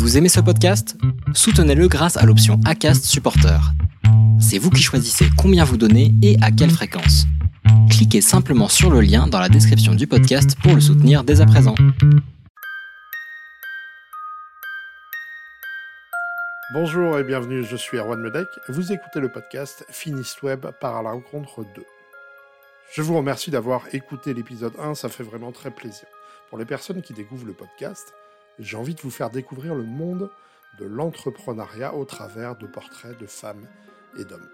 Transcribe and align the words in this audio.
Vous 0.00 0.16
aimez 0.16 0.30
ce 0.30 0.40
podcast? 0.40 0.96
Soutenez-le 1.34 1.86
grâce 1.86 2.16
à 2.16 2.24
l'option 2.24 2.58
ACAST 2.64 3.04
Supporter. 3.04 3.60
C'est 4.40 4.56
vous 4.56 4.70
qui 4.70 4.80
choisissez 4.80 5.26
combien 5.36 5.62
vous 5.62 5.76
donnez 5.76 6.14
et 6.22 6.38
à 6.40 6.50
quelle 6.50 6.70
fréquence. 6.70 7.26
Cliquez 7.90 8.22
simplement 8.22 8.68
sur 8.68 8.90
le 8.90 9.02
lien 9.02 9.26
dans 9.26 9.38
la 9.38 9.50
description 9.50 9.94
du 9.94 10.06
podcast 10.06 10.56
pour 10.62 10.74
le 10.74 10.80
soutenir 10.80 11.22
dès 11.22 11.42
à 11.42 11.46
présent. 11.46 11.74
Bonjour 16.72 17.18
et 17.18 17.22
bienvenue, 17.22 17.62
je 17.62 17.76
suis 17.76 17.98
Erwan 17.98 18.22
Medek. 18.22 18.48
Vous 18.70 18.92
écoutez 18.92 19.20
le 19.20 19.30
podcast 19.30 19.84
Finist 19.90 20.42
Web 20.42 20.64
par 20.80 20.96
à 20.96 21.02
la 21.02 21.10
rencontre 21.10 21.62
2. 21.76 21.84
Je 22.94 23.02
vous 23.02 23.18
remercie 23.18 23.50
d'avoir 23.50 23.82
écouté 23.92 24.32
l'épisode 24.32 24.72
1, 24.80 24.94
ça 24.94 25.10
fait 25.10 25.24
vraiment 25.24 25.52
très 25.52 25.70
plaisir. 25.70 26.06
Pour 26.48 26.56
les 26.56 26.64
personnes 26.64 27.02
qui 27.02 27.12
découvrent 27.12 27.46
le 27.46 27.52
podcast, 27.52 28.14
j'ai 28.60 28.76
envie 28.76 28.94
de 28.94 29.00
vous 29.00 29.10
faire 29.10 29.30
découvrir 29.30 29.74
le 29.74 29.82
monde 29.82 30.30
de 30.78 30.84
l'entrepreneuriat 30.84 31.94
au 31.94 32.04
travers 32.04 32.56
de 32.56 32.66
portraits 32.66 33.18
de 33.18 33.26
femmes 33.26 33.66
et 34.18 34.24
d'hommes. 34.24 34.48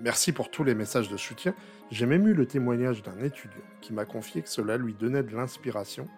Merci 0.00 0.32
pour 0.32 0.50
tous 0.50 0.64
les 0.64 0.74
messages 0.74 1.08
de 1.08 1.16
soutien. 1.16 1.54
J'ai 1.90 2.06
même 2.06 2.26
eu 2.26 2.34
le 2.34 2.46
témoignage 2.46 3.02
d'un 3.02 3.18
étudiant 3.22 3.62
qui 3.80 3.92
m'a 3.92 4.04
confié 4.04 4.42
que 4.42 4.48
cela 4.48 4.76
lui 4.76 4.94
donnait 4.94 5.22
de 5.22 5.36
l'inspiration. 5.36 6.08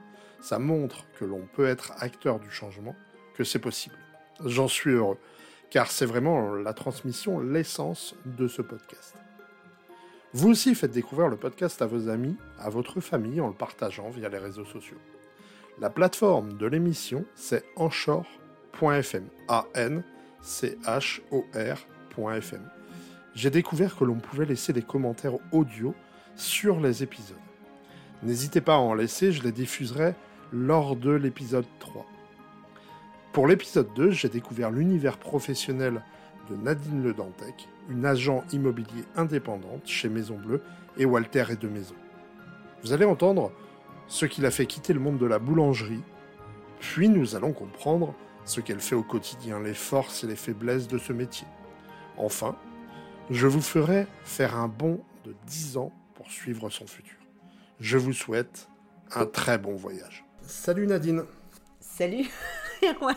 Ça 0.40 0.58
montre 0.58 1.04
que 1.18 1.24
l'on 1.24 1.46
peut 1.46 1.66
être 1.66 1.92
acteur 1.98 2.38
du 2.38 2.50
changement, 2.50 2.96
que 3.34 3.44
c'est 3.44 3.58
possible. 3.58 3.96
J'en 4.44 4.68
suis 4.68 4.92
heureux, 4.92 5.18
car 5.70 5.90
c'est 5.90 6.06
vraiment 6.06 6.54
la 6.54 6.72
transmission, 6.72 7.40
l'essence 7.40 8.14
de 8.24 8.48
ce 8.48 8.62
podcast. 8.62 9.14
Vous 10.32 10.50
aussi 10.50 10.74
faites 10.74 10.92
découvrir 10.92 11.28
le 11.28 11.36
podcast 11.36 11.82
à 11.82 11.86
vos 11.86 12.08
amis, 12.08 12.36
à 12.58 12.70
votre 12.70 13.00
famille 13.00 13.40
en 13.40 13.48
le 13.48 13.54
partageant 13.54 14.08
via 14.10 14.28
les 14.28 14.38
réseaux 14.38 14.64
sociaux. 14.64 14.98
La 15.78 15.90
plateforme 15.90 16.54
de 16.54 16.66
l'émission, 16.66 17.26
c'est 17.34 17.62
anchor.fm. 17.76 19.24
A-N-C-H-O-R.fm. 19.48 20.02
J'ai 23.34 23.50
découvert 23.50 23.94
que 23.94 24.04
l'on 24.04 24.14
pouvait 24.14 24.46
laisser 24.46 24.72
des 24.72 24.80
commentaires 24.80 25.36
audio 25.52 25.94
sur 26.34 26.80
les 26.80 27.02
épisodes. 27.02 27.36
N'hésitez 28.22 28.62
pas 28.62 28.76
à 28.76 28.78
en 28.78 28.94
laisser, 28.94 29.32
je 29.32 29.42
les 29.42 29.52
diffuserai 29.52 30.14
lors 30.50 30.96
de 30.96 31.10
l'épisode 31.10 31.66
3. 31.78 32.06
Pour 33.34 33.46
l'épisode 33.46 33.92
2, 33.96 34.12
j'ai 34.12 34.30
découvert 34.30 34.70
l'univers 34.70 35.18
professionnel 35.18 36.02
de 36.48 36.56
Nadine 36.56 37.02
Le 37.02 37.12
Dantec, 37.12 37.68
une 37.90 38.06
agent 38.06 38.44
immobilier 38.50 39.04
indépendante 39.14 39.82
chez 39.86 40.08
Maison 40.08 40.38
Bleue 40.38 40.62
et 40.96 41.04
Walter 41.04 41.44
et 41.50 41.56
de 41.56 41.68
Maison. 41.68 41.96
Vous 42.82 42.94
allez 42.94 43.04
entendre 43.04 43.52
ce 44.08 44.26
qui 44.26 44.40
l'a 44.40 44.50
fait 44.50 44.66
quitter 44.66 44.92
le 44.92 45.00
monde 45.00 45.18
de 45.18 45.26
la 45.26 45.38
boulangerie, 45.38 46.02
puis 46.80 47.08
nous 47.08 47.34
allons 47.34 47.52
comprendre 47.52 48.14
ce 48.44 48.60
qu'elle 48.60 48.80
fait 48.80 48.94
au 48.94 49.02
quotidien, 49.02 49.60
les 49.60 49.74
forces 49.74 50.24
et 50.24 50.26
les 50.26 50.36
faiblesses 50.36 50.88
de 50.88 50.98
ce 50.98 51.12
métier. 51.12 51.46
Enfin, 52.16 52.56
je 53.30 53.46
vous 53.46 53.60
ferai 53.60 54.06
faire 54.22 54.56
un 54.56 54.68
bond 54.68 55.00
de 55.24 55.34
10 55.46 55.76
ans 55.78 55.92
pour 56.14 56.30
suivre 56.30 56.70
son 56.70 56.86
futur. 56.86 57.16
Je 57.80 57.98
vous 57.98 58.12
souhaite 58.12 58.68
un 59.14 59.26
très 59.26 59.58
bon 59.58 59.74
voyage. 59.74 60.24
Salut 60.42 60.86
Nadine. 60.86 61.24
Salut 61.80 62.26
Erwan. 62.82 63.16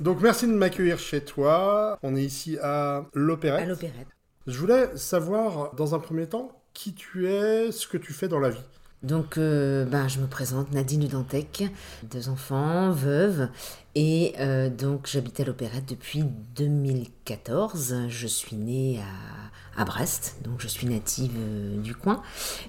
Donc 0.00 0.20
merci 0.20 0.46
de 0.46 0.52
m'accueillir 0.52 0.98
chez 0.98 1.22
toi. 1.24 1.98
On 2.02 2.16
est 2.16 2.22
ici 2.22 2.58
à 2.62 3.04
l'Opérette. 3.12 3.64
À 3.64 3.66
l'Opérette. 3.66 4.08
Je 4.46 4.58
voulais 4.58 4.96
savoir 4.96 5.74
dans 5.74 5.94
un 5.94 5.98
premier 5.98 6.26
temps 6.26 6.50
qui 6.72 6.94
tu 6.94 7.28
es, 7.28 7.70
ce 7.70 7.86
que 7.86 7.98
tu 7.98 8.12
fais 8.12 8.28
dans 8.28 8.40
la 8.40 8.50
vie. 8.50 8.64
Donc, 9.02 9.38
euh, 9.38 9.86
ben, 9.86 10.08
je 10.08 10.20
me 10.20 10.26
présente 10.26 10.72
Nadine 10.72 11.08
Dantec, 11.08 11.64
deux 12.02 12.28
enfants, 12.28 12.90
veuve, 12.90 13.48
et 13.94 14.34
euh, 14.38 14.68
donc 14.68 15.06
j'habite 15.06 15.40
à 15.40 15.44
l'Opérette 15.44 15.88
depuis 15.88 16.22
2014. 16.56 18.08
Je 18.08 18.26
suis 18.26 18.56
née 18.56 19.00
à, 19.00 19.80
à 19.80 19.84
Brest, 19.86 20.36
donc 20.44 20.60
je 20.60 20.68
suis 20.68 20.86
native 20.86 21.32
euh, 21.38 21.80
du 21.80 21.94
coin. 21.94 22.22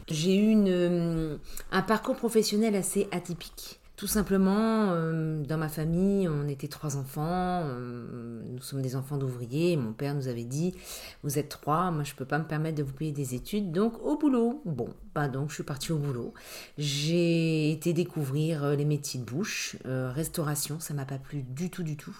J'ai 0.10 0.36
eu 0.38 0.52
une, 0.52 1.38
un 1.72 1.82
parcours 1.82 2.16
professionnel 2.16 2.78
assez 2.78 3.10
atypique. 3.12 3.81
Tout 4.02 4.08
simplement, 4.08 4.94
euh, 4.94 5.44
dans 5.44 5.60
ma 5.60 5.70
famille, 5.70 6.28
on 6.28 6.48
était 6.48 6.68
trois 6.68 6.98
enfants. 6.98 7.62
Euh, 7.66 8.42
nous 8.50 8.60
sommes 8.64 8.82
des 8.82 8.96
enfants 8.96 9.16
d'ouvriers. 9.16 9.78
Mon 9.78 9.94
père 9.94 10.16
nous 10.16 10.28
avait 10.28 10.44
dit 10.44 10.74
Vous 11.22 11.38
êtes 11.38 11.50
trois, 11.50 11.92
moi 11.92 12.04
je 12.04 12.14
ne 12.14 12.16
peux 12.16 12.26
pas 12.26 12.40
me 12.40 12.46
permettre 12.46 12.80
de 12.80 12.82
vous 12.82 12.94
payer 12.94 13.12
des 13.12 13.36
études, 13.36 13.72
donc 13.72 14.02
au 14.02 14.18
boulot. 14.18 14.64
Bon, 14.66 14.90
bah 15.14 15.28
donc 15.28 15.50
je 15.50 15.54
suis 15.54 15.64
partie 15.64 15.92
au 15.92 16.00
boulot. 16.00 16.34
J'ai 16.80 17.70
été 17.70 17.94
découvrir 17.94 18.64
euh, 18.64 18.76
les 18.76 18.86
métiers 18.86 19.20
de 19.20 19.26
bouche, 19.26 19.76
restauration, 19.86 20.80
ça 20.80 20.96
m'a 20.96 21.06
pas 21.06 21.20
plu 21.20 21.44
du 21.44 21.70
tout, 21.70 21.84
du 21.84 21.96
tout. 21.96 22.18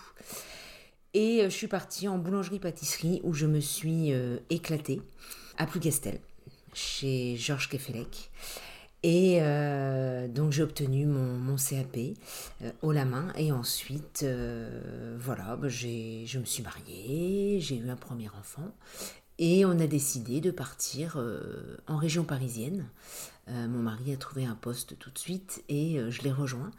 Et 1.16 1.40
je 1.46 1.50
suis 1.50 1.68
partie 1.68 2.08
en 2.08 2.20
boulangerie-pâtisserie 2.20 3.22
où 3.24 3.34
je 3.34 3.48
me 3.48 3.60
suis 3.60 4.14
éclatée 4.52 5.02
à 5.58 5.66
Plougastel, 5.66 6.20
chez 6.76 7.38
Georges 7.38 7.70
Kefelec. 7.70 8.30
Et 9.04 9.40
euh, 9.42 10.28
donc 10.28 10.52
j'ai 10.52 10.62
obtenu 10.62 11.08
mon, 11.08 11.56
CAP 11.56 11.98
euh, 12.62 12.72
haut 12.84 12.92
la 12.92 13.06
main 13.06 13.34
et 13.36 13.52
ensuite 13.52 14.22
euh, 14.24 15.18
voilà 15.20 15.56
bah, 15.56 15.70
je 15.70 16.38
me 16.38 16.46
suis 16.46 16.62
mariée, 16.62 17.60
j'ai 17.60 17.78
eu 17.78 17.90
un 17.90 17.96
premier 17.96 18.30
enfant 18.40 18.72
et 19.40 19.66
on 19.66 19.72
a 19.80 19.88
décidé 19.88 20.40
de 20.40 20.52
partir 20.52 21.18
en 21.88 21.98
région 21.98 22.24
parisienne. 22.24 22.86
Mon 23.48 23.80
mari 23.80 24.14
a 24.14 24.18
trouvé 24.18 24.46
un 24.46 24.54
poste 24.54 25.00
tout 25.00 25.10
de 25.10 25.18
suite 25.18 25.64
et 25.68 26.00
je 26.10 26.22
l'ai 26.22 26.32
rejoint. 26.32 26.70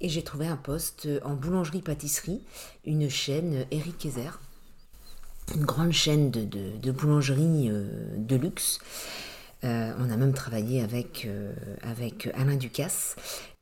Et 0.00 0.08
j'ai 0.08 0.24
trouvé 0.24 0.48
un 0.48 0.56
poste 0.56 1.08
en 1.22 1.34
boulangerie-pâtisserie, 1.34 2.42
une 2.84 3.08
chaîne 3.08 3.66
Eric 3.70 3.98
Kaiser, 3.98 4.30
une 5.54 5.64
grande 5.64 5.92
chaîne 5.92 6.32
de, 6.32 6.44
de, 6.44 6.76
de 6.76 6.90
boulangerie 6.90 7.70
de 8.16 8.34
luxe. 8.34 8.80
Euh, 9.64 9.92
on 9.98 10.10
a 10.10 10.16
même 10.16 10.32
travaillé 10.32 10.82
avec, 10.82 11.24
euh, 11.26 11.52
avec 11.82 12.28
Alain 12.34 12.56
Ducasse. 12.56 13.14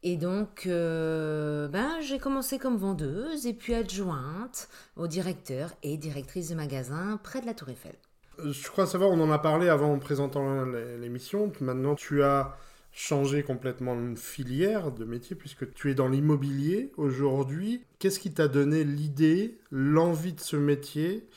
Et 0.03 0.17
donc, 0.17 0.65
euh, 0.67 1.69
ben, 1.69 2.01
j'ai 2.01 2.19
commencé 2.19 2.59
comme 2.59 2.79
vendeuse 2.79 3.47
et 3.47 3.53
puis 3.53 3.75
adjointe 3.75 4.69
au 4.97 5.07
directeur 5.07 5.73
et 5.83 5.99
directrice 5.99 6.49
de 6.49 6.55
magasin 6.55 7.21
près 7.23 7.43
de 7.43 7.47
la 7.47 7.53
Tour 7.53 7.69
Eiffel. 7.69 7.95
Je 8.43 8.69
crois 8.69 8.87
savoir, 8.87 9.11
on 9.11 9.21
en 9.21 9.31
a 9.31 9.39
parlé 9.39 9.69
avant 9.69 9.93
en 9.93 9.99
présentant 9.99 10.65
l'émission. 10.65 11.53
Maintenant, 11.61 11.95
tu 11.95 12.23
as 12.23 12.57
changé 12.93 13.43
complètement 13.43 13.95
de 13.95 14.19
filière 14.19 14.91
de 14.93 15.05
métier 15.05 15.37
puisque 15.37 15.73
tu 15.75 15.91
es 15.91 15.95
dans 15.95 16.09
l'immobilier 16.09 16.93
aujourd'hui. 16.97 17.85
Qu'est-ce 17.99 18.19
qui 18.19 18.33
t'a 18.33 18.49
donné 18.49 18.85
l'idée, 18.85 19.59
l'envie 19.71 20.33
de 20.33 20.41
ce 20.41 20.57
métier? 20.57 21.29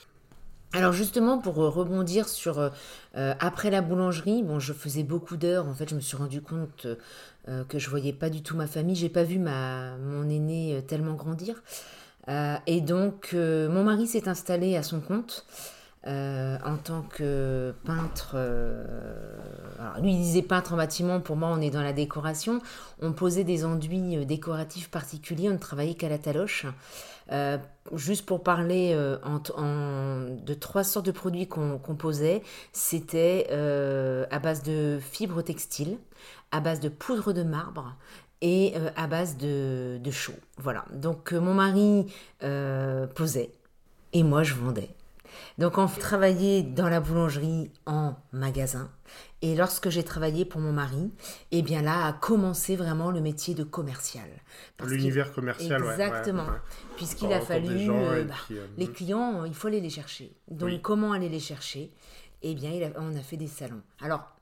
Alors 0.74 0.92
justement, 0.92 1.38
pour 1.38 1.54
rebondir 1.56 2.28
sur 2.28 2.58
euh, 2.58 2.70
après 3.40 3.70
la 3.70 3.82
boulangerie, 3.82 4.42
bon, 4.42 4.60
je 4.60 4.74
faisais 4.74 5.04
beaucoup 5.04 5.38
d'heures. 5.38 5.68
En 5.68 5.74
fait, 5.76 5.88
je 5.88 5.94
me 5.94 6.02
suis 6.02 6.18
rendu 6.18 6.42
compte 6.42 6.88
euh, 7.48 7.64
que 7.66 7.78
je 7.78 7.92
voyais 7.92 8.12
pas 8.12 8.32
du 8.32 8.42
tout 8.42 8.58
ma 8.58 8.66
famille. 8.66 8.96
J'ai 8.96 9.10
pas 9.10 9.24
vu 9.24 9.38
ma 9.38 9.96
mon 9.98 10.28
aîné 10.28 10.84
tellement 10.88 11.14
grandir. 11.14 11.62
Euh, 12.28 12.56
et 12.66 12.82
donc, 12.82 13.34
mon 13.34 13.84
mari 13.84 14.08
s'est 14.08 14.28
installé 14.28 14.76
à 14.76 14.82
son 14.82 15.00
compte. 15.00 15.46
en 16.06 16.78
tant 16.84 17.04
que 17.04 17.74
peintre, 17.86 18.36
alors 19.80 20.02
lui 20.02 20.12
il 20.12 20.18
disait 20.18 20.42
peintre 20.42 20.74
en 20.74 20.78
bâtiment, 20.78 21.22
pour 21.22 21.36
moi 21.38 21.50
on 21.54 21.62
est 21.62 21.70
dans 21.70 21.84
la 21.84 21.94
décoration, 21.94 22.62
on 23.02 23.14
posait 23.14 23.46
des 23.46 23.64
enduits 23.64 24.26
décoratifs 24.26 24.90
particuliers, 24.90 25.50
on 25.50 25.54
ne 25.54 25.58
travaillait 25.58 25.96
qu'à 25.96 26.10
la 26.10 26.18
taloche. 26.18 26.66
Euh, 27.32 27.58
juste 27.94 28.26
pour 28.26 28.44
parler 28.44 28.94
euh, 28.96 29.18
de 29.18 30.54
trois 30.54 30.84
sortes 30.84 31.06
de 31.06 31.12
produits 31.12 31.48
qu'on 31.48 31.80
qu 31.80 31.94
posait, 31.94 32.42
c'était 32.72 33.48
euh, 33.52 34.26
à 34.32 34.40
base 34.40 34.64
de 34.64 35.00
fibres 35.02 35.42
textiles, 35.42 35.98
à 36.52 36.60
base 36.60 36.80
de 36.80 36.90
poudre 36.90 37.34
de 37.34 37.44
marbre 37.44 37.96
et 38.42 38.74
à 38.98 39.08
base 39.08 39.38
de, 39.38 40.00
de 40.04 40.12
chaux. 40.12 40.34
Voilà. 40.58 40.84
Donc 40.92 41.32
mon 41.32 41.54
mari 41.54 42.08
posait 43.16 43.52
et 44.12 44.24
moi 44.24 44.44
je 44.44 44.54
vendais. 44.54 44.90
Donc 45.57 45.77
on 45.77 45.88
travaillait 45.88 46.63
dans 46.63 46.89
la 46.89 47.00
boulangerie 47.00 47.71
en 47.85 48.15
magasin. 48.31 48.91
Et 49.41 49.56
lorsque 49.56 49.89
j'ai 49.89 50.03
travaillé 50.03 50.45
pour 50.45 50.62
mon 50.62 50.71
mari, 50.71 51.12
eh 51.51 51.62
bien 51.62 51.81
là 51.81 52.07
a 52.07 52.13
commencé 52.13 52.75
vraiment 52.75 53.12
le 53.12 53.21
métier 53.21 53.53
de 53.53 53.63
commercial. 53.63 54.30
L'univers 54.85 55.33
commercial, 55.33 55.83
Exactement. 55.83 56.44
Ouais, 56.45 56.51
ouais, 56.51 56.95
Puisqu'il 56.95 57.31
a 57.33 57.41
fallu... 57.41 57.89
Euh, 57.89 58.24
bah, 58.24 58.35
puis, 58.47 58.57
euh, 58.57 58.65
les 58.77 58.88
clients, 58.88 59.45
il 59.45 59.53
faut 59.53 59.68
aller 59.68 59.81
les 59.81 59.89
chercher. 59.89 60.35
Donc 60.50 60.69
oui. 60.69 60.81
comment 60.81 61.12
aller 61.12 61.30
les 61.30 61.39
chercher? 61.39 61.91
Eh 62.41 62.56
bien, 62.56 62.71
il 62.71 62.83
a, 62.83 62.89
on 62.97 63.15
a 63.15 63.21
fait 63.21 63.38
des 63.38 63.47
salons. 63.47 63.81
Alors, 64.01 64.33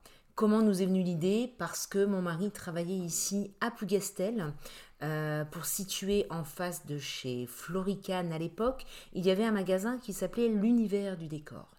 Comment 0.41 0.61
nous 0.61 0.81
est 0.81 0.85
venue 0.85 1.03
l'idée? 1.03 1.53
Parce 1.57 1.85
que 1.85 2.03
mon 2.03 2.21
mari 2.21 2.51
travaillait 2.51 2.95
ici 2.95 3.53
à 3.61 3.69
Plougastel, 3.69 4.53
euh, 5.03 5.45
pour 5.45 5.65
situer 5.65 6.25
en 6.29 6.43
face 6.43 6.85
de 6.85 6.97
chez 6.97 7.45
Florican 7.47 8.31
à 8.31 8.37
l'époque, 8.37 8.85
il 9.13 9.25
y 9.25 9.31
avait 9.31 9.45
un 9.45 9.51
magasin 9.51 9.97
qui 9.97 10.13
s'appelait 10.13 10.47
l'Univers 10.47 11.17
du 11.17 11.27
décor. 11.27 11.75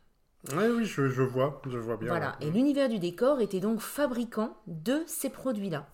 Oui, 0.57 0.65
oui, 0.77 0.85
je, 0.85 1.09
je, 1.09 1.23
vois, 1.23 1.63
je 1.67 1.79
vois 1.79 1.97
bien. 1.97 2.09
Voilà, 2.09 2.37
et 2.41 2.51
l'Univers 2.51 2.89
du 2.89 2.99
décor 2.99 3.41
était 3.41 3.61
donc 3.61 3.81
fabricant 3.81 4.57
de 4.67 5.03
ces 5.07 5.31
produits-là. 5.31 5.87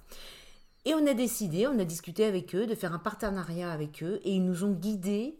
Et 0.85 0.95
on 0.95 1.07
a 1.07 1.13
décidé, 1.13 1.67
on 1.67 1.79
a 1.79 1.85
discuté 1.85 2.25
avec 2.25 2.55
eux 2.55 2.67
de 2.67 2.75
faire 2.75 2.95
un 2.95 2.99
partenariat 2.99 3.71
avec 3.71 4.03
eux 4.03 4.21
et 4.25 4.33
ils 4.33 4.45
nous 4.45 4.65
ont 4.65 4.73
guidés 4.73 5.39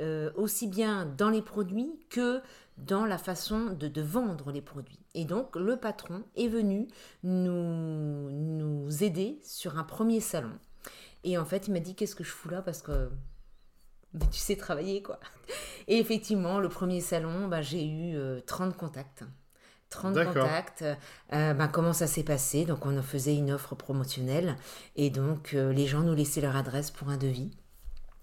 euh, 0.00 0.30
aussi 0.36 0.68
bien 0.68 1.06
dans 1.06 1.30
les 1.30 1.42
produits 1.42 1.98
que 2.10 2.40
dans 2.76 3.06
la 3.06 3.18
façon 3.18 3.66
de, 3.66 4.00
vendre 4.00 4.52
les 4.52 4.60
produits. 4.60 5.00
Et 5.14 5.24
donc 5.24 5.56
le 5.56 5.76
patron 5.76 6.22
est 6.36 6.48
venu 6.48 6.86
nous, 7.22 8.30
nous 8.30 9.02
aider 9.02 9.40
sur 9.42 9.78
un 9.78 9.84
premier 9.84 10.20
salon. 10.20 10.52
Et 11.24 11.38
en 11.38 11.44
fait, 11.44 11.68
il 11.68 11.72
m'a 11.72 11.80
dit 11.80 11.94
qu'est-ce 11.94 12.14
que 12.14 12.24
je 12.24 12.30
fous 12.30 12.48
là 12.48 12.62
parce 12.62 12.82
que 12.82 13.10
tu 14.30 14.38
sais 14.38 14.56
travailler 14.56 15.02
quoi. 15.02 15.20
Et 15.88 15.98
effectivement, 15.98 16.58
le 16.58 16.68
premier 16.68 17.00
salon, 17.00 17.48
bah, 17.48 17.62
j'ai 17.62 17.86
eu 17.86 18.16
30 18.46 18.72
euh, 18.72 18.76
contacts. 18.76 19.24
30 19.90 20.24
contacts. 20.24 20.84
Euh, 21.32 21.54
bah, 21.54 21.68
comment 21.68 21.92
ça 21.92 22.06
s'est 22.06 22.24
passé? 22.24 22.64
Donc 22.64 22.86
on 22.86 23.02
faisait 23.02 23.36
une 23.36 23.52
offre 23.52 23.74
promotionnelle 23.74 24.56
et 24.96 25.10
donc 25.10 25.52
les 25.52 25.86
gens 25.86 26.00
nous 26.00 26.14
laissaient 26.14 26.40
leur 26.40 26.56
adresse 26.56 26.90
pour 26.90 27.08
un 27.08 27.16
devis. 27.16 27.50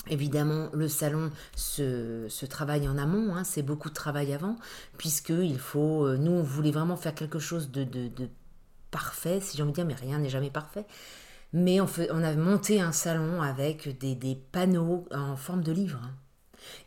Évidemment, 0.10 0.70
le 0.74 0.90
salon 0.90 1.32
se, 1.56 2.46
travaille 2.46 2.90
en 2.90 2.98
amont, 2.98 3.36
hein, 3.36 3.46
c'est 3.46 3.62
beaucoup 3.62 3.88
de 3.88 3.94
travail 3.94 4.34
avant, 4.34 4.58
puisque 4.98 5.30
il 5.30 5.58
faut, 5.58 6.06
euh, 6.06 6.18
nous, 6.18 6.32
on 6.32 6.44
voulait 6.44 6.72
vraiment 6.72 6.98
faire 6.98 7.16
quelque 7.16 7.40
chose 7.40 7.72
de, 7.72 8.10
parfait, 8.92 9.40
si 9.40 9.56
j'ai 9.56 9.64
envie 9.64 9.72
de 9.72 9.76
dire, 9.76 9.86
mais 9.86 9.94
rien 9.94 10.20
n'est 10.20 10.30
jamais 10.30 10.50
parfait. 10.50 10.86
Mais 11.54 11.80
on, 11.80 11.88
fait, 11.88 12.10
on 12.12 12.24
a 12.24 12.36
monté 12.36 12.82
un 12.82 12.92
salon 12.92 13.42
avec 13.42 13.98
des, 14.00 14.38
panneaux 14.52 15.06
en 15.12 15.36
forme 15.36 15.64
de 15.64 15.72
livre. 15.72 16.02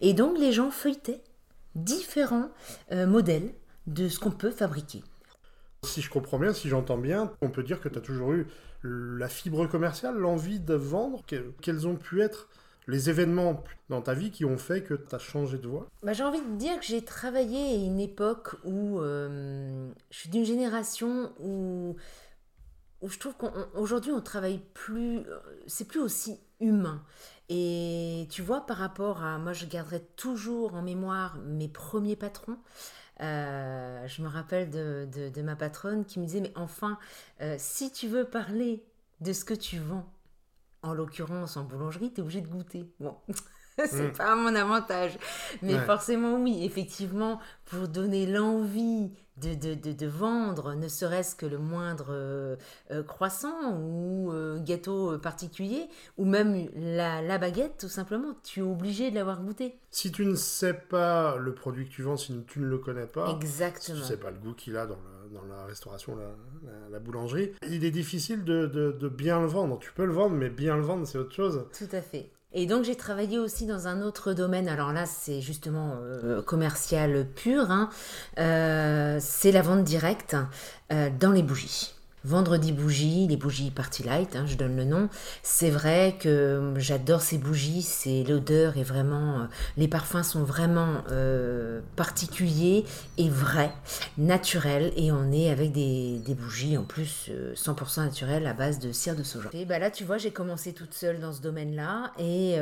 Et 0.00 0.12
donc, 0.12 0.38
les 0.38 0.52
gens 0.52 0.70
feuilletaient 0.70 1.22
différents 1.74 2.50
euh, 2.92 3.06
modèles 3.06 3.52
de 3.86 4.08
ce 4.08 4.18
qu'on 4.18 4.30
peut 4.30 4.50
fabriquer. 4.50 5.02
Si 5.84 6.02
je 6.02 6.10
comprends 6.10 6.38
bien, 6.38 6.52
si 6.52 6.68
j'entends 6.68 6.98
bien, 6.98 7.32
on 7.40 7.50
peut 7.50 7.62
dire 7.62 7.80
que 7.80 7.88
tu 7.88 7.98
as 7.98 8.00
toujours 8.00 8.32
eu 8.32 8.48
la 8.82 9.28
fibre 9.28 9.66
commerciale, 9.66 10.16
l'envie 10.16 10.60
de 10.60 10.74
vendre. 10.74 11.22
Quels 11.60 11.86
ont 11.86 11.96
pu 11.96 12.22
être 12.22 12.48
les 12.88 13.10
événements 13.10 13.64
dans 13.88 14.00
ta 14.00 14.14
vie 14.14 14.30
qui 14.30 14.44
ont 14.44 14.58
fait 14.58 14.82
que 14.82 14.94
tu 14.94 15.14
as 15.14 15.18
changé 15.18 15.58
de 15.58 15.66
voie? 15.66 15.86
Bah, 16.02 16.12
J'ai 16.12 16.24
envie 16.24 16.40
de 16.40 16.56
dire 16.56 16.78
que 16.78 16.84
j'ai 16.84 17.02
travaillé 17.02 17.58
à 17.58 17.84
une 17.84 18.00
époque 18.00 18.54
où 18.64 19.00
euh, 19.00 19.88
je 20.10 20.18
suis 20.18 20.28
d'une 20.28 20.44
génération 20.44 21.32
où, 21.40 21.96
où 23.02 23.08
je 23.08 23.18
trouve 23.18 23.34
qu'aujourd'hui 23.34 24.12
on, 24.12 24.20
travaille 24.20 24.60
plus, 24.74 25.18
euh, 25.18 25.38
c'est 25.66 25.86
plus 25.86 26.00
aussi 26.00 26.40
humain. 26.60 27.04
Et 27.48 28.26
tu 28.30 28.42
vois, 28.42 28.66
par 28.66 28.78
rapport 28.78 29.22
à, 29.22 29.38
moi 29.38 29.52
je 29.52 29.66
garderai 29.66 30.00
toujours 30.16 30.74
en 30.74 30.82
mémoire 30.82 31.36
mes 31.38 31.68
premiers 31.68 32.16
patrons. 32.16 32.58
Euh, 33.20 34.06
je 34.08 34.22
me 34.22 34.28
rappelle 34.28 34.70
de, 34.70 35.42
ma 35.42 35.56
patronne 35.56 36.04
qui 36.04 36.18
me 36.18 36.26
disait, 36.26 36.40
mais 36.40 36.52
enfin, 36.56 36.98
si 37.58 37.92
tu 37.92 38.08
veux 38.08 38.24
parler 38.24 38.84
de 39.20 39.32
ce 39.32 39.44
que 39.44 39.54
tu 39.54 39.78
vends, 39.78 40.10
en 40.82 40.94
l'occurrence, 40.94 41.56
en 41.56 41.64
boulangerie, 41.64 42.12
tu 42.12 42.20
es 42.20 42.22
obligé 42.22 42.40
de 42.40 42.48
goûter. 42.48 42.90
Bon, 43.00 43.16
c'est 43.84 44.08
mm. 44.08 44.12
pas 44.12 44.34
mon 44.34 44.54
avantage. 44.54 45.18
Mais 45.62 45.78
forcément, 45.78 46.36
oui, 46.36 46.64
effectivement, 46.64 47.40
pour 47.66 47.88
donner 47.88 48.26
l'envie 48.26 49.10
de, 49.36 49.74
de, 49.74 49.92
de, 49.92 50.06
vendre, 50.06 50.74
ne 50.74 50.88
serait-ce 50.88 51.36
que 51.36 51.44
le 51.44 51.58
moindre 51.58 52.06
euh, 52.08 52.56
euh, 52.90 53.02
croissant 53.02 53.76
ou 53.78 54.32
euh, 54.32 54.58
gâteau 54.62 55.18
particulier, 55.18 55.88
ou 56.16 56.24
même 56.24 56.68
la, 56.74 57.20
la, 57.20 57.36
baguette, 57.36 57.76
tout 57.78 57.88
simplement, 57.88 58.34
tu 58.42 58.60
es 58.60 58.62
obligé 58.62 59.10
de 59.10 59.14
l'avoir 59.14 59.42
goûté. 59.42 59.78
Si 59.90 60.10
tu 60.10 60.24
ne 60.24 60.34
sais 60.34 60.72
pas 60.72 61.36
le 61.36 61.54
produit 61.54 61.86
que 61.86 61.92
tu 61.92 62.02
vends, 62.02 62.16
si 62.16 62.34
tu 62.46 62.60
ne 62.60 62.66
le 62.66 62.78
connais 62.78 63.06
pas, 63.06 63.30
Exactement. 63.30 63.80
si 63.82 63.92
tu 63.92 63.98
ne 63.98 64.04
sais 64.04 64.16
pas 64.16 64.30
le 64.30 64.38
goût 64.38 64.54
qu'il 64.54 64.76
a 64.76 64.86
dans 64.86 64.96
la, 64.96 65.40
dans 65.40 65.46
la 65.46 65.66
restauration, 65.66 66.16
la, 66.16 66.30
la, 66.90 66.98
boulangerie, 66.98 67.52
il 67.68 67.84
est 67.84 67.90
difficile 67.90 68.42
de, 68.42 68.66
de 68.66 69.08
bien 69.08 69.40
le 69.40 69.46
vendre. 69.46 69.78
Tu 69.78 69.92
peux 69.92 70.06
le 70.06 70.12
vendre, 70.12 70.34
mais 70.34 70.48
bien 70.48 70.76
le 70.76 70.82
vendre, 70.82 71.06
c'est 71.06 71.18
autre 71.18 71.34
chose. 71.34 71.66
Tout 71.76 71.94
à 71.94 72.00
fait. 72.00 72.30
Et 72.58 72.64
donc 72.64 72.84
j'ai 72.84 72.96
travaillé 72.96 73.38
aussi 73.38 73.66
dans 73.66 73.86
un 73.86 74.00
autre 74.00 74.32
domaine, 74.32 74.66
alors 74.66 74.90
là 74.90 75.04
c'est 75.04 75.42
justement 75.42 75.92
euh, 76.00 76.40
commercial 76.40 77.26
pur, 77.26 77.70
hein. 77.70 77.90
euh, 78.38 79.18
c'est 79.20 79.52
la 79.52 79.60
vente 79.60 79.84
directe 79.84 80.38
euh, 80.90 81.10
dans 81.20 81.32
les 81.32 81.42
bougies. 81.42 81.95
Vendredi 82.26 82.72
bougies, 82.72 83.28
les 83.28 83.36
bougies 83.36 83.70
Party 83.70 84.02
Light, 84.02 84.34
hein, 84.34 84.46
je 84.48 84.56
donne 84.56 84.74
le 84.74 84.82
nom. 84.82 85.08
C'est 85.44 85.70
vrai 85.70 86.16
que 86.18 86.74
j'adore 86.76 87.20
ces 87.20 87.38
bougies, 87.38 87.82
c'est 87.82 88.24
l'odeur 88.24 88.76
est 88.76 88.82
vraiment, 88.82 89.42
euh, 89.42 89.44
les 89.76 89.86
parfums 89.86 90.24
sont 90.24 90.42
vraiment 90.42 91.04
euh, 91.12 91.80
particuliers 91.94 92.84
et 93.16 93.28
vrais, 93.28 93.70
naturels, 94.18 94.92
et 94.96 95.12
on 95.12 95.30
est 95.30 95.50
avec 95.50 95.70
des, 95.70 96.20
bougies 96.36 96.76
en 96.76 96.82
plus 96.82 97.30
100% 97.54 98.00
euh, 98.00 98.04
naturelles 98.06 98.48
à 98.48 98.54
base 98.54 98.80
de 98.80 98.90
cire 98.90 99.14
de 99.14 99.22
soja. 99.22 99.48
Et 99.52 99.64
bah 99.64 99.78
là, 99.78 99.92
tu 99.92 100.02
vois, 100.02 100.18
j'ai 100.18 100.32
commencé 100.32 100.72
toute 100.72 100.94
seule 100.94 101.20
dans 101.20 101.32
ce 101.32 101.40
domaine-là, 101.40 102.12
et, 102.18 102.56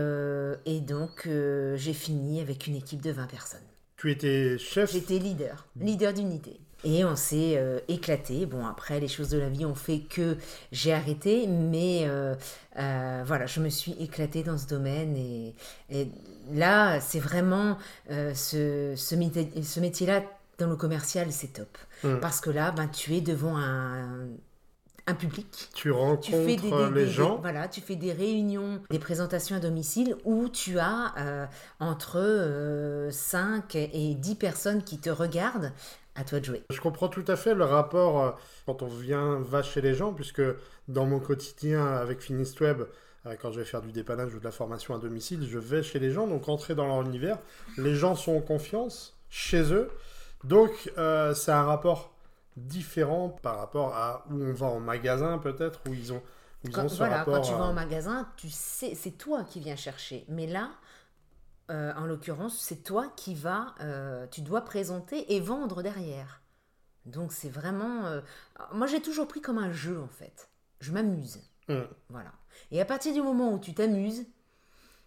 et 0.66 0.80
donc 0.80 1.26
j'ai 1.26 1.94
fini 1.94 2.42
avec 2.42 2.66
une 2.66 2.76
équipe 2.76 3.00
de 3.00 3.12
20 3.12 3.28
personnes. 3.28 3.60
Tu 3.96 4.10
étais 4.10 4.58
chef? 4.58 4.92
J'étais 4.92 5.18
leader, 5.18 5.66
leader 5.80 6.12
d'unité. 6.12 6.60
Et 6.84 7.04
on 7.04 7.16
s'est 7.16 7.54
euh, 7.56 7.80
éclaté. 7.88 8.46
Bon, 8.46 8.66
après, 8.66 9.00
les 9.00 9.08
choses 9.08 9.30
de 9.30 9.38
la 9.38 9.48
vie 9.48 9.64
ont 9.64 9.74
fait 9.74 10.00
que 10.00 10.36
j'ai 10.70 10.92
arrêté, 10.92 11.46
mais 11.46 12.04
euh, 12.04 12.34
euh, 12.78 13.22
voilà, 13.26 13.46
je 13.46 13.60
me 13.60 13.70
suis 13.70 13.92
éclatée 13.98 14.42
dans 14.42 14.58
ce 14.58 14.66
domaine. 14.66 15.16
Et, 15.16 15.54
là, 16.52 17.00
c'est 17.00 17.20
vraiment 17.20 17.78
ce, 18.08 18.94
ce, 18.96 19.80
métier-là 19.80 20.22
dans 20.58 20.68
le 20.68 20.76
commercial, 20.76 21.32
c'est 21.32 21.54
top. 21.54 21.78
Mmh. 22.02 22.20
Parce 22.20 22.40
que 22.40 22.50
là, 22.50 22.70
ben, 22.70 22.86
tu 22.88 23.14
es 23.14 23.20
devant 23.20 23.56
un, 23.56 24.28
un 25.06 25.14
public. 25.14 25.68
Tu 25.74 25.90
rencontres 25.90 26.90
les 26.92 27.08
gens. 27.08 27.38
voilà, 27.40 27.68
tu 27.68 27.80
fais 27.80 27.96
des 27.96 28.12
réunions, 28.12 28.80
des 28.90 28.98
présentations 28.98 29.56
à 29.56 29.60
domicile 29.60 30.16
où 30.24 30.48
tu 30.48 30.78
as 30.78 31.48
entre 31.80 33.08
5 33.10 33.74
et 33.74 34.14
10 34.14 34.34
personnes 34.36 34.82
qui 34.82 34.98
te 34.98 35.10
regardent 35.10 35.72
à 36.14 36.24
toi 36.24 36.40
de 36.40 36.44
jouer. 36.44 36.62
Je 36.70 36.80
comprends 36.80 37.08
tout 37.08 37.24
à 37.26 37.36
fait 37.36 37.54
le 37.54 37.64
rapport 37.64 38.22
euh, 38.22 38.30
quand 38.66 38.82
on 38.82 38.86
vient, 38.86 39.38
va 39.40 39.62
chez 39.62 39.80
les 39.80 39.94
gens, 39.94 40.12
puisque 40.12 40.42
dans 40.88 41.06
mon 41.06 41.18
quotidien 41.18 41.84
avec 41.86 42.20
Finistweb, 42.20 42.82
euh, 43.26 43.34
quand 43.40 43.50
je 43.52 43.60
vais 43.60 43.66
faire 43.66 43.82
du 43.82 43.92
dépannage 43.92 44.34
ou 44.34 44.38
de 44.38 44.44
la 44.44 44.52
formation 44.52 44.94
à 44.94 44.98
domicile, 44.98 45.46
je 45.48 45.58
vais 45.58 45.82
chez 45.82 45.98
les 45.98 46.10
gens, 46.10 46.26
donc 46.26 46.48
entrer 46.48 46.74
dans 46.74 46.86
leur 46.86 47.02
univers. 47.02 47.38
Les 47.78 47.94
gens 47.94 48.14
sont 48.14 48.36
en 48.36 48.40
confiance 48.40 49.16
chez 49.28 49.72
eux, 49.72 49.90
donc 50.44 50.92
euh, 50.98 51.34
c'est 51.34 51.52
un 51.52 51.64
rapport 51.64 52.13
différent 52.56 53.28
par 53.28 53.58
rapport 53.58 53.94
à 53.94 54.24
où 54.30 54.42
on 54.42 54.52
va 54.52 54.66
en 54.66 54.80
magasin 54.80 55.38
peut-être, 55.38 55.80
où 55.88 55.94
ils 55.94 56.12
ont, 56.12 56.22
où 56.64 56.68
ils 56.68 56.80
ont 56.80 56.88
ce 56.88 56.98
voilà, 56.98 57.18
rapport. 57.18 57.34
Quand 57.34 57.40
tu 57.42 57.52
vas 57.52 57.64
en 57.64 57.72
magasin, 57.72 58.28
tu 58.36 58.48
sais, 58.50 58.94
c'est 58.94 59.12
toi 59.12 59.44
qui 59.44 59.60
viens 59.60 59.76
chercher. 59.76 60.24
Mais 60.28 60.46
là, 60.46 60.70
euh, 61.70 61.92
en 61.94 62.06
l'occurrence, 62.06 62.58
c'est 62.58 62.82
toi 62.82 63.12
qui 63.16 63.34
vas, 63.34 63.74
euh, 63.80 64.26
tu 64.30 64.42
dois 64.42 64.62
présenter 64.62 65.34
et 65.34 65.40
vendre 65.40 65.82
derrière. 65.82 66.42
Donc 67.06 67.32
c'est 67.32 67.48
vraiment, 67.48 68.06
euh, 68.06 68.20
moi 68.72 68.86
j'ai 68.86 69.00
toujours 69.00 69.28
pris 69.28 69.40
comme 69.40 69.58
un 69.58 69.72
jeu 69.72 70.00
en 70.00 70.08
fait. 70.08 70.48
Je 70.80 70.92
m'amuse, 70.92 71.40
mm. 71.68 71.82
voilà. 72.08 72.32
Et 72.70 72.80
à 72.80 72.84
partir 72.84 73.12
du 73.12 73.22
moment 73.22 73.52
où 73.52 73.58
tu 73.58 73.74
t'amuses, 73.74 74.26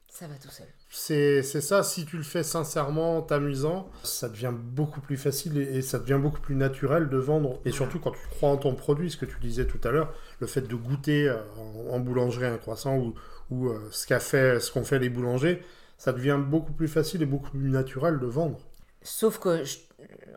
ça 0.08 0.28
va 0.28 0.36
tout 0.36 0.50
seul. 0.50 0.68
C'est 0.90 1.44
ça, 1.44 1.84
si 1.84 2.06
tu 2.06 2.18
le 2.18 2.24
fais 2.24 2.44
sincèrement, 2.44 3.22
t'amusant, 3.22 3.90
ça 4.04 4.30
devient 4.30 4.54
beaucoup 4.54 5.02
plus 5.02 5.18
facile 5.18 5.58
et, 5.58 5.82
ça 5.82 6.00
devient 6.00 6.20
beaucoup 6.22 6.40
plus 6.40 6.56
naturel 6.56 7.10
de 7.10 7.18
vendre. 7.18 7.60
Et 7.66 7.72
surtout 7.72 8.00
quand 8.00 8.12
tu 8.12 8.28
crois 8.32 8.50
en 8.50 8.58
ton 8.58 8.74
produit, 8.74 9.12
ce 9.12 9.18
que 9.18 9.26
tu 9.26 9.38
disais 9.40 9.68
tout 9.68 9.80
à 9.84 9.92
l'heure, 9.92 10.14
le 10.40 10.48
fait 10.48 10.62
de 10.62 10.76
goûter 10.76 11.34
en, 11.90 12.00
boulangerie 12.00 12.46
un 12.46 12.58
croissant 12.58 12.98
ou, 12.98 13.16
ou 13.52 13.70
ce 13.92 14.08
qu'ont 14.08 14.20
fait, 14.20 14.60
ce 14.60 14.84
fait 14.84 15.00
les 15.00 15.10
boulangers, 15.10 15.62
ça 15.98 16.14
devient 16.14 16.40
beaucoup 16.40 16.74
plus 16.74 16.88
facile 16.88 17.22
et 17.22 17.26
beaucoup 17.26 17.52
plus 17.52 17.70
naturel 17.70 18.20
de 18.20 18.26
vendre. 18.26 18.60
Sauf 19.02 19.40
que, 19.40 19.64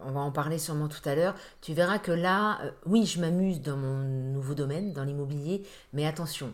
on 0.03 0.13
va 0.13 0.21
en 0.21 0.33
parler 0.33 0.59
sûrement 0.59 0.89
tout 0.89 1.07
à 1.09 1.15
l'heure, 1.15 1.35
tu 1.61 1.75
verras 1.75 1.99
que 1.99 2.13
là, 2.13 2.61
euh, 2.63 2.71
oui, 2.87 3.05
je 3.05 3.21
m'amuse 3.21 3.61
dans 3.61 3.77
mon 3.77 3.99
nouveau 4.33 4.55
domaine, 4.55 4.93
dans 4.93 5.05
l'immobilier, 5.05 5.67
mais 5.93 6.07
attention, 6.07 6.53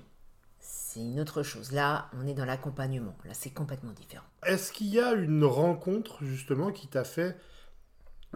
c'est 0.97 1.03
une 1.03 1.21
autre 1.21 1.43
chose. 1.43 1.73
Là, 1.73 2.09
on 2.19 2.27
est 2.27 2.35
dans 2.35 2.45
l'accompagnement. 2.45 3.15
Là, 3.25 3.33
c'est 3.35 3.51
complètement 3.51 3.93
différent. 3.93 4.25
Est-ce 4.45 4.73
qu'il 4.73 4.89
y 4.89 4.99
a 4.99 5.13
une 5.13 5.45
rencontre, 5.45 6.25
justement, 6.25 6.73
qui 6.73 6.89
t'a 6.89 7.05
fait 7.05 7.37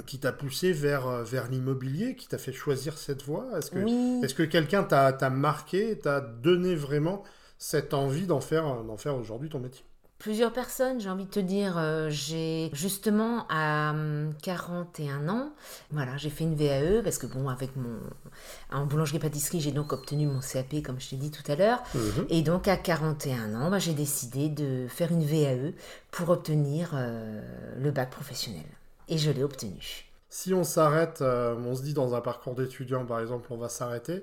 qui 0.06 0.18
t'a 0.18 0.32
poussé 0.32 0.72
vers, 0.72 1.06
euh, 1.08 1.24
vers 1.24 1.48
l'immobilier, 1.48 2.16
qui 2.16 2.26
t'a 2.26 2.38
fait 2.38 2.52
choisir 2.52 2.96
cette 2.96 3.22
voie? 3.22 3.58
Est-ce 3.58 3.70
que, 3.70 4.24
est 4.24 4.34
que 4.34 4.42
quelqu'un 4.44 4.82
t'a 4.82 5.30
marqué, 5.30 5.98
t'a 5.98 6.20
donné 6.20 6.74
vraiment 6.74 7.22
cette 7.58 7.92
envie 7.92 8.26
d'en 8.26 8.40
faire, 8.40 8.82
faire 8.96 9.16
aujourd'hui 9.16 9.50
ton 9.50 9.58
métier? 9.58 9.84
Plusieurs 10.20 10.52
personnes, 10.52 11.00
j'ai 11.00 11.08
envie 11.08 11.24
de 11.24 11.30
te 11.30 11.40
dire, 11.40 11.78
euh, 11.78 12.08
j'ai 12.10 12.68
justement 12.74 13.46
à 13.48 13.94
41 14.42 15.16
hum, 15.16 15.30
ans, 15.30 15.52
voilà, 15.92 16.14
j'ai 16.18 16.28
fait 16.28 16.44
une 16.44 16.54
VAE 16.54 17.02
parce 17.02 17.16
que 17.16 17.26
bon, 17.26 17.48
avec 17.48 17.74
mon 17.74 17.98
en 18.70 18.84
boulangerie-pâtisserie, 18.84 19.62
j'ai 19.62 19.72
donc 19.72 19.94
obtenu 19.94 20.26
mon 20.26 20.40
CAP 20.40 20.82
comme 20.84 21.00
je 21.00 21.08
t'ai 21.08 21.16
dit 21.16 21.30
tout 21.30 21.50
à 21.50 21.56
l'heure, 21.56 21.82
mhm. 21.94 22.26
et 22.28 22.42
donc 22.42 22.68
à 22.68 22.76
41 22.76 23.54
ans, 23.54 23.70
bah, 23.70 23.78
j'ai 23.78 23.94
décidé 23.94 24.50
de 24.50 24.86
faire 24.88 25.10
une 25.10 25.24
VAE 25.24 25.72
pour 26.10 26.28
obtenir 26.28 26.90
euh, 26.92 27.40
le 27.78 27.90
bac 27.90 28.10
professionnel, 28.10 28.66
et 29.08 29.16
je 29.16 29.30
l'ai 29.30 29.42
obtenu. 29.42 30.04
Si 30.28 30.52
on 30.52 30.64
s'arrête, 30.64 31.22
euh, 31.22 31.56
on 31.66 31.74
se 31.74 31.82
dit 31.82 31.94
dans 31.94 32.14
un 32.14 32.20
parcours 32.20 32.54
d'étudiant 32.54 33.06
par 33.06 33.20
exemple, 33.20 33.46
on 33.48 33.56
va 33.56 33.70
s'arrêter. 33.70 34.22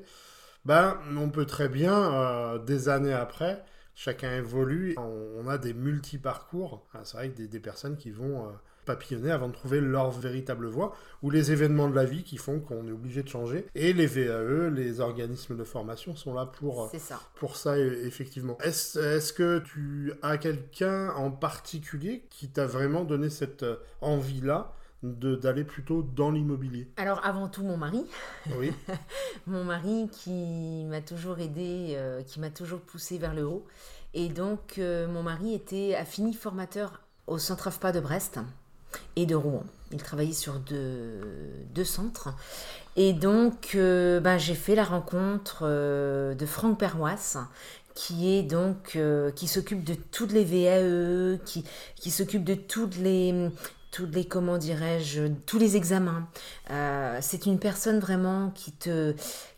Ben, 0.63 0.95
on 1.17 1.29
peut 1.29 1.45
très 1.45 1.69
bien, 1.69 2.59
des 2.67 2.89
années 2.89 3.13
après, 3.13 3.63
chacun 3.97 4.31
évolue, 4.37 4.95
on, 4.97 5.47
a 5.47 5.57
des 5.57 5.73
multi-parcours. 5.73 6.85
C'est 7.03 7.17
vrai 7.17 7.29
que 7.29 7.37
des, 7.37 7.47
des 7.47 7.59
personnes 7.59 7.97
qui 7.97 8.11
vont 8.11 8.45
euh, 8.45 8.51
papillonner 8.85 9.31
avant 9.31 9.47
de 9.47 9.53
trouver 9.53 9.81
leur 9.81 10.11
véritable 10.11 10.67
voie, 10.67 10.95
ou 11.23 11.31
les 11.31 11.51
événements 11.51 11.89
de 11.89 11.95
la 11.95 12.05
vie 12.05 12.23
qui 12.23 12.37
font 12.37 12.59
qu'on 12.59 12.87
est 12.87 12.91
obligé 12.91 13.23
de 13.23 13.27
changer. 13.27 13.65
Et 13.73 13.93
les 13.93 14.05
VAE, 14.05 14.69
les 14.69 15.01
organismes 15.01 15.57
de 15.57 15.63
formation, 15.63 16.15
sont 16.15 16.35
là 16.35 16.45
pour, 16.45 16.83
euh, 16.83 16.97
ça. 16.99 17.19
pour 17.35 17.57
ça, 17.57 17.75
e- 17.75 18.05
effectivement. 18.05 18.57
Est-ce 18.61 19.33
que 19.33 19.59
tu 19.59 20.13
as 20.21 20.37
quelqu'un 20.37 21.09
en 21.09 21.31
particulier 21.31 22.23
qui 22.29 22.49
t'a 22.49 22.67
vraiment 22.67 23.03
donné 23.03 23.31
cette 23.31 23.63
euh, 23.63 23.77
envie-là? 24.01 24.73
D'aller 25.03 25.63
plutôt 25.63 26.01
dans 26.01 26.31
l'immobilier 26.31 26.87
Alors 26.97 27.23
avant 27.25 27.47
tout 27.47 27.63
mon 27.63 27.77
mari, 27.77 28.03
Oui. 28.57 28.71
mon 29.47 29.63
mari 29.63 30.09
qui 30.11 30.85
m'a 30.85 31.01
toujours 31.01 31.39
aidé, 31.39 31.93
euh, 31.95 32.23
qui 32.23 32.39
m'a 32.39 32.49
toujours 32.49 32.79
poussé 32.79 33.17
vers 33.17 33.33
le 33.33 33.45
haut. 33.45 33.65
Et 34.13 34.29
donc 34.29 34.75
euh, 34.77 35.07
mon 35.07 35.23
mari 35.23 35.53
était 35.53 35.95
a 35.95 36.05
fini 36.05 36.33
formateur 36.33 37.01
au 37.27 37.37
centre 37.37 37.67
AFPA 37.67 37.91
de 37.91 37.99
Brest 37.99 38.39
et 39.15 39.25
de 39.25 39.35
Rouen. 39.35 39.63
Il 39.91 40.01
travaillait 40.01 40.33
sur 40.33 40.59
deux, 40.59 41.21
deux 41.73 41.85
centres. 41.85 42.29
Et 42.95 43.13
donc 43.13 43.73
euh, 43.75 44.19
ben, 44.19 44.37
j'ai 44.37 44.55
fait 44.55 44.75
la 44.75 44.83
rencontre 44.83 45.63
de 45.63 46.45
Franck 46.45 46.79
Perwas 46.79 47.37
qui 47.97 48.29
est 48.29 48.43
donc 48.43 48.95
euh, 48.95 49.31
qui 49.31 49.47
s'occupe 49.47 49.83
de 49.83 49.95
toutes 49.95 50.31
les 50.31 50.43
VAE, 50.43 51.39
qui, 51.43 51.65
qui 51.95 52.11
s'occupe 52.11 52.43
de 52.43 52.53
toutes 52.53 52.95
les 52.97 53.49
toutes 53.97 54.13
les 54.15 54.25
comment 54.25 54.57
dirais-je 54.59 55.27
tous 55.47 55.57
les 55.57 55.75
examens. 55.75 56.27
Euh, 56.71 57.17
c'est 57.21 57.45
une 57.47 57.59
personne 57.59 57.99
vraiment 57.99 58.51
qui 58.51 58.71
te 58.71 59.13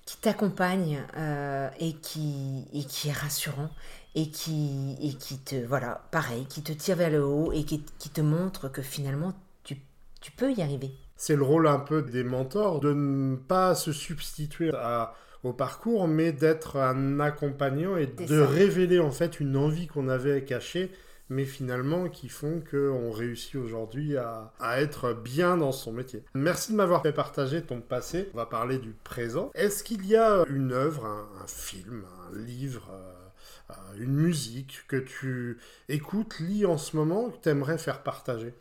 qui 0.06 0.18
t'accompagne 0.18 1.00
euh, 1.18 1.70
et 1.80 1.94
qui 1.94 2.66
et 2.74 2.84
qui 2.86 3.10
est 3.10 3.14
rassurant 3.26 3.70
et 4.16 4.30
qui 4.30 4.96
et 5.02 5.14
qui 5.14 5.38
te 5.40 5.56
voilà 5.66 6.02
pareil 6.12 6.46
qui 6.48 6.62
te 6.64 6.72
tire 6.72 6.96
vers 6.96 7.10
le 7.12 7.24
haut 7.24 7.52
et 7.52 7.64
qui, 7.64 7.84
qui 8.00 8.10
te 8.10 8.22
montre 8.22 8.70
que 8.70 8.82
finalement 8.82 9.34
tu, 9.64 9.78
tu 10.22 10.32
peux 10.32 10.52
y 10.52 10.62
arriver. 10.62 10.92
C'est 11.18 11.36
le 11.36 11.44
rôle 11.44 11.68
un 11.68 11.80
peu 11.80 12.02
des 12.02 12.24
mentors 12.24 12.80
de 12.80 12.94
ne 12.94 13.36
pas 13.36 13.76
se 13.76 13.92
substituer 13.92 14.72
à- 14.74 15.14
au 15.44 15.54
parcours, 15.54 16.08
mais 16.08 16.32
d'être 16.34 16.78
un 16.78 17.20
accompagnant 17.20 17.96
et 17.98 18.08
de 18.08 18.26
ça. 18.26 18.48
révéler 18.48 19.00
en 19.00 19.12
fait 19.12 19.40
une 19.40 19.56
envie 19.56 19.88
qu'on 19.88 20.10
avait 20.10 20.44
cachée, 20.44 20.92
mais 21.30 21.46
finalement 21.46 22.10
qui 22.10 22.30
font 22.30 22.62
qu'on 22.70 23.12
réussit 23.12 23.56
aujourd'hui 23.56 24.18
à, 24.18 24.52
à 24.60 24.82
être 24.82 25.14
bien 25.14 25.58
dans 25.58 25.72
son 25.72 25.92
métier. 25.92 26.24
Merci 26.34 26.72
de 26.72 26.78
m'avoir 26.78 27.04
fait 27.04 27.14
partager 27.14 27.62
ton 27.62 27.82
passé. 27.82 28.30
On 28.34 28.38
va 28.38 28.46
parler 28.46 28.78
du 28.78 28.92
présent. 29.04 29.52
Est-ce 29.54 29.84
qu'il 29.84 30.06
y 30.06 30.16
a 30.16 30.44
une 30.50 30.72
œuvre, 30.72 31.06
un, 31.06 31.48
film, 31.48 32.04
un 32.30 32.38
livre, 32.38 32.90
euh, 32.92 33.72
euh, 33.72 33.74
une 34.04 34.14
musique 34.14 34.84
que 34.88 34.98
tu 34.98 35.60
écoutes, 35.88 36.40
lis 36.40 36.66
en 36.66 36.78
ce 36.78 36.96
moment, 36.98 37.30
que 37.30 37.38
tu 37.44 37.50
aimerais 37.50 37.78
faire 37.78 38.04
partager? 38.04 38.54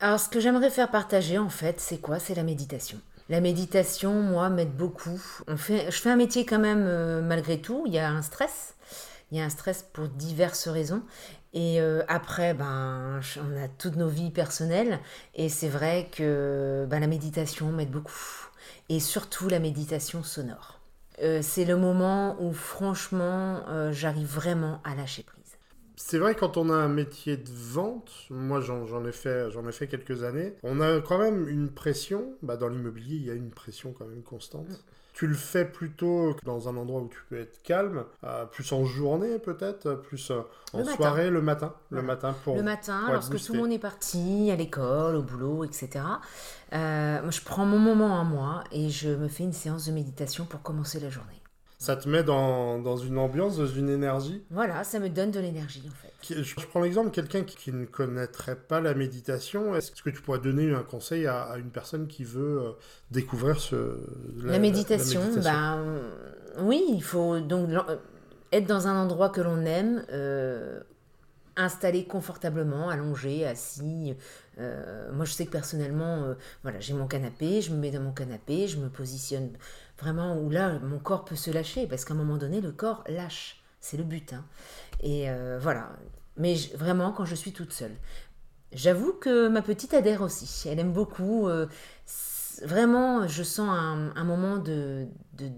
Alors, 0.00 0.18
ce 0.18 0.28
que 0.28 0.40
j'aimerais 0.40 0.70
faire 0.70 0.90
partager, 0.90 1.38
en 1.38 1.50
fait, 1.50 1.78
c'est 1.78 1.98
quoi? 1.98 2.18
C'est 2.18 2.34
la 2.34 2.42
méditation. 2.42 2.98
La 3.28 3.40
méditation, 3.40 4.14
moi, 4.22 4.48
m'aide 4.48 4.74
beaucoup. 4.74 5.20
On 5.46 5.56
fait, 5.56 5.90
je 5.90 6.00
fais 6.00 6.10
un 6.10 6.16
métier 6.16 6.44
quand 6.44 6.58
même, 6.58 6.84
euh, 6.86 7.22
malgré 7.22 7.60
tout. 7.60 7.84
Il 7.86 7.92
y 7.92 7.98
a 7.98 8.10
un 8.10 8.22
stress. 8.22 8.74
Il 9.30 9.38
y 9.38 9.40
a 9.40 9.44
un 9.44 9.50
stress 9.50 9.84
pour 9.92 10.08
diverses 10.08 10.66
raisons. 10.66 11.02
Et 11.52 11.80
euh, 11.80 12.02
après, 12.08 12.54
ben, 12.54 13.20
on 13.38 13.62
a 13.62 13.68
toutes 13.68 13.96
nos 13.96 14.08
vies 14.08 14.30
personnelles. 14.30 15.00
Et 15.34 15.48
c'est 15.48 15.68
vrai 15.68 16.08
que 16.12 16.86
ben, 16.88 17.00
la 17.00 17.06
méditation 17.06 17.72
m'aide 17.72 17.90
beaucoup. 17.90 18.48
Et 18.88 19.00
surtout 19.00 19.48
la 19.48 19.58
méditation 19.58 20.22
sonore. 20.22 20.80
Euh, 21.22 21.40
c'est 21.42 21.64
le 21.64 21.76
moment 21.76 22.36
où, 22.40 22.52
franchement, 22.52 23.62
euh, 23.68 23.92
j'arrive 23.92 24.28
vraiment 24.28 24.80
à 24.84 24.94
lâcher 24.94 25.22
prise. 25.22 25.40
C'est 25.96 26.18
vrai 26.18 26.34
quand 26.34 26.56
on 26.56 26.70
a 26.70 26.74
un 26.74 26.88
métier 26.88 27.36
de 27.36 27.50
vente, 27.50 28.10
moi 28.30 28.62
j'en 28.62 28.86
j'en 28.86 29.04
ai 29.04 29.12
fait 29.12 29.50
j'en 29.50 29.68
ai 29.68 29.72
fait 29.72 29.86
quelques 29.86 30.22
années, 30.22 30.54
on 30.62 30.80
a 30.80 31.02
quand 31.02 31.18
même 31.18 31.46
une 31.46 31.68
pression. 31.70 32.38
Bah, 32.42 32.56
dans 32.56 32.68
l'immobilier, 32.68 33.16
il 33.16 33.24
y 33.26 33.30
a 33.30 33.34
une 33.34 33.50
pression 33.50 33.92
quand 33.92 34.06
même 34.06 34.22
constante. 34.22 34.70
Mm. 34.70 34.76
Tu 35.20 35.26
le 35.26 35.34
fais 35.34 35.66
plutôt 35.66 36.34
dans 36.46 36.70
un 36.70 36.78
endroit 36.78 37.02
où 37.02 37.08
tu 37.08 37.18
peux 37.28 37.38
être 37.38 37.62
calme, 37.62 38.04
euh, 38.24 38.46
plus 38.46 38.72
en 38.72 38.86
journée 38.86 39.38
peut-être, 39.38 39.92
plus 39.96 40.30
euh, 40.30 40.40
en 40.72 40.78
Le 40.78 40.84
matin. 40.84 40.96
soirée, 40.96 41.28
le 41.28 41.42
matin, 41.42 41.74
le 41.90 42.00
matin 42.00 42.34
pour. 42.42 42.56
le 42.56 42.62
matin, 42.62 43.02
pour 43.04 43.12
lorsque 43.12 43.38
tout 43.38 43.52
le 43.52 43.58
monde 43.58 43.70
est 43.70 43.78
parti, 43.78 44.50
à 44.50 44.56
l'école, 44.56 45.16
au 45.16 45.22
boulot, 45.22 45.64
etc. 45.64 45.90
euh, 46.72 47.20
moi, 47.20 47.30
je 47.30 47.42
prends 47.42 47.66
mon 47.66 47.78
moment 47.78 48.18
à 48.18 48.24
moi 48.24 48.64
et 48.72 48.88
je 48.88 49.10
me 49.10 49.28
fais 49.28 49.42
une 49.42 49.52
séance 49.52 49.84
de 49.84 49.92
méditation 49.92 50.46
pour 50.46 50.62
commencer 50.62 50.98
la 51.00 51.10
journée. 51.10 51.42
Ça 51.76 51.96
te 51.96 52.08
met 52.08 52.22
dans, 52.22 52.78
dans 52.78 52.96
une 52.96 53.18
ambiance, 53.18 53.58
dans 53.58 53.66
une 53.66 53.90
énergie. 53.90 54.42
Voilà, 54.50 54.84
ça 54.84 55.00
me 55.00 55.10
donne 55.10 55.32
de 55.32 55.40
l'énergie 55.40 55.86
en 55.86 55.94
fait. 55.96 56.09
Je 56.22 56.66
prends 56.66 56.80
l'exemple 56.80 57.10
de 57.10 57.14
quelqu'un 57.14 57.42
qui, 57.42 57.72
ne 57.72 57.84
connaîtrait 57.86 58.56
pas 58.56 58.80
la 58.80 58.94
méditation. 58.94 59.74
Est-ce 59.74 60.02
que 60.02 60.10
tu 60.10 60.20
pourrais 60.20 60.38
donner 60.38 60.72
un 60.72 60.82
conseil 60.82 61.26
à, 61.26 61.54
une 61.56 61.70
personne 61.70 62.06
qui 62.06 62.24
veut 62.24 62.60
euh, 62.60 62.70
découvrir 63.10 63.60
ce, 63.60 63.98
La, 64.42 64.58
méditation, 64.58 65.22
ben 65.42 65.78
euh, 65.78 66.10
oui, 66.60 66.84
il 66.88 67.02
faut 67.02 67.40
donc 67.40 67.70
euh, 67.70 67.96
être 68.52 68.66
dans 68.66 68.86
un 68.86 68.96
endroit 68.96 69.30
que 69.30 69.40
l'on 69.40 69.64
aime, 69.64 70.04
euh, 70.12 70.80
installé 71.56 72.04
confortablement, 72.04 72.88
allongé, 72.88 73.46
assis. 73.46 74.16
Euh, 74.58 75.10
moi, 75.12 75.24
je 75.24 75.32
sais 75.32 75.46
que 75.46 75.50
personnellement, 75.50 76.24
euh, 76.24 76.34
voilà, 76.62 76.80
j'ai 76.80 76.94
mon 76.94 77.06
canapé, 77.06 77.60
je 77.60 77.72
me 77.72 77.78
mets 77.78 77.90
dans 77.90 78.00
mon 78.00 78.12
canapé, 78.12 78.66
je 78.66 78.78
me 78.78 78.88
positionne 78.88 79.50
vraiment 79.98 80.36
où 80.38 80.50
là, 80.50 80.78
mon 80.80 80.98
corps 80.98 81.24
peut 81.24 81.36
se 81.36 81.50
lâcher, 81.50 81.86
parce 81.86 82.04
qu'à 82.04 82.14
un 82.14 82.16
moment 82.16 82.36
donné, 82.36 82.60
le 82.60 82.72
corps 82.72 83.04
lâche. 83.08 83.59
C'est 83.80 83.96
le 83.96 84.04
but. 84.04 84.32
hein. 84.32 84.44
Et 85.02 85.30
euh, 85.30 85.58
voilà. 85.60 85.90
Mais 86.36 86.56
je- 86.56 86.76
vraiment, 86.76 87.12
quand 87.12 87.24
je 87.24 87.34
suis 87.34 87.52
toute 87.52 87.72
seule. 87.72 87.96
J'avoue 88.72 89.14
que 89.14 89.48
ma 89.48 89.62
petite 89.62 89.94
adhère 89.94 90.22
aussi. 90.22 90.68
Elle 90.68 90.80
aime 90.80 90.92
beaucoup. 90.92 91.48
euh, 91.48 91.66
vraiment, 92.62 93.26
je 93.26 93.42
sens 93.42 93.68
un, 93.70 94.12
un 94.16 94.24
moment 94.24 94.56
de, 94.58 95.06
de, 95.34 95.50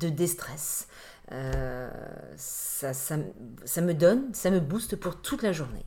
de 0.00 0.08
déstress. 0.08 0.88
Euh, 1.32 1.90
ça, 2.36 2.94
ça, 2.94 3.16
ça 3.64 3.80
me 3.82 3.94
donne, 3.94 4.34
ça 4.34 4.50
me 4.50 4.60
booste 4.60 4.96
pour 4.96 5.20
toute 5.22 5.42
la 5.42 5.52
journée. 5.52 5.84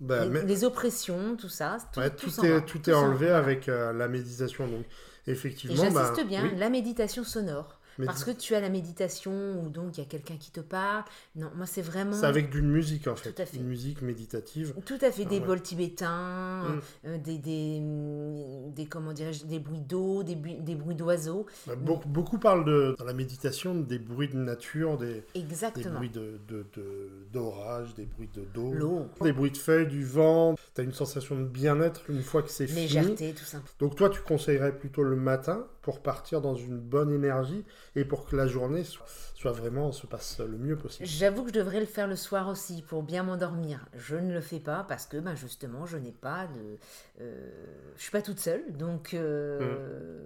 Bah, 0.00 0.24
les, 0.24 0.30
mais- 0.30 0.42
les 0.42 0.64
oppressions, 0.64 1.36
tout 1.36 1.48
ça, 1.48 1.78
tout, 1.92 2.00
Ouais, 2.00 2.10
tout 2.16 2.30
tout, 2.30 2.30
s'en 2.30 2.44
est, 2.44 2.48
va, 2.48 2.66
tout 2.66 2.88
est 2.88 2.92
enlevé 2.94 3.30
avec 3.30 3.68
euh, 3.68 3.92
la 3.92 4.08
méditation. 4.08 4.66
Donc, 4.68 4.86
effectivement, 5.26 5.90
j'insiste 5.90 5.90
bah, 5.90 6.26
bien, 6.26 6.50
oui, 6.50 6.54
la 6.56 6.68
méditation 6.70 7.24
sonore. 7.24 7.79
Parce 8.04 8.24
que 8.24 8.30
tu 8.30 8.54
as 8.54 8.60
la 8.60 8.68
méditation 8.70 9.60
où 9.62 9.68
donc 9.68 9.96
il 9.98 10.00
y 10.00 10.04
a 10.04 10.06
quelqu'un 10.06 10.36
qui 10.36 10.50
te 10.50 10.60
parle. 10.60 11.04
Non, 11.36 11.50
moi 11.56 11.66
c'est 11.66 11.82
vraiment. 11.82 12.12
c'est 12.12 12.26
avec 12.26 12.50
d'une 12.50 12.68
musique 12.70 13.06
en 13.08 13.16
fait, 13.16 13.32
Tout 13.32 13.42
à 13.42 13.46
fait. 13.46 13.56
une 13.58 13.66
musique 13.66 14.02
méditative. 14.02 14.74
Tout 14.84 14.98
à 15.02 15.10
fait, 15.10 15.22
Ah 15.26 15.28
des 15.30 15.38
ouais. 15.40 15.46
bols 15.46 15.62
tibétains, 15.62 16.64
Mm. 16.68 16.80
euh, 17.06 17.18
des, 17.18 17.38
des, 17.38 17.80
mm, 17.80 18.72
des, 18.74 18.86
comment 18.86 19.12
des 19.12 19.58
bruits 19.58 19.80
d'eau, 19.80 20.22
des, 20.22 20.34
des 20.34 20.74
bruits 20.74 20.94
d'oiseaux. 20.94 21.46
Bah, 21.66 21.74
Beaucoup, 21.76 22.08
beaucoup 22.08 22.38
parlent 22.38 22.64
de, 22.64 22.94
dans 22.98 23.04
la 23.04 23.12
méditation 23.12 23.74
des 23.74 23.98
bruits 23.98 24.28
de 24.28 24.36
nature, 24.36 24.98
des, 24.98 25.24
des 25.34 25.40
Exactement. 25.40 25.96
bruits 25.96 26.10
de, 26.10 26.40
de, 26.48 26.66
de- 26.74 27.10
d'orage, 27.32 27.94
des 27.94 28.06
bruits 28.06 28.28
de 28.34 28.42
d'eau, 28.54 29.06
des 29.22 29.32
bruits 29.32 29.50
de 29.50 29.56
feuilles, 29.56 29.86
du 29.86 30.04
vent. 30.04 30.54
Tu 30.74 30.80
as 30.80 30.84
une 30.84 30.92
sensation 30.92 31.36
de 31.38 31.44
bien-être 31.44 32.08
une 32.10 32.22
fois 32.22 32.42
que 32.42 32.50
c'est 32.50 32.66
fini. 32.66 32.82
légèreté, 32.82 33.32
tout 33.32 33.44
simplement. 33.44 33.70
Donc 33.78 33.96
toi, 33.96 34.10
tu 34.10 34.20
conseillerais 34.20 34.76
plutôt 34.76 35.02
le 35.02 35.16
matin 35.16 35.66
pour 35.82 36.00
partir 36.00 36.40
dans 36.40 36.54
une 36.54 36.78
bonne 36.78 37.10
énergie 37.10 37.64
et 37.96 38.04
pour 38.04 38.26
que 38.26 38.36
la 38.36 38.46
journée 38.46 38.84
soit, 38.84 39.06
soit 39.34 39.52
vraiment 39.52 39.92
se 39.92 40.06
passe 40.06 40.38
le 40.40 40.58
mieux 40.58 40.76
possible. 40.76 41.06
J'avoue 41.08 41.42
que 41.42 41.48
je 41.48 41.54
devrais 41.54 41.80
le 41.80 41.86
faire 41.86 42.06
le 42.06 42.16
soir 42.16 42.48
aussi 42.48 42.82
pour 42.82 43.02
bien 43.02 43.22
m'endormir. 43.22 43.86
Je 43.94 44.16
ne 44.16 44.32
le 44.32 44.40
fais 44.40 44.60
pas 44.60 44.84
parce 44.86 45.06
que 45.06 45.16
ben, 45.16 45.34
justement 45.34 45.86
je 45.86 45.96
n'ai 45.96 46.12
pas 46.12 46.46
de... 46.46 46.78
euh, 47.22 47.50
je 47.96 48.02
suis 48.02 48.10
pas 48.10 48.22
toute 48.22 48.40
seule. 48.40 48.62
Donc 48.76 49.14
euh, 49.14 50.18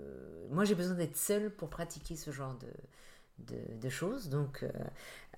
moi 0.51 0.65
j'ai 0.65 0.75
besoin 0.75 0.97
d'être 0.97 1.17
seule 1.17 1.51
pour 1.51 1.69
pratiquer 1.69 2.17
ce 2.17 2.33
genre 2.33 2.57
de, 2.59 3.55
de, 3.55 3.81
de 3.81 3.89
choses. 3.89 4.29
Donc, 4.29 4.63
euh, 4.63 4.69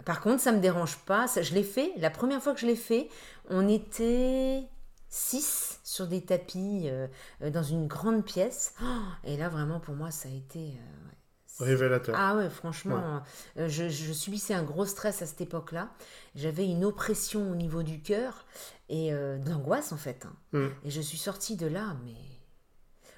par 0.05 0.21
contre 0.21 0.41
ça 0.43 0.53
me 0.53 0.61
dérange 0.61 0.99
pas. 1.05 1.27
Ça, 1.27 1.43
je 1.43 1.55
l'ai 1.55 1.63
fait. 1.63 1.93
La 1.99 2.11
première 2.11 2.43
fois 2.43 2.55
que 2.55 2.61
je 2.61 2.67
l'ai 2.67 2.77
fait, 2.77 3.09
on 3.51 3.69
était 3.69 4.65
six 5.09 5.81
sur 5.85 6.07
des 6.07 6.25
tapis 6.25 6.85
euh, 6.87 7.07
euh, 7.43 7.51
dans 7.51 7.63
une 7.63 7.87
grande 7.87 8.25
pièce. 8.25 8.75
Oh, 8.83 8.85
et 9.25 9.37
là 9.37 9.49
vraiment 9.49 9.81
pour 9.81 9.95
moi 9.95 10.11
ça 10.11 10.29
a 10.29 10.33
été... 10.33 10.59
euh, 10.59 11.61
ouais, 11.61 11.67
Révélateur. 11.69 12.15
ah 12.19 12.37
ouais, 12.37 12.51
franchement, 12.51 13.23
euh, 13.57 13.69
je, 13.69 13.89
je 13.89 14.13
subissais 14.13 14.55
un 14.55 14.63
gros 14.63 14.85
stress 14.85 15.23
à 15.23 15.27
cette 15.27 15.41
époque-là. 15.41 15.91
J'avais 16.35 16.67
une 16.67 16.85
oppression 16.85 17.51
au 17.51 17.55
niveau 17.55 17.83
du 17.83 18.03
cœur 18.03 18.45
et 18.89 19.11
de 19.13 19.49
l'angoisse 19.51 19.93
en 19.93 19.97
fait. 19.97 20.27
hein. 20.27 20.37
Mm. 20.53 20.67
Et 20.85 20.91
je 20.91 21.01
suis 21.01 21.19
sortie 21.19 21.57
de 21.57 21.67
là, 21.67 21.97
mais 22.05 22.15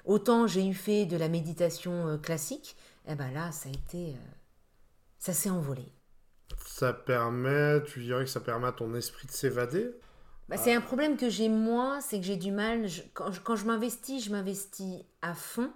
autant 0.05 0.47
j'ai 0.47 0.65
eu 0.65 0.73
fait 0.73 1.05
de 1.05 1.17
la 1.17 1.27
méditation 1.27 2.17
classique, 2.19 2.75
et 3.07 3.15
ben 3.15 3.31
là, 3.31 3.51
ça 3.51 3.69
a 3.69 3.71
été, 3.71 4.15
ça 5.17 5.33
s'est 5.33 5.49
envolé. 5.49 5.91
Ça 6.65 6.93
permet, 6.93 7.83
tu 7.83 8.01
dirais 8.03 8.23
que 8.23 8.29
ça 8.29 8.39
permet 8.39 8.67
à 8.67 8.71
ton 8.71 8.93
esprit 8.95 9.27
de 9.27 9.31
s'évader? 9.31 9.89
Bah, 10.49 10.57
c'est 10.57 10.73
un 10.73 10.81
problème 10.81 11.15
que 11.17 11.29
j'ai 11.29 11.47
moi, 11.49 11.99
c'est 12.01 12.19
que 12.19 12.25
j'ai 12.25 12.35
du 12.37 12.51
mal. 12.51 12.87
je- 12.87 13.01
quand 13.13 13.31
je, 13.31 13.39
quand 13.41 13.55
je 13.55 13.65
m'investis, 13.65 14.23
je 14.25 14.31
m'investis 14.31 14.99
à 15.21 15.33
fond 15.33 15.69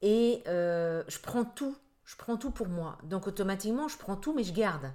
et 0.00 0.42
euh, 0.46 1.02
je 1.08 1.18
prends 1.18 1.44
tout. 1.44 1.76
je 2.04 2.16
prends 2.16 2.36
tout 2.36 2.50
pour 2.50 2.68
moi. 2.68 2.98
Donc 3.04 3.26
automatiquement, 3.26 3.88
je 3.88 3.96
prends 3.96 4.16
tout, 4.16 4.34
mais 4.34 4.42
je 4.44 4.52
garde. 4.52 4.90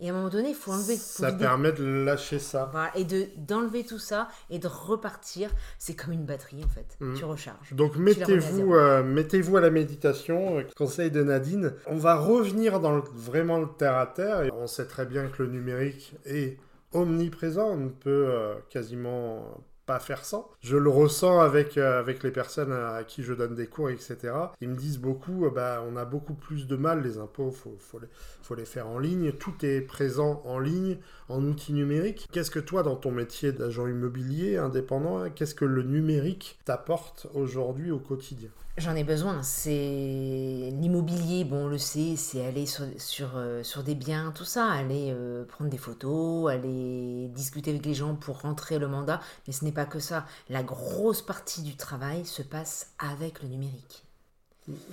Et 0.00 0.10
à 0.10 0.12
un 0.12 0.16
moment 0.16 0.28
donné, 0.28 0.50
il 0.50 0.54
faut 0.54 0.70
enlever. 0.70 0.94
faut 0.96 1.22
Ça 1.22 1.30
vider. 1.30 1.40
permet 1.44 1.72
de 1.72 1.82
lâcher 2.04 2.38
ça. 2.38 2.68
Voilà, 2.70 2.96
et 2.96 3.04
de 3.04 3.26
d'enlever 3.36 3.84
tout 3.84 3.98
ça 3.98 4.28
et 4.50 4.58
de 4.60 4.68
repartir. 4.68 5.50
C'est 5.78 5.94
comme 5.96 6.12
une 6.12 6.24
batterie 6.24 6.62
en 6.64 6.68
fait. 6.68 6.96
Mhm. 7.00 7.16
Tu 7.16 7.24
recharges. 7.24 7.72
Donc 7.72 7.96
mettez-vous 7.96 8.74
euh, 8.74 9.02
mettez-vous 9.02 9.56
à 9.56 9.60
la 9.60 9.70
méditation, 9.70 10.58
euh, 10.58 10.62
conseil 10.76 11.10
de 11.10 11.22
Nadine. 11.24 11.74
On 11.86 11.96
va 11.96 12.14
revenir 12.16 12.78
dans 12.80 12.94
le- 12.94 13.02
vraiment 13.12 13.58
le 13.58 13.66
terre 13.76 13.96
à 13.96 14.06
terre. 14.06 14.42
Et 14.42 14.50
on 14.52 14.66
sait 14.68 14.86
très 14.86 15.04
bien 15.06 15.26
que 15.28 15.42
le 15.42 15.48
numérique 15.50 16.14
est 16.26 16.58
omniprésent. 16.92 17.70
On 17.70 17.76
ne 17.76 17.88
peut 17.88 18.26
euh, 18.28 18.54
quasiment 18.70 19.62
pas 19.88 19.98
faire 19.98 20.22
sans. 20.26 20.50
Je 20.60 20.76
le 20.76 20.90
ressens 20.90 21.40
avec, 21.40 21.78
euh, 21.78 21.98
avec 21.98 22.22
les 22.22 22.30
personnes 22.30 22.72
à 22.72 23.04
qui 23.04 23.22
je 23.22 23.32
donne 23.32 23.54
des 23.54 23.66
cours, 23.66 23.88
etc. 23.88 24.18
Ils 24.60 24.68
me 24.68 24.76
disent 24.76 24.98
beaucoup, 24.98 25.46
euh, 25.46 25.50
bah, 25.50 25.82
on 25.88 25.96
a 25.96 26.04
beaucoup 26.04 26.34
plus 26.34 26.66
de 26.66 26.76
mal, 26.76 27.02
les 27.02 27.16
impôts, 27.16 27.50
faut, 27.50 27.74
faut, 27.78 27.98
les, 27.98 28.08
faut 28.42 28.54
les 28.54 28.66
faire 28.66 28.86
en 28.86 28.98
ligne. 28.98 29.32
Tout 29.32 29.54
est 29.64 29.80
présent 29.80 30.42
en 30.44 30.58
ligne, 30.58 30.98
en 31.30 31.42
outils 31.42 31.72
numériques. 31.72 32.28
Qu'est-ce 32.30 32.50
que 32.50 32.60
toi, 32.60 32.82
dans 32.82 32.96
ton 32.96 33.10
métier 33.10 33.50
d'agent 33.50 33.86
immobilier 33.86 34.58
indépendant, 34.58 35.18
hein, 35.18 35.30
qu'est-ce 35.30 35.54
que 35.54 35.64
le 35.64 35.82
numérique 35.82 36.58
t'apporte 36.66 37.26
aujourd'hui 37.32 37.90
au 37.90 37.98
quotidien? 37.98 38.50
J'en 38.78 38.94
ai 38.94 39.02
besoin. 39.02 39.42
C'est 39.42 39.70
l'immobilier, 39.70 41.44
bon, 41.44 41.64
on 41.64 41.68
le 41.68 41.78
sait, 41.78 42.14
c'est 42.14 42.46
aller 42.46 42.64
sur, 42.64 42.84
sur, 42.96 43.30
euh, 43.34 43.64
sur 43.64 43.82
des 43.82 43.96
biens, 43.96 44.30
tout 44.32 44.44
ça, 44.44 44.66
aller 44.70 45.10
euh, 45.10 45.44
prendre 45.44 45.68
des 45.68 45.78
photos, 45.78 46.48
aller 46.48 47.26
discuter 47.34 47.70
avec 47.70 47.84
les 47.84 47.94
gens 47.94 48.14
pour 48.14 48.42
rentrer 48.42 48.78
le 48.78 48.86
mandat. 48.86 49.20
Mais 49.46 49.52
ce 49.52 49.64
n'est 49.64 49.72
pas 49.72 49.84
que 49.84 49.98
ça. 49.98 50.26
La 50.48 50.62
grosse 50.62 51.22
partie 51.22 51.62
du 51.62 51.76
travail 51.76 52.24
se 52.24 52.42
passe 52.42 52.92
avec 53.00 53.42
le 53.42 53.48
numérique. 53.48 54.04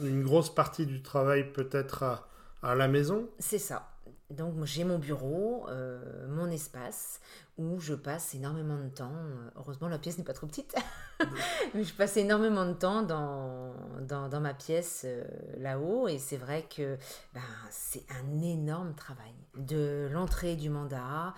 Une 0.02 0.24
grosse 0.24 0.54
partie 0.54 0.88
du 0.88 1.04
travail 1.04 1.52
peut-être 1.54 2.02
à, 2.02 2.28
à 2.64 2.74
la 2.74 2.88
maison? 2.88 3.28
C'est 3.38 3.60
ça. 3.60 3.95
Donc 4.36 4.54
j'ai 4.66 4.84
mon 4.84 5.00
bureau, 5.00 5.66
euh, 5.70 6.28
mon 6.28 6.50
espace, 6.50 7.20
où 7.58 7.80
je 7.80 7.94
passe 7.94 8.36
énormément 8.36 8.78
de 8.78 8.90
temps. 8.90 9.12
euh, 9.14 9.50
Heureusement, 9.56 9.88
la 9.88 9.98
pièce 9.98 10.18
n'est 10.18 10.24
pas 10.24 10.34
trop 10.34 10.48
petite. 10.48 10.76
Mais 11.74 11.84
je 11.84 11.94
passe 11.94 12.18
énormément 12.18 12.66
de 12.66 12.74
temps 12.74 13.02
dans, 13.04 13.74
dans, 14.02 14.42
ma 14.42 14.54
pièce 14.54 15.04
euh, 15.06 15.24
là-haut. 15.58 16.08
Et 16.08 16.18
c'est 16.18 16.38
vrai 16.38 16.64
que 16.64 16.98
ben, 17.34 17.42
c'est 17.70 18.04
un 18.10 18.42
énorme 18.42 18.94
travail. 18.96 19.34
De 19.56 20.10
l'entrée 20.12 20.58
du 20.58 20.70
mandat, 20.70 21.34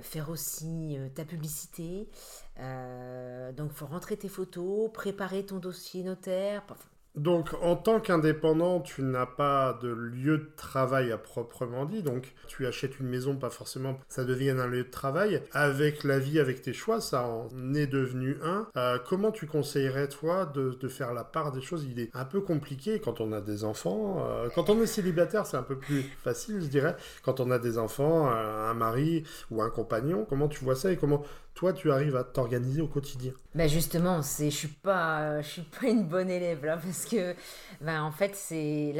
faire 0.00 0.30
aussi 0.30 0.98
ta 1.14 1.26
publicité. 1.26 2.08
Donc, 2.56 3.72
faut 3.72 3.84
rentrer 3.84 4.16
tes 4.16 4.30
photos, 4.30 4.90
préparer 4.90 5.44
ton 5.44 5.58
dossier 5.58 6.02
notaire. 6.02 6.62
Enfin, 6.64 6.76
Donc, 7.18 7.50
en 7.62 7.74
tant 7.74 7.98
qu'indépendant, 7.98 8.80
tu 8.80 9.02
n'as 9.02 9.26
pas 9.26 9.78
de 9.82 9.88
lieu 9.88 10.38
de 10.38 10.50
travail 10.56 11.10
à 11.10 11.18
proprement 11.18 11.84
dit. 11.84 12.02
Donc, 12.02 12.32
tu 12.46 12.66
achètes 12.66 13.00
une 13.00 13.08
maison, 13.08 13.36
pas 13.36 13.50
forcément, 13.50 13.98
ça 14.08 14.24
devienne 14.24 14.60
un 14.60 14.68
lieu 14.68 14.84
de 14.84 14.90
travail. 14.90 15.42
Avec 15.52 16.04
la 16.04 16.20
vie, 16.20 16.38
avec 16.38 16.62
tes 16.62 16.72
choix, 16.72 17.00
ça 17.00 17.26
en 17.26 17.74
est 17.74 17.88
devenu 17.88 18.36
un. 18.42 18.68
Euh, 18.76 18.98
comment 19.04 19.32
tu 19.32 19.46
conseillerais, 19.46 20.08
toi, 20.08 20.46
de, 20.46 20.88
faire 20.88 21.12
la 21.12 21.24
part 21.24 21.52
des 21.52 21.60
choses? 21.60 21.86
Il 21.90 21.98
est 21.98 22.10
un 22.14 22.24
peu 22.24 22.40
compliqué 22.40 23.00
quand 23.00 23.20
on 23.20 23.32
a 23.32 23.40
des 23.40 23.64
enfants. 23.64 24.24
Euh, 24.24 24.48
quand 24.54 24.70
on 24.70 24.80
est 24.80 24.86
célibataire, 24.86 25.44
c'est 25.44 25.56
un 25.56 25.62
peu 25.62 25.76
plus 25.76 26.02
facile, 26.22 26.60
je 26.60 26.68
dirais. 26.68 26.96
Quand 27.22 27.40
on 27.40 27.50
a 27.50 27.58
des 27.58 27.78
enfants, 27.78 28.30
euh, 28.30 28.70
un 28.70 28.74
mari 28.74 29.24
ou 29.50 29.60
un 29.60 29.70
compagnon, 29.70 30.24
comment 30.28 30.48
tu 30.48 30.64
vois 30.64 30.76
ça 30.76 30.92
et 30.92 30.96
comment 30.96 31.24
toi, 31.58 31.72
tu 31.72 31.90
arrives 31.90 32.14
à 32.14 32.22
t'organiser 32.22 32.80
au 32.80 32.86
quotidien 32.86 33.32
Ben 33.56 33.68
justement, 33.68 34.22
je 34.22 34.48
suis 34.48 34.68
pas 34.68 35.42
je 35.42 35.48
suis 35.48 35.62
pas 35.62 35.88
une 35.88 36.06
bonne 36.06 36.30
élève 36.30 36.64
là 36.64 36.76
parce 36.76 37.04
que 37.04 37.34
ben 37.80 38.00
en 38.00 38.12
fait 38.12 38.36
c'est 38.36 38.94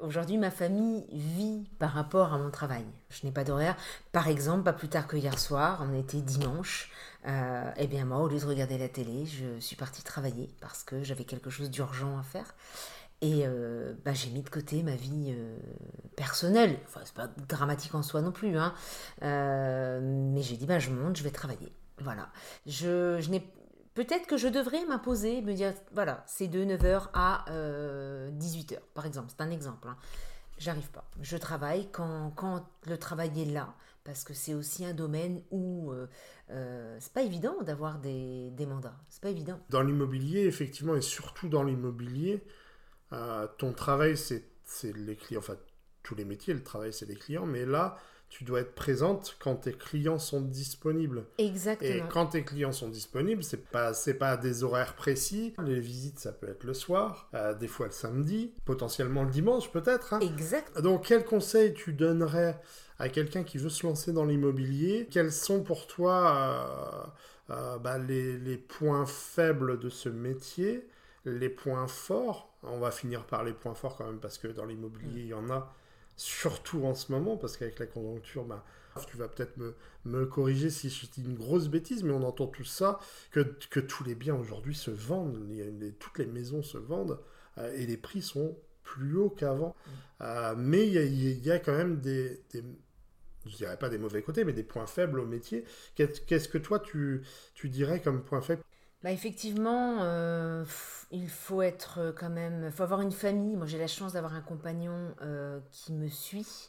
aujourd'hui 0.00 0.38
ma 0.38 0.52
famille 0.52 1.04
vit 1.10 1.68
par 1.80 1.90
rapport 1.90 2.32
à 2.32 2.38
mon 2.38 2.52
travail. 2.52 2.84
Je 3.10 3.26
n'ai 3.26 3.32
pas 3.32 3.42
d'horaire. 3.42 3.76
Par 4.12 4.28
exemple, 4.28 4.62
pas 4.62 4.72
plus 4.72 4.86
tard 4.86 5.08
que 5.08 5.16
hier 5.16 5.36
soir, 5.36 5.84
on 5.84 5.98
était 5.98 6.20
dimanche. 6.20 6.92
Euh, 7.26 7.72
eh 7.76 7.88
bien 7.88 8.04
moi, 8.04 8.18
au 8.18 8.28
lieu 8.28 8.38
de 8.38 8.46
regarder 8.46 8.78
la 8.78 8.88
télé, 8.88 9.26
je 9.26 9.58
suis 9.58 9.74
partie 9.74 10.04
travailler 10.04 10.48
parce 10.60 10.84
que 10.84 11.02
j'avais 11.02 11.24
quelque 11.24 11.50
chose 11.50 11.70
d'urgent 11.70 12.16
à 12.18 12.22
faire. 12.22 12.54
Et 13.20 13.42
euh, 13.46 13.94
bah, 14.04 14.12
j'ai 14.12 14.30
mis 14.30 14.42
de 14.42 14.48
côté 14.48 14.84
ma 14.84 14.94
vie 14.94 15.34
euh, 15.36 15.58
personnelle. 16.14 16.78
Enfin, 16.86 17.00
c'est 17.04 17.14
pas 17.14 17.28
dramatique 17.48 17.96
en 17.96 18.04
soi 18.04 18.20
non 18.20 18.30
plus, 18.30 18.56
hein. 18.56 18.74
Euh, 19.22 20.00
mais 20.02 20.42
j'ai 20.42 20.56
dit, 20.56 20.66
bah, 20.66 20.78
je 20.78 20.90
monte, 20.90 21.16
je 21.16 21.24
vais 21.24 21.30
travailler. 21.30 21.72
Voilà. 22.00 22.30
Je, 22.66 23.18
je 23.20 23.30
n'ai 23.30 23.42
Peut-être 23.94 24.26
que 24.26 24.36
je 24.36 24.48
devrais 24.48 24.84
m'imposer, 24.84 25.40
me 25.40 25.54
dire, 25.54 25.72
voilà, 25.94 26.22
c'est 26.26 26.48
de 26.48 26.62
9h 26.62 27.08
à 27.14 27.46
18h, 27.48 28.78
par 28.92 29.06
exemple. 29.06 29.28
C'est 29.30 29.42
un 29.42 29.50
exemple. 29.50 29.88
hein. 29.88 29.96
J'arrive 30.58 30.90
pas. 30.90 31.08
Je 31.22 31.36
travaille 31.38 31.90
quand, 31.92 32.30
quand 32.36 32.66
le 32.86 32.98
travail 32.98 33.30
est 33.40 33.46
là, 33.46 33.74
parce 34.04 34.22
que 34.22 34.34
c'est 34.34 34.52
aussi 34.52 34.84
un 34.84 34.92
domaine 34.92 35.42
où 35.50 35.92
euh, 35.92 36.06
euh, 36.50 36.96
c'est 37.00 37.12
pas 37.12 37.22
évident 37.22 37.62
d'avoir 37.62 37.98
des, 37.98 38.50
des 38.50 38.66
mandats. 38.66 38.96
C'est 39.08 39.22
pas 39.22 39.30
évident. 39.30 39.58
Dans 39.70 39.82
l'immobilier, 39.82 40.42
effectivement, 40.44 40.94
et 40.94 41.00
surtout 41.00 41.48
dans 41.48 41.62
l'immobilier, 41.62 42.44
euh, 43.12 43.46
ton 43.58 43.72
travail, 43.72 44.16
c'est 44.16 44.44
les 44.94 45.16
clients. 45.16 45.40
Enfin, 45.40 45.56
tous 46.02 46.14
les 46.14 46.26
métiers, 46.26 46.52
le 46.52 46.62
travail, 46.62 46.92
c'est 46.92 47.06
les 47.06 47.16
clients. 47.16 47.46
Mais 47.46 47.64
là, 47.64 47.96
tu 48.28 48.44
dois 48.44 48.60
être 48.60 48.74
présente 48.74 49.36
quand 49.38 49.56
tes 49.56 49.72
clients 49.72 50.18
sont 50.18 50.40
disponibles. 50.40 51.24
Et 51.38 51.46
Exactement. 51.46 52.08
quand 52.12 52.26
tes 52.26 52.44
clients 52.44 52.72
sont 52.72 52.88
disponibles, 52.88 53.42
c'est 53.42 53.64
pas 53.70 53.94
c'est 53.94 54.14
pas 54.14 54.30
à 54.32 54.36
des 54.36 54.62
horaires 54.64 54.94
précis. 54.94 55.54
Les 55.64 55.80
visites, 55.80 56.18
ça 56.18 56.32
peut 56.32 56.48
être 56.48 56.64
le 56.64 56.74
soir, 56.74 57.28
euh, 57.34 57.54
des 57.54 57.68
fois 57.68 57.86
le 57.86 57.92
samedi, 57.92 58.52
potentiellement 58.64 59.22
le 59.24 59.30
dimanche 59.30 59.70
peut-être. 59.70 60.12
hein. 60.14 60.20
Exact. 60.20 60.78
Donc, 60.80 61.04
quel 61.06 61.24
conseil 61.24 61.72
tu 61.72 61.92
donnerais 61.92 62.60
à 62.98 63.08
quelqu'un 63.08 63.42
qui 63.44 63.58
veut 63.58 63.68
se 63.70 63.86
lancer 63.86 64.12
dans 64.12 64.24
l'immobilier? 64.24 65.08
Quels 65.10 65.32
sont 65.32 65.62
pour 65.62 65.86
toi 65.86 67.12
euh, 67.48 67.54
euh, 67.54 67.78
bah, 67.78 67.98
les, 67.98 68.36
les 68.38 68.56
points 68.56 69.06
faibles 69.06 69.78
de 69.78 69.88
ce 69.88 70.08
métier? 70.08 70.86
Les 71.24 71.48
points 71.48 71.86
forts? 71.88 72.52
On 72.62 72.78
va 72.78 72.90
finir 72.90 73.24
par 73.24 73.44
les 73.44 73.52
points 73.52 73.74
forts 73.74 73.96
quand 73.96 74.06
même, 74.06 74.18
parce 74.18 74.38
que 74.38 74.48
dans 74.48 74.64
l'immobilier, 74.64 75.22
il 75.22 75.26
y 75.28 75.34
en 75.34 75.48
a, 75.50 75.72
surtout 76.16 76.84
en 76.84 76.94
ce 76.94 77.12
moment, 77.12 77.36
parce 77.36 77.56
qu'avec 77.56 77.78
la 77.78 77.86
conjoncture, 77.86 78.44
bah, 78.44 78.64
tu 79.06 79.16
vas 79.16 79.28
peut-être 79.28 79.56
me, 79.58 79.74
me 80.04 80.26
corriger 80.26 80.70
si 80.70 80.88
je 80.90 81.06
dis 81.06 81.22
une 81.24 81.34
grosse 81.36 81.68
bêtise, 81.68 82.02
mais 82.02 82.12
on 82.12 82.22
entend 82.22 82.46
tout 82.46 82.64
ça, 82.64 82.98
que, 83.30 83.40
que 83.70 83.80
tous 83.80 84.04
les 84.04 84.14
biens 84.14 84.34
aujourd'hui 84.36 84.74
se 84.74 84.90
vendent, 84.90 85.38
les- 85.50 85.92
toutes 85.92 86.18
les 86.18 86.26
maisons 86.26 86.62
se 86.62 86.78
vendent, 86.78 87.20
euh, 87.58 87.72
et 87.76 87.86
les 87.86 87.96
prix 87.96 88.22
sont 88.22 88.56
plus 88.82 89.16
hauts 89.16 89.30
qu'avant. 89.30 89.76
Euh, 90.22 90.54
mais 90.56 90.86
il 90.86 90.92
y, 90.94 90.98
a- 90.98 91.04
il 91.04 91.44
y 91.46 91.50
a 91.50 91.58
quand 91.58 91.76
même 91.76 92.00
des, 92.00 92.42
des- 92.52 92.64
je 93.46 93.56
dirais 93.56 93.78
pas 93.78 93.88
des 93.88 93.98
mauvais 93.98 94.22
côtés, 94.22 94.44
mais 94.44 94.52
des 94.52 94.62
points 94.64 94.86
faibles 94.86 95.20
au 95.20 95.26
métier. 95.26 95.64
Qu'est- 95.94 96.24
Qu'est-ce 96.26 96.48
que 96.48 96.58
toi 96.58 96.80
tu, 96.80 97.22
tu 97.54 97.68
dirais 97.70 98.00
comme 98.02 98.22
point 98.24 98.40
faible? 98.42 98.62
Bah 99.02 99.12
effectivement, 99.12 99.98
euh, 100.00 100.64
il 101.10 101.28
faut 101.28 101.62
être 101.62 101.98
euh, 102.00 102.12
quand 102.12 102.30
même, 102.30 102.70
faut 102.72 102.82
avoir 102.82 103.02
une 103.02 103.12
famille. 103.12 103.54
Moi, 103.56 103.66
j'ai 103.66 103.78
la 103.78 103.86
chance 103.86 104.14
d'avoir 104.14 104.34
un 104.34 104.40
compagnon 104.40 105.14
euh, 105.22 105.60
qui 105.70 105.92
me 105.92 106.08
suit 106.08 106.68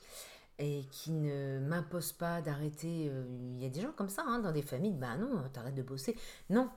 et 0.60 0.86
qui 0.92 1.12
ne 1.12 1.60
m'impose 1.60 2.12
pas 2.14 2.42
d'arrêter. 2.42 3.12
Il 3.56 3.62
y 3.62 3.66
a 3.66 3.70
des 3.70 3.82
gens 3.82 3.92
comme 3.96 4.10
ça 4.10 4.24
hein, 4.28 4.40
dans 4.40 4.52
des 4.52 4.62
familles. 4.62 4.94
Bah 4.94 5.16
non, 5.18 5.44
t'arrêtes 5.54 5.76
de 5.76 5.84
bosser. 5.84 6.16
Non, 6.50 6.70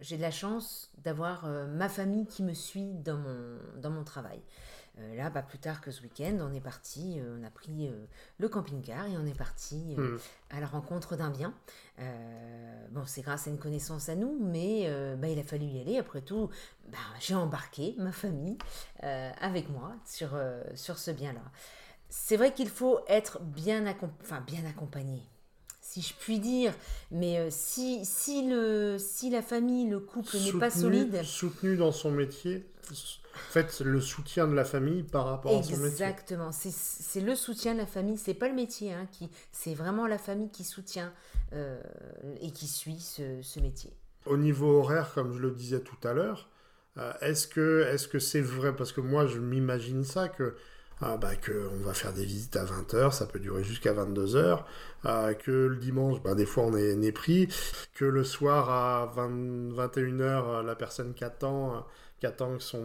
j'ai 0.00 0.16
de 0.16 0.22
la 0.22 0.30
chance 0.30 0.90
d'avoir 1.04 1.44
euh, 1.46 1.66
ma 1.66 1.88
famille 1.88 2.26
qui 2.26 2.42
me 2.42 2.54
suit 2.54 2.94
dans 3.04 3.16
mon, 3.16 3.58
dans 3.76 3.90
mon 3.90 4.04
travail. 4.04 4.40
Euh, 4.98 5.14
là, 5.16 5.30
bah, 5.30 5.42
plus 5.42 5.58
tard 5.58 5.80
que 5.80 5.90
ce 5.92 6.02
week-end, 6.02 6.38
on 6.40 6.52
est 6.52 6.60
parti, 6.60 7.20
euh, 7.20 7.38
on 7.40 7.44
a 7.44 7.50
pris 7.50 7.88
le 8.38 8.48
camping-car 8.48 9.06
et 9.06 9.16
on 9.16 9.26
est 9.26 9.36
parti 9.38 9.94
Hmm. 9.96 10.16
à 10.50 10.60
la 10.60 10.66
rencontre 10.66 11.16
d'un 11.16 11.30
bien. 11.30 11.54
Bon, 12.90 13.04
c'est 13.06 13.22
grâce 13.22 13.46
à 13.46 13.50
une 13.50 13.58
connaissance 13.58 14.08
à 14.08 14.14
nous, 14.14 14.38
mais 14.40 14.90
bah, 15.16 15.28
il 15.28 15.38
a 15.38 15.42
fallu 15.44 15.66
y 15.66 15.80
aller. 15.80 15.98
Après 15.98 16.20
tout, 16.22 16.48
bah, 16.88 16.98
j'ai 17.20 17.34
embarqué 17.34 17.94
ma 17.98 18.12
famille 18.12 18.58
avec 19.02 19.68
moi 19.68 19.94
sur, 20.04 20.30
sur 20.74 20.98
ce 20.98 21.10
bien-là. 21.10 21.42
C'est 22.08 22.36
vrai 22.36 22.54
qu'il 22.54 22.68
faut 22.70 23.00
être 23.06 23.40
bien, 23.42 23.84
accom- 23.84 24.10
enfin, 24.22 24.40
bien 24.40 24.64
accompagné, 24.64 25.22
si 25.88 26.02
je 26.02 26.14
puis 26.14 26.38
dire. 26.38 26.74
Mais 27.10 27.38
euh, 27.38 27.48
si, 27.50 28.04
si, 28.04 28.46
le, 28.48 28.96
si 28.98 29.30
la 29.30 29.42
famille, 29.42 29.88
le 29.88 30.00
couple 30.00 30.36
n'est 30.36 30.58
pas 30.58 30.70
solide, 30.70 31.22
Soutenu 31.24 31.76
dans 31.76 31.92
son 31.92 32.10
métier. 32.10 32.66
En 32.90 33.52
fait, 33.52 33.80
le 33.80 34.00
soutien 34.00 34.48
de 34.48 34.54
la 34.54 34.64
famille 34.64 35.02
par 35.02 35.26
rapport 35.26 35.56
à 35.56 35.62
son 35.62 35.76
métier. 35.76 35.88
Exactement, 35.88 36.50
c'est 36.52 37.20
le 37.20 37.34
soutien 37.34 37.74
de 37.74 37.78
la 37.78 37.86
famille, 37.86 38.18
c'est 38.18 38.34
pas 38.34 38.48
le 38.48 38.54
métier, 38.54 38.92
hein, 38.92 39.06
qui 39.12 39.28
c'est 39.52 39.74
vraiment 39.74 40.06
la 40.06 40.18
famille 40.18 40.50
qui 40.50 40.64
soutient 40.64 41.12
euh, 41.52 41.80
et 42.40 42.50
qui 42.50 42.66
suit 42.66 43.00
ce, 43.00 43.40
ce 43.42 43.60
métier. 43.60 43.92
Au 44.26 44.36
niveau 44.36 44.80
horaire, 44.80 45.12
comme 45.14 45.32
je 45.32 45.38
le 45.38 45.52
disais 45.52 45.80
tout 45.80 45.96
à 46.02 46.12
l'heure, 46.12 46.48
euh, 46.98 47.12
est-ce 47.20 47.46
que 47.46 47.86
est-ce 47.92 48.08
que 48.08 48.18
c'est 48.18 48.40
vrai? 48.40 48.74
Parce 48.74 48.92
que 48.92 49.00
moi, 49.00 49.26
je 49.26 49.38
m'imagine 49.38 50.04
ça 50.04 50.28
que 50.28 50.56
ah, 51.00 51.16
bah, 51.16 51.36
que 51.36 51.68
on 51.72 51.84
va 51.84 51.94
faire 51.94 52.12
des 52.12 52.24
visites 52.24 52.56
à 52.56 52.64
20h, 52.64 53.12
ça 53.12 53.26
peut 53.26 53.38
durer 53.38 53.62
jusqu'à 53.62 53.92
22h, 53.92 54.64
euh, 55.06 55.34
que 55.34 55.50
le 55.50 55.76
dimanche, 55.76 56.20
bah, 56.22 56.34
des 56.34 56.46
fois 56.46 56.64
on 56.64 56.76
est, 56.76 56.94
on 56.94 57.12
pris, 57.12 57.48
que 57.94 58.04
le 58.04 58.24
soir 58.24 58.70
à 58.70 59.06
20, 59.14 59.72
21h, 59.74 60.20
euh, 60.20 60.62
la 60.62 60.74
personne 60.74 61.14
qui 61.14 61.24
attend, 61.24 61.76
euh, 61.76 61.80
qu'attend 62.20 62.58
son 62.58 62.84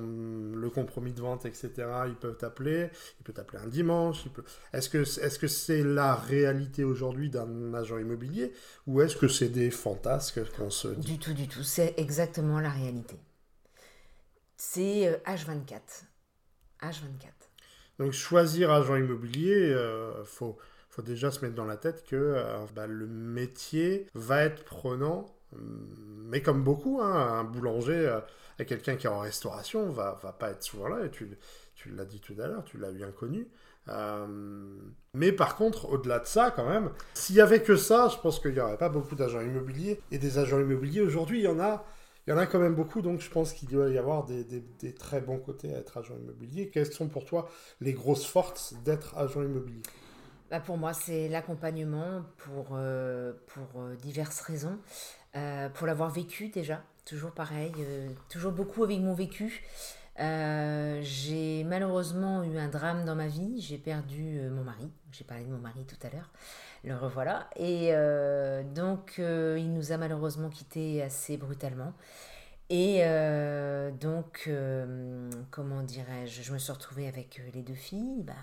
le 0.53 0.69
compromis 0.69 1.11
de 1.11 1.21
vente, 1.21 1.45
etc. 1.45 1.71
Ils 2.07 2.15
peuvent 2.15 2.37
t'appeler, 2.37 2.89
il 3.19 3.23
peut 3.23 3.33
t'appeler 3.33 3.63
un 3.63 3.67
dimanche. 3.67 4.25
Est-ce 4.73 4.89
que 4.89 5.03
que 5.39 5.47
c'est 5.47 5.83
la 5.83 6.15
réalité 6.15 6.83
aujourd'hui 6.83 7.29
d'un 7.29 7.73
agent 7.73 7.97
immobilier? 7.97 8.53
Ou 8.87 9.01
est-ce 9.01 9.15
que 9.15 9.27
c'est 9.27 9.49
des 9.49 9.71
fantasques 9.71 10.39
qu'on 10.55 10.69
se 10.69 10.89
dit? 10.89 11.13
Du 11.13 11.19
tout, 11.19 11.33
du 11.33 11.47
tout. 11.47 11.63
C'est 11.63 11.95
exactement 11.97 12.59
la 12.59 12.69
réalité. 12.69 13.15
C'est 14.55 15.19
H24. 15.25 15.71
Euh, 16.83 16.87
H24. 16.87 17.52
Donc 17.99 18.11
choisir 18.11 18.71
agent 18.71 18.95
immobilier, 18.95 19.67
il 19.67 19.73
euh, 19.73 20.23
faut, 20.25 20.57
déjà 20.99 21.31
se 21.31 21.41
mettre 21.41 21.55
dans 21.55 21.65
la 21.65 21.77
tête 21.77 22.03
que 22.05 22.15
euh, 22.15 22.65
bah, 22.75 22.87
le 22.87 23.07
métier 23.07 24.07
va 24.13 24.43
être 24.43 24.63
prenant, 24.63 25.25
mais 25.55 26.41
comme 26.41 26.63
beaucoup, 26.63 26.99
hein, 27.01 27.39
un 27.39 27.43
boulanger 27.43 28.19
à 28.59 28.65
quelqu'un 28.65 28.95
qui 28.95 29.07
est 29.07 29.09
en 29.09 29.19
restauration 29.19 29.89
va, 29.91 30.19
va 30.23 30.31
pas 30.31 30.51
être 30.51 30.63
souvent 30.63 30.87
là, 30.87 31.05
et 31.05 31.11
tu, 31.11 31.29
tu 31.75 31.89
l'as 31.89 32.05
dit 32.05 32.19
tout 32.19 32.35
à 32.39 32.47
l'heure, 32.47 32.63
tu 32.63 32.77
l'as 32.77 32.91
bien 32.91 33.11
connu. 33.11 33.47
mais 35.13 35.31
par 35.31 35.55
contre, 35.55 35.89
au-delà 35.89 36.19
de 36.19 36.25
ça, 36.25 36.51
quand 36.51 36.67
même, 36.67 36.89
s'il 37.13 37.35
y 37.35 37.41
avait 37.41 37.61
que 37.61 37.75
ça, 37.75 38.09
je 38.11 38.17
pense 38.17 38.39
qu'il 38.39 38.53
n'y 38.53 38.59
aurait 38.59 38.77
pas 38.77 38.89
beaucoup 38.89 39.15
d'agents 39.15 39.41
immobiliers. 39.41 39.99
Et 40.11 40.17
des 40.17 40.39
agents 40.39 40.59
immobiliers, 40.59 41.01
aujourd'hui, 41.01 41.39
il 41.39 41.43
y 41.43 41.47
en 41.47 41.59
a 41.59 41.85
il 42.25 42.29
y 42.29 42.33
en 42.33 42.37
a 42.37 42.45
quand 42.45 42.59
même 42.59 42.75
beaucoup, 42.75 43.01
donc 43.01 43.19
je 43.19 43.29
pense 43.29 43.51
qu'il 43.53 43.67
doit 43.67 43.89
y 43.89 43.97
avoir 43.97 44.25
des, 44.25 44.93
très 44.95 45.19
bons 45.19 45.39
côtés 45.39 45.73
à 45.75 45.79
être 45.79 45.97
agent 45.97 46.15
immobilier. 46.15 46.69
Quelles 46.69 46.91
sont 46.91 47.09
pour 47.09 47.25
toi 47.25 47.49
les 47.81 47.93
grosses 47.93 48.25
forces 48.25 48.75
d'être 48.85 49.17
agent 49.17 49.41
immobilier? 49.41 49.81
Bah 50.49 50.61
Pour 50.61 50.77
moi, 50.77 50.93
c'est 50.93 51.27
l'accompagnement 51.27 52.23
pour, 52.37 52.69
euh, 52.73 53.33
euh, 53.75 53.95
diverses 53.95 54.39
raisons. 54.39 54.79
Euh, 55.35 55.67
pour 55.69 55.85
l'avoir 55.87 56.11
vécu 56.11 56.47
déjà, 56.47 56.81
toujours 57.05 57.31
pareil, 57.31 57.73
toujours 58.29 58.53
beaucoup 58.53 58.83
avec 58.83 58.99
mon 58.99 59.13
vécu. 59.13 59.63
j'ai 60.17 61.63
malheureusement 61.65 62.43
eu 62.43 62.57
un 62.57 62.69
drame 62.69 63.03
dans 63.03 63.15
ma 63.15 63.27
vie, 63.27 63.59
j'ai 63.59 63.77
perdu 63.77 64.39
mon 64.49 64.63
mari, 64.63 64.89
j'ai 65.11 65.25
parlé 65.25 65.43
de 65.43 65.49
mon 65.49 65.57
mari 65.57 65.85
tout 65.85 66.07
à 66.07 66.09
l'heure 66.09 66.29
le 66.83 66.95
revoilà. 66.95 67.49
Et 67.55 67.89
euh, 67.91 68.63
donc, 68.63 69.15
euh, 69.19 69.57
il 69.59 69.73
nous 69.73 69.91
a 69.91 69.97
malheureusement 69.97 70.49
quittés 70.49 71.01
assez 71.01 71.37
brutalement. 71.37 71.93
Et 72.69 72.99
euh, 73.01 73.91
donc, 73.91 74.49
comment 75.51 75.83
dirais-je, 75.83 76.41
je 76.41 76.53
me 76.53 76.57
suis 76.57 76.71
retrouvée 76.71 77.07
avec 77.07 77.41
les 77.53 77.61
deux 77.61 77.73
filles. 77.73 78.23
Bah, 78.23 78.33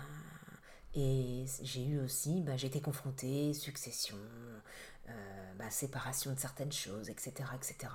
et 0.93 1.45
j'ai 1.61 1.85
eu 1.85 1.99
aussi, 1.99 2.41
bah, 2.41 2.57
j'ai 2.57 2.67
été 2.67 2.81
confrontée, 2.81 3.53
succession, 3.53 4.17
bah, 5.57 5.69
séparation 5.69 6.33
de 6.33 6.39
certaines 6.39 6.71
choses, 6.71 7.09
etc., 7.09 7.33
etc. 7.55 7.93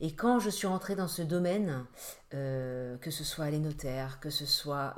Et 0.00 0.14
quand 0.14 0.38
je 0.38 0.50
suis 0.50 0.66
rentrée 0.66 0.96
dans 0.96 1.08
ce 1.08 1.22
domaine, 1.22 1.84
que 2.30 3.10
ce 3.10 3.24
soit 3.24 3.50
les 3.50 3.58
notaires, 3.58 4.20
que 4.20 4.30
ce 4.30 4.46
soit 4.46 4.94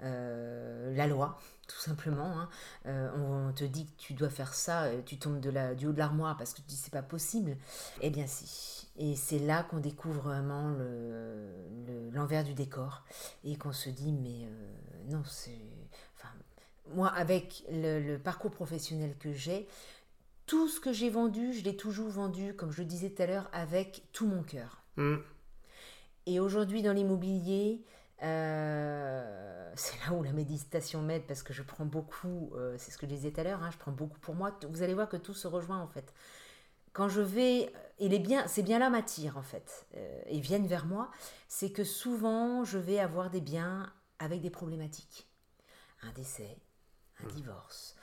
la 0.00 1.06
loi, 1.06 1.38
tout 1.72 1.80
simplement. 1.80 2.38
Hein. 2.38 2.48
Euh, 2.86 3.48
on 3.48 3.52
te 3.52 3.64
dit 3.64 3.86
que 3.86 3.92
tu 3.96 4.14
dois 4.14 4.28
faire 4.28 4.54
ça, 4.54 4.84
euh, 4.84 5.00
tu 5.04 5.18
tombes 5.18 5.40
de 5.40 5.50
la, 5.50 5.74
du 5.74 5.86
haut 5.86 5.92
de 5.92 5.98
l'armoire 5.98 6.36
parce 6.36 6.52
que 6.52 6.60
tu 6.60 6.66
dis 6.68 6.76
c'est 6.76 6.92
pas 6.92 7.02
possible. 7.02 7.56
Eh 8.00 8.10
bien 8.10 8.26
si. 8.26 8.88
Et 8.96 9.16
c'est 9.16 9.38
là 9.38 9.62
qu'on 9.62 9.78
découvre 9.78 10.20
vraiment 10.20 10.70
l'envers 12.12 12.42
le, 12.42 12.48
du 12.48 12.54
décor 12.54 13.04
et 13.44 13.56
qu'on 13.56 13.72
se 13.72 13.88
dit 13.88 14.12
mais 14.12 14.46
euh, 14.46 15.10
non 15.10 15.22
c'est. 15.24 15.58
Enfin, 16.16 16.34
moi 16.94 17.08
avec 17.08 17.64
le, 17.70 18.18
parcours 18.18 18.50
professionnel 18.50 19.16
que 19.18 19.32
j'ai, 19.32 19.66
tout 20.52 20.68
ce 20.68 20.80
que 20.80 20.92
j'ai 20.92 21.08
vendu, 21.08 21.54
je 21.54 21.64
l'ai 21.64 21.78
toujours 21.78 22.10
vendu, 22.10 22.54
comme 22.54 22.72
je 22.72 22.82
le 22.82 22.84
disais 22.84 23.08
tout 23.08 23.22
à 23.22 23.26
l'heure, 23.26 23.48
avec 23.54 24.02
tout 24.12 24.26
mon 24.26 24.42
cœur. 24.42 24.82
Mmh. 24.96 25.16
Et 26.26 26.40
aujourd'hui 26.40 26.82
dans 26.82 26.92
l'immobilier, 26.92 27.82
euh, 28.22 29.72
c'est 29.74 29.98
là 30.04 30.12
où 30.12 30.22
la 30.22 30.32
méditation 30.32 31.00
m'aide 31.00 31.22
parce 31.26 31.42
que 31.42 31.54
je 31.54 31.62
prends 31.62 31.86
beaucoup, 31.86 32.52
euh, 32.54 32.74
c'est 32.76 32.90
ce 32.90 32.98
que 32.98 33.06
je 33.06 33.14
disais 33.14 33.30
tout 33.30 33.40
à 33.40 33.44
l'heure, 33.44 33.62
hein, 33.62 33.70
je 33.70 33.78
prends 33.78 33.92
beaucoup 33.92 34.18
pour 34.18 34.34
moi. 34.34 34.54
Vous 34.68 34.82
allez 34.82 34.92
voir 34.92 35.08
que 35.08 35.16
tout 35.16 35.32
se 35.32 35.48
rejoint 35.48 35.80
en 35.80 35.88
fait. 35.88 36.12
Quand 36.92 37.08
je 37.08 37.22
vais, 37.22 37.72
et 37.98 38.10
les 38.10 38.18
biens, 38.18 38.46
c'est 38.46 38.62
bien 38.62 38.78
là 38.78 38.90
m'attire 38.90 39.38
en 39.38 39.42
fait, 39.42 39.86
euh, 39.96 40.22
et 40.26 40.38
viennent 40.38 40.66
vers 40.66 40.84
moi, 40.84 41.10
c'est 41.48 41.72
que 41.72 41.82
souvent 41.82 42.62
je 42.62 42.76
vais 42.76 42.98
avoir 42.98 43.30
des 43.30 43.40
biens 43.40 43.90
avec 44.18 44.42
des 44.42 44.50
problématiques. 44.50 45.26
Un 46.02 46.12
décès, 46.12 46.58
un 47.22 47.28
mmh. 47.28 47.32
divorce. 47.32 47.96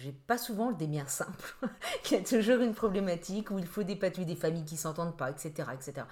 J'ai 0.00 0.12
pas 0.12 0.38
souvent 0.38 0.72
des 0.72 0.86
biens 0.86 1.06
simples. 1.06 1.56
Il 2.10 2.12
y 2.12 2.20
a 2.20 2.24
toujours 2.24 2.62
une 2.62 2.74
problématique 2.74 3.50
où 3.50 3.58
il 3.58 3.66
faut 3.66 3.82
dépatouiller 3.82 4.26
des 4.26 4.40
familles 4.40 4.64
qui 4.64 4.76
s'entendent 4.76 5.16
pas, 5.16 5.30
etc., 5.30 5.70
etc. 5.74 6.06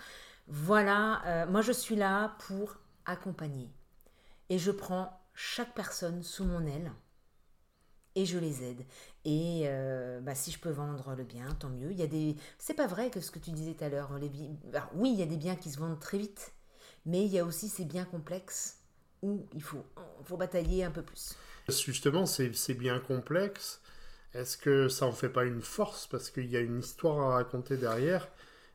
Voilà, 0.49 1.23
euh, 1.27 1.47
moi 1.47 1.63
je 1.63 1.73
suis 1.73 1.97
là 1.97 2.37
pour 2.47 2.77
accompagner. 3.05 3.71
Et 4.49 4.59
je 4.59 4.71
prends 4.71 5.21
chaque 5.35 5.75
personne 5.75 6.23
sous 6.23 6.45
mon 6.45 6.65
aile 6.67 6.93
et 8.15 8.25
je 8.25 8.39
les 8.39 8.63
aide. 8.63 8.85
Et 9.25 9.63
euh, 9.65 10.21
bah, 10.21 10.35
si 10.35 10.51
je 10.51 10.59
peux 10.59 10.71
vendre 10.71 11.15
le 11.15 11.25
bien, 11.25 11.47
tant 11.55 11.69
mieux. 11.69 11.91
Il 11.91 11.99
y 11.99 12.03
a 12.03 12.07
des, 12.07 12.37
c'est 12.59 12.75
pas 12.75 12.87
vrai 12.87 13.11
que 13.11 13.21
ce 13.21 13.31
que 13.31 13.39
tu 13.39 13.51
disais 13.51 13.75
tout 13.75 13.85
à 13.85 13.89
l'heure. 13.89 14.19
Les... 14.19 14.31
oui, 14.95 15.11
il 15.13 15.19
y 15.19 15.23
a 15.23 15.27
des 15.27 15.37
biens 15.37 15.57
qui 15.57 15.71
se 15.71 15.79
vendent 15.79 16.01
très 16.01 16.19
vite, 16.19 16.53
mais 17.05 17.25
il 17.25 17.33
y 17.33 17.39
a 17.39 17.45
aussi 17.45 17.69
ces 17.69 17.85
biens 17.85 18.05
complexes 18.05 18.79
où 19.23 19.47
il 19.55 19.63
faut, 19.63 19.85
faut 20.25 20.37
batailler 20.37 20.85
un 20.85 20.91
peu 20.91 21.03
plus. 21.03 21.37
Justement, 21.69 22.27
ces, 22.27 22.53
ces 22.53 22.75
biens 22.75 23.01
complexes, 23.01 23.81
est-ce 24.35 24.57
que 24.57 24.89
ça 24.89 25.07
en 25.07 25.13
fait 25.13 25.29
pas 25.29 25.45
une 25.45 25.63
force? 25.63 26.07
Parce 26.07 26.31
qu'il 26.31 26.47
y 26.47 26.57
a 26.57 26.61
une 26.61 26.79
histoire 26.79 27.31
à 27.31 27.35
raconter 27.35 27.77
derrière 27.77 28.29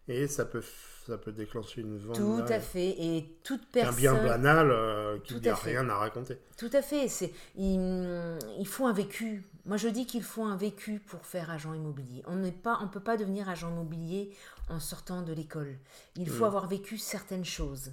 et 0.07 0.27
ça 0.27 0.45
peut 0.45 0.63
ça 1.07 1.17
peut 1.17 1.31
déclencher 1.31 1.81
une 1.81 1.97
vente. 1.97 2.17
Tout 2.17 2.53
à 2.53 2.59
fait. 2.59 2.89
Et 2.99 3.37
toute 3.43 3.65
personne. 3.71 3.93
Un 3.93 3.97
bien 3.97 4.13
banal 4.13 4.71
euh, 4.71 5.17
qui 5.19 5.41
n'a 5.41 5.55
rien 5.55 5.89
à 5.89 5.97
raconter. 5.97 6.37
Tout 6.57 6.69
à 6.73 6.81
fait. 6.81 7.07
C'est 7.07 7.33
il, 7.55 8.37
il, 8.59 8.67
faut 8.67 8.85
un 8.85 8.93
vécu. 8.93 9.43
Moi, 9.65 9.77
je 9.77 9.87
dis 9.87 10.05
qu'il 10.05 10.23
faut 10.23 10.43
un 10.43 10.55
vécu 10.55 10.99
pour 10.99 11.25
faire 11.25 11.49
agent 11.49 11.73
immobilier. 11.73 12.23
On 12.27 12.35
n'est 12.35 12.51
pas, 12.51 12.79
on 12.81 12.87
peut 12.87 12.99
pas 12.99 13.17
devenir 13.17 13.49
agent 13.49 13.69
immobilier 13.69 14.31
en 14.69 14.79
sortant 14.79 15.21
de 15.21 15.33
l'école. 15.33 15.75
Il 16.15 16.29
faut 16.29 16.43
hmm. 16.43 16.47
avoir 16.47 16.67
vécu 16.67 16.97
certaines 16.97 17.45
choses. 17.45 17.91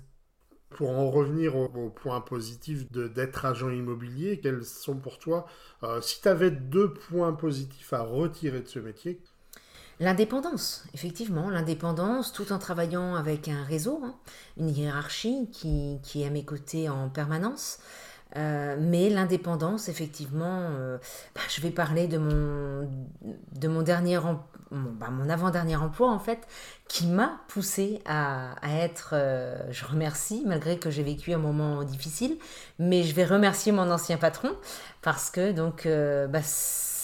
Pour 0.70 0.90
en 0.90 1.10
revenir 1.10 1.56
au, 1.56 1.88
point 1.88 2.20
positif 2.20 2.90
d'être 2.92 3.44
agent 3.44 3.70
immobilier, 3.70 4.38
quels 4.38 4.64
sont 4.64 4.96
pour 4.96 5.18
toi, 5.18 5.46
euh, 5.82 6.00
si 6.02 6.20
tu 6.20 6.28
avais 6.28 6.50
deux 6.50 6.92
points 6.92 7.32
positifs 7.32 7.92
à 7.92 8.02
retirer 8.02 8.60
de 8.60 8.68
ce 8.68 8.78
métier, 8.78 9.20
L'indépendance, 10.00 10.84
effectivement, 10.94 11.50
l'indépendance, 11.50 12.32
tout 12.32 12.52
en 12.52 12.60
travaillant 12.60 13.16
avec 13.16 13.48
un 13.48 13.64
réseau, 13.64 14.00
hein, 14.04 14.14
une 14.56 14.68
hiérarchie 14.68 15.50
qui, 15.50 15.98
qui, 16.04 16.22
est 16.22 16.26
à 16.26 16.30
mes 16.30 16.44
côtés 16.44 16.88
en 16.88 17.08
permanence. 17.08 17.80
Euh, 18.36 18.76
mais 18.78 19.08
l'indépendance, 19.08 19.88
effectivement, 19.88 20.68
euh, 20.70 20.98
bah, 21.34 21.40
je 21.48 21.60
vais 21.60 21.70
parler 21.70 22.06
de 22.06 22.18
mon, 22.18 22.88
de 23.56 23.68
mon 23.68 23.82
dernier 23.82 24.18
bah, 24.70 25.08
mon 25.10 25.30
avant-dernier 25.30 25.76
emploi, 25.76 26.10
en 26.10 26.18
fait, 26.18 26.46
qui 26.88 27.06
m'a 27.06 27.40
poussé 27.48 28.02
à, 28.04 28.52
à 28.60 28.84
être, 28.84 29.10
euh, 29.14 29.56
je 29.70 29.86
remercie, 29.86 30.42
malgré 30.44 30.78
que 30.78 30.90
j'ai 30.90 31.02
vécu 31.02 31.32
un 31.32 31.38
moment 31.38 31.82
difficile, 31.84 32.36
mais 32.78 33.02
je 33.02 33.14
vais 33.14 33.24
remercier 33.24 33.72
mon 33.72 33.90
ancien 33.90 34.18
patron, 34.18 34.50
parce 35.00 35.30
que, 35.30 35.52
donc, 35.52 35.88
bah, 36.30 36.42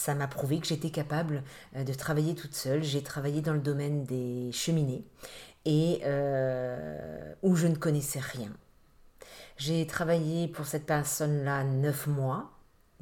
ça 0.05 0.15
m'a 0.15 0.29
prouvé 0.29 0.61
que 0.61 0.67
j'étais 0.67 0.91
capable 0.91 1.43
euh, 1.77 1.83
de 1.83 1.95
travailler 1.95 2.35
toute 2.35 2.55
seule. 2.55 2.83
J'ai 2.83 3.03
travaillé 3.03 3.41
dans 3.41 3.55
le 3.55 3.61
domaine 3.61 4.05
des 4.05 4.51
cheminées 4.53 5.03
et 5.65 6.03
euh, 6.05 7.33
où 7.43 7.57
je 7.57 7.67
ne 7.67 7.75
connaissais 7.75 8.21
rien. 8.21 8.51
J'ai 9.57 9.87
travaillé 9.87 10.49
pour 10.49 10.67
cette 10.67 10.87
personne-là 10.87 11.65
neuf 11.65 12.07
mois, 12.07 12.53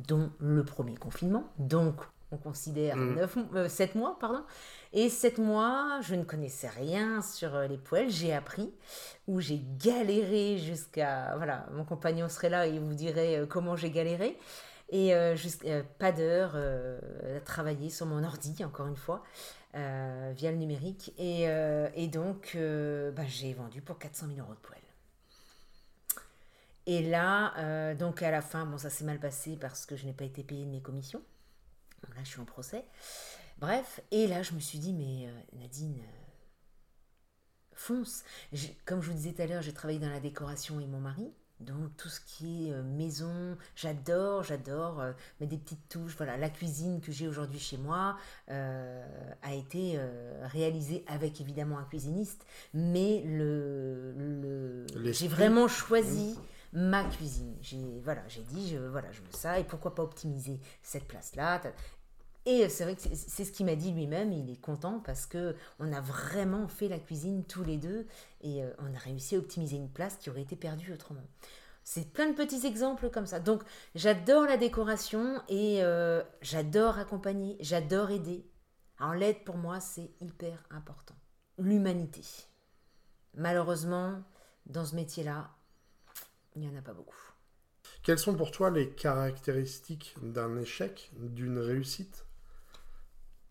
dont 0.07 0.31
le 0.39 0.65
premier 0.65 0.97
confinement. 0.97 1.45
Donc, 1.59 1.97
on 2.31 2.37
considère 2.37 2.97
mmh. 2.97 3.15
neuf, 3.15 3.39
euh, 3.55 3.69
sept 3.69 3.95
mois, 3.95 4.17
pardon. 4.19 4.43
Et 4.93 5.09
sept 5.09 5.39
mois, 5.39 6.01
je 6.03 6.15
ne 6.15 6.25
connaissais 6.25 6.69
rien 6.69 7.23
sur 7.23 7.59
les 7.61 7.79
poêles. 7.79 8.11
J'ai 8.11 8.33
appris, 8.35 8.73
où 9.29 9.41
j'ai 9.41 9.63
galéré 9.79 10.59
jusqu'à... 10.59 11.37
Voilà, 11.37 11.67
mon 11.73 11.85
compagnon 11.85 12.29
serait 12.29 12.51
là 12.51 12.67
et 12.67 12.79
vous 12.79 12.95
dirait 12.95 13.47
comment 13.49 13.77
j'ai 13.77 13.91
galéré. 13.91 14.39
Et 14.93 15.15
euh, 15.15 15.35
euh, 15.65 15.83
pas 15.99 16.13
d'heure 16.13 16.53
euh, 16.55 17.39
à 17.39 17.41
travailler 17.41 17.89
sur 17.89 18.05
mon 18.05 18.23
ordi, 18.23 18.63
encore 18.63 18.87
une 18.87 18.97
fois, 18.97 19.23
via 19.75 20.51
le 20.51 20.59
numérique. 20.59 21.15
Et, 21.19 21.45
et 21.97 22.09
donc, 22.09 22.57
bah, 23.17 23.25
j'ai 23.27 23.55
vendu 23.55 23.81
pour 23.81 23.99
400 23.99 24.27
000 24.29 24.41
euros 24.41 24.53
de 24.53 24.59
poêle. 24.59 24.82
Et 26.87 27.03
là, 27.03 27.95
donc 27.95 28.23
à 28.23 28.31
la 28.31 28.43
fin, 28.43 28.67
bon, 28.67 28.79
ça 28.79 28.91
s'est 28.91 29.05
mal 29.05 29.19
passé 29.21 29.57
parce 29.61 29.87
que 29.87 29.97
je 29.97 30.05
n'ai 30.07 30.13
pas 30.13 30.25
été 30.25 30.43
payée 30.43 30.65
de 30.65 30.71
mes 30.71 30.83
commissions. 30.83 31.23
là, 32.09 32.23
je 32.25 32.29
suis 32.29 32.41
en 32.41 32.45
procès. 32.45 32.85
Bref, 33.59 34.01
et 34.11 34.27
là, 34.27 34.43
je 34.43 34.53
me 34.53 34.61
suis 34.61 34.79
dit, 34.79 34.93
mais 34.93 35.29
Nadine, 35.61 36.03
fonce. 37.83 38.25
comme 38.85 39.03
je 39.03 39.11
vous 39.11 39.17
disais 39.17 39.33
tout 39.33 39.43
à 39.43 39.47
l'heure, 39.47 39.63
j'ai 39.63 39.73
travaillé 39.73 39.99
dans 39.99 40.11
la 40.11 40.21
décoration 40.21 40.81
et 40.81 40.87
mon 40.87 41.01
mari 41.01 41.33
Donc 41.61 41.97
tout 41.97 42.09
ce 42.09 42.21
qui 42.21 42.69
est 42.69 42.73
euh, 42.73 42.83
maison, 42.83 43.57
j'adore, 43.75 44.45
j'adore 44.45 45.01
euh, 45.01 45.13
mettre 45.41 45.51
des 45.51 45.59
petites 45.59 45.89
touches. 45.89 46.17
Voilà, 46.17 46.37
la 46.37 46.49
cuisine 46.49 47.01
que 47.01 47.13
j'ai 47.13 47.27
aujourd'hui 47.27 47.59
chez 47.59 47.77
moi 47.77 48.17
euh, 48.51 49.05
a 49.43 49.55
été 49.55 49.99
réalisée 50.43 51.05
avec 51.09 51.41
évidemment 51.41 51.79
un 51.79 51.85
cuisiniste, 51.85 52.47
mais 52.75 53.23
le, 53.27 54.13
le 54.17 55.13
j'ai 55.13 55.29
vraiment 55.29 55.69
choisi 55.69 56.39
ma 56.73 57.05
cuisine. 57.05 57.57
J'ai 57.61 58.01
voilà, 58.03 58.23
j'ai 58.29 58.43
dit 58.43 58.71
je 58.71 58.79
voilà, 58.79 59.11
je 59.13 59.21
veux 59.21 59.31
ça 59.31 59.59
et 59.59 59.65
pourquoi 59.65 59.95
pas 59.95 60.03
optimiser 60.03 60.61
cette 60.83 61.07
place 61.07 61.35
là. 61.37 61.61
Et 62.45 62.69
c'est 62.69 62.85
vrai 62.85 62.97
que 62.97 63.03
c'est 63.15 63.45
ce 63.45 63.53
qu'il 63.53 63.67
m'a 63.67 63.77
dit 63.77 63.93
lui-même, 63.93 64.33
il 64.33 64.51
est 64.51 64.61
content 64.61 64.99
parce 64.99 65.27
que 65.27 65.55
on 65.79 65.93
a 65.93 66.01
vraiment 66.01 66.67
fait 66.67 66.89
la 66.89 66.99
cuisine 66.99 67.45
tous 67.45 67.63
les 67.63 67.77
deux 67.77 68.07
et 68.41 68.65
euh, 68.65 68.71
on 68.79 68.93
a 68.93 68.99
réussi 68.99 69.37
à 69.37 69.39
optimiser 69.39 69.77
une 69.77 69.89
place 69.89 70.17
qui 70.17 70.29
aurait 70.29 70.43
été 70.43 70.57
perdue 70.57 70.93
autrement. 70.93 71.23
C'est 71.85 72.13
plein 72.13 72.29
de 72.29 72.35
petits 72.35 72.67
exemples 72.67 73.11
comme 73.11 73.27
ça. 73.27 73.39
Donc 73.39 73.63
j'adore 73.95 74.45
la 74.45 74.57
décoration 74.57 75.41
et 75.49 75.85
euh, 75.85 76.23
j'adore 76.41 76.99
accompagner, 76.99 77.57
j'adore 77.61 78.11
aider. 78.11 78.45
En 78.99 79.13
l'aide 79.13 79.45
pour 79.45 79.57
moi 79.57 79.79
c'est 79.79 80.11
hyper 80.21 80.65
important. 80.71 81.15
L'humanité. 81.59 82.23
Malheureusement, 83.35 84.21
dans 84.67 84.85
ce 84.85 84.97
métier-là, 84.97 85.51
il 86.55 86.63
n'y 86.63 86.69
en 86.69 86.79
a 86.79 86.83
pas 86.83 86.93
beaucoup. 86.93 87.33
Quelles 88.03 88.19
sont 88.19 88.35
pour 88.35 88.51
toi 88.51 88.71
les 88.71 88.91
caractéristiques 88.91 90.15
d'un 90.23 90.57
échec, 90.57 91.11
d'une 91.19 91.59
réussite? 91.59 92.27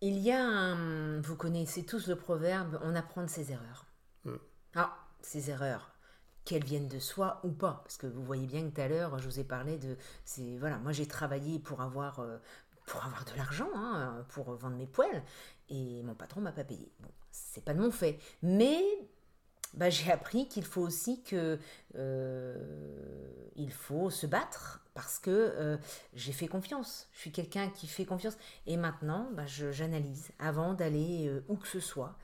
Il 0.00 0.18
y 0.18 0.30
a 0.32 0.44
un. 0.44 1.20
Vous 1.20 1.36
connaissez 1.36 1.84
tous 1.84 2.08
le 2.08 2.16
proverbe 2.16 2.78
on 2.82 2.94
apprend 2.94 3.22
de 3.22 3.30
ses 3.30 3.52
erreurs. 3.52 3.86
Mm. 4.24 4.34
Ah, 4.74 4.96
ces 5.22 5.50
erreurs, 5.50 5.92
qu'elles 6.44 6.64
viennent 6.64 6.88
de 6.88 6.98
soi 6.98 7.40
ou 7.44 7.52
pas. 7.52 7.80
Parce 7.84 7.96
que 7.96 8.06
vous 8.06 8.24
voyez 8.24 8.46
bien 8.46 8.68
que 8.68 8.74
tout 8.74 8.80
à 8.80 8.88
l'heure, 8.88 9.18
je 9.18 9.28
vous 9.28 9.38
ai 9.38 9.44
parlé 9.44 9.78
de. 9.78 9.96
C'est 10.24 10.58
voilà, 10.58 10.78
moi 10.78 10.92
j'ai 10.92 11.06
travaillé 11.06 11.58
pour 11.58 11.80
avoir. 11.80 12.20
Euh, 12.20 12.38
pour 12.86 13.04
avoir 13.04 13.24
de 13.24 13.36
l'argent, 13.36 13.70
hein, 13.76 14.26
pour 14.30 14.52
vendre 14.56 14.76
mes 14.76 14.88
poêles, 14.88 15.22
et 15.68 16.02
mon 16.02 16.16
patron 16.16 16.40
m'a 16.40 16.50
pas 16.50 16.64
payé. 16.64 16.90
Bon, 16.98 17.10
c'est 17.30 17.64
pas 17.64 17.74
de 17.74 17.80
mon 17.80 17.92
fait. 17.92 18.18
Mais 18.42 18.82
bah, 19.74 19.90
j'ai 19.90 20.10
appris 20.10 20.48
qu'il 20.48 20.64
faut 20.64 20.82
aussi 20.82 21.22
que 21.22 21.58
euh, 21.96 22.56
il 23.56 23.72
faut 23.72 24.10
se 24.10 24.26
battre 24.26 24.80
parce 24.94 25.18
que 25.18 25.30
euh, 25.30 25.76
j'ai 26.14 26.32
fait 26.32 26.48
confiance. 26.48 27.08
Je 27.12 27.20
suis 27.20 27.32
quelqu'un 27.32 27.70
qui 27.70 27.86
fait 27.86 28.04
confiance 28.04 28.36
et 28.66 28.76
maintenant 28.76 29.30
bah, 29.32 29.46
j'analyse 29.46 30.30
avant 30.38 30.74
d'aller 30.74 31.28
euh, 31.28 31.44
où 31.48 31.56
que 31.56 31.68
ce 31.68 31.80
soit. 31.80 32.16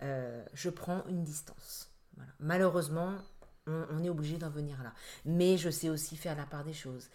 je 0.00 0.70
prends 0.70 1.04
une 1.08 1.24
distance. 1.24 1.90
Malheureusement, 2.38 3.14
on, 3.66 4.04
est 4.04 4.10
obligé 4.10 4.36
d'en 4.36 4.50
venir 4.50 4.82
là. 4.82 4.92
Mais 5.24 5.56
je 5.56 5.70
sais 5.70 5.88
aussi 5.88 6.16
faire 6.16 6.36
la 6.36 6.44
part 6.44 6.64
des 6.64 6.74
choses. 6.74 7.08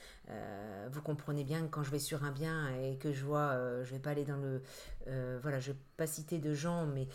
vous 0.92 1.02
comprenez 1.02 1.44
bien 1.44 1.62
que 1.62 1.68
quand 1.68 1.84
je 1.84 1.92
vais 1.92 2.00
sur 2.00 2.24
un 2.24 2.32
bien 2.32 2.76
et 2.82 2.98
que 2.98 3.14
je 3.14 3.24
vois, 3.24 3.56
je 3.84 3.92
vais 3.92 4.00
pas 4.00 4.10
aller 4.10 4.26
dans 4.26 4.38
le, 4.38 4.64
voilà, 5.42 5.60
je 5.60 5.72
vais 5.72 5.78
pas 5.98 6.08
citer 6.08 6.40
de 6.40 6.54
gens, 6.56 6.88
mais 6.88 7.08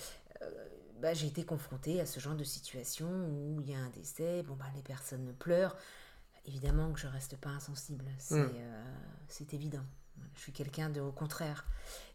bah, 1.05 1.13
j'ai 1.13 1.27
été 1.27 1.45
confrontée 1.45 2.01
à 2.01 2.07
ce 2.07 2.19
genre 2.19 2.35
de 2.35 2.45
situation 2.45 3.11
où 3.29 3.61
il 3.61 3.71
y 3.71 3.75
a 3.75 3.79
un 3.79 3.91
décès, 3.91 4.43
bon 4.43 4.55
bah 4.55 4.65
les 4.75 4.81
personnes 4.81 5.35
pleurent. 5.39 5.77
Évidemment 6.47 6.95
que 6.95 6.99
je 6.99 7.07
reste 7.07 7.37
pas 7.37 7.51
insensible, 7.51 8.07
c'est 8.19 8.37
mm. 8.37 8.53
euh, 8.57 9.45
évident. 9.53 9.85
Je 10.35 10.41
suis 10.41 10.53
quelqu'un 10.53 10.89
de 10.89 11.03
au 11.03 11.13
contraire. 11.13 11.67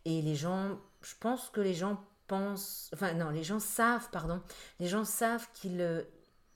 Et 0.06 0.24
les 0.24 0.34
gens, 0.34 0.80
je 1.04 1.14
pense 1.20 1.52
que 1.52 1.62
les 1.62 1.76
gens 1.76 2.04
pensent, 2.26 2.90
enfin 2.92 3.14
non, 3.14 3.30
les 3.30 3.44
gens 3.44 3.60
savent, 3.60 4.10
pardon, 4.10 4.42
les 4.80 4.88
gens 4.88 5.06
savent 5.06 5.48
qu'ils 5.54 5.82
euh, 5.82 6.02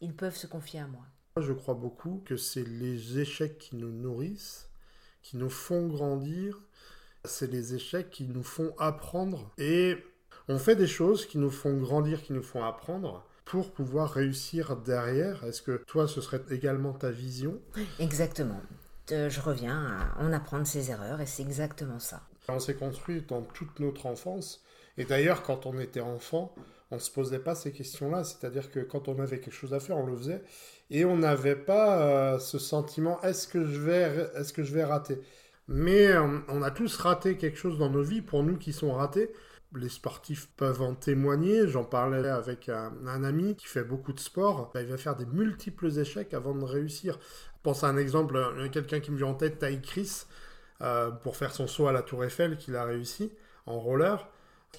ils 0.01 0.15
peuvent 0.15 0.35
se 0.35 0.47
confier 0.47 0.79
à 0.79 0.87
moi. 0.87 1.05
Je 1.37 1.53
crois 1.53 1.75
beaucoup 1.75 2.23
que 2.25 2.35
c'est 2.35 2.67
les 2.67 3.19
échecs 3.19 3.59
qui 3.59 3.75
nous 3.75 3.91
nourrissent, 3.91 4.71
qui 5.21 5.37
nous 5.37 5.51
font 5.51 5.85
grandir, 5.85 6.59
c'est 7.25 7.51
les 7.51 7.75
échecs 7.75 8.09
qui 8.09 8.23
nous 8.23 8.43
font 8.43 8.73
apprendre. 8.79 9.53
Et 9.59 10.03
on 10.47 10.57
fait 10.57 10.75
des 10.75 10.87
choses 10.87 11.25
qui 11.25 11.37
nous 11.37 11.51
font 11.51 11.77
grandir, 11.77 12.21
qui 12.21 12.33
nous 12.33 12.43
font 12.43 12.63
apprendre 12.63 13.25
pour 13.45 13.71
pouvoir 13.71 14.11
réussir 14.11 14.75
derrière. 14.77 15.43
Est-ce 15.43 15.61
que 15.61 15.81
toi, 15.87 16.07
ce 16.07 16.21
serait 16.21 16.41
également 16.49 16.93
ta 16.93 17.11
vision? 17.11 17.59
Exactement. 17.99 18.61
Je 19.09 19.41
reviens 19.41 20.13
à 20.17 20.23
en 20.23 20.31
apprendre 20.31 20.65
ses 20.65 20.91
erreurs 20.91 21.21
et 21.21 21.25
c'est 21.25 21.43
exactement 21.43 21.99
ça. 21.99 22.21
On 22.47 22.59
s'est 22.59 22.75
construit 22.75 23.21
dans 23.27 23.41
toute 23.41 23.79
notre 23.79 24.05
enfance. 24.05 24.63
Et 24.97 25.05
d'ailleurs, 25.05 25.43
quand 25.43 25.65
on 25.65 25.79
était 25.79 26.01
enfant, 26.01 26.53
on 26.91 26.95
ne 26.95 27.01
se 27.01 27.09
posait 27.09 27.39
pas 27.39 27.55
ces 27.55 27.71
questions-là. 27.71 28.23
C'est-à-dire 28.23 28.69
que 28.69 28.79
quand 28.79 29.07
on 29.07 29.19
avait 29.19 29.39
quelque 29.39 29.53
chose 29.53 29.73
à 29.73 29.79
faire, 29.79 29.97
on 29.97 30.05
le 30.05 30.15
faisait. 30.15 30.43
Et 30.89 31.05
on 31.05 31.17
n'avait 31.17 31.55
pas 31.55 32.01
euh, 32.01 32.39
ce 32.39 32.59
sentiment, 32.59 33.21
est-ce 33.21 33.47
que, 33.47 33.65
je 33.65 33.79
vais, 33.79 34.29
est-ce 34.35 34.53
que 34.53 34.63
je 34.63 34.73
vais 34.73 34.83
rater? 34.83 35.19
Mais 35.67 36.07
euh, 36.07 36.39
on 36.49 36.61
a 36.61 36.71
tous 36.71 36.95
raté 36.97 37.37
quelque 37.37 37.57
chose 37.57 37.79
dans 37.79 37.89
nos 37.89 38.03
vies. 38.03 38.21
Pour 38.21 38.43
nous 38.43 38.57
qui 38.57 38.73
sont 38.73 38.93
ratés, 38.93 39.31
les 39.75 39.89
sportifs 39.89 40.49
peuvent 40.57 40.81
en 40.81 40.95
témoigner. 40.95 41.67
J'en 41.67 41.83
parlais 41.83 42.27
avec 42.27 42.69
un, 42.69 43.23
ami 43.23 43.55
qui 43.55 43.67
fait 43.67 43.83
beaucoup 43.83 44.13
de 44.13 44.19
sport. 44.19 44.71
Bah, 44.73 44.81
il 44.81 44.87
va 44.87 44.97
faire 44.97 45.15
des 45.15 45.25
multiples 45.25 45.87
échecs 45.99 46.33
avant 46.33 46.55
de 46.55 46.63
réussir. 46.63 47.19
Pense 47.63 47.83
à 47.83 47.87
un 47.87 47.97
exemple, 47.97 48.37
quelqu'un 48.71 48.99
qui 48.99 49.11
me 49.11 49.17
vient 49.17 49.27
en 49.27 49.33
tête, 49.33 49.59
Ty 49.59 49.81
Chris, 49.81 50.25
euh, 50.81 51.11
pour 51.11 51.37
faire 51.37 51.53
son 51.53 51.67
saut 51.67 51.87
à 51.87 51.91
la 51.91 52.01
Tour 52.01 52.23
Eiffel, 52.25 52.57
qu'il 52.57 52.75
a 52.75 52.83
réussi 52.83 53.31
en 53.65 53.79
roller. 53.79 54.27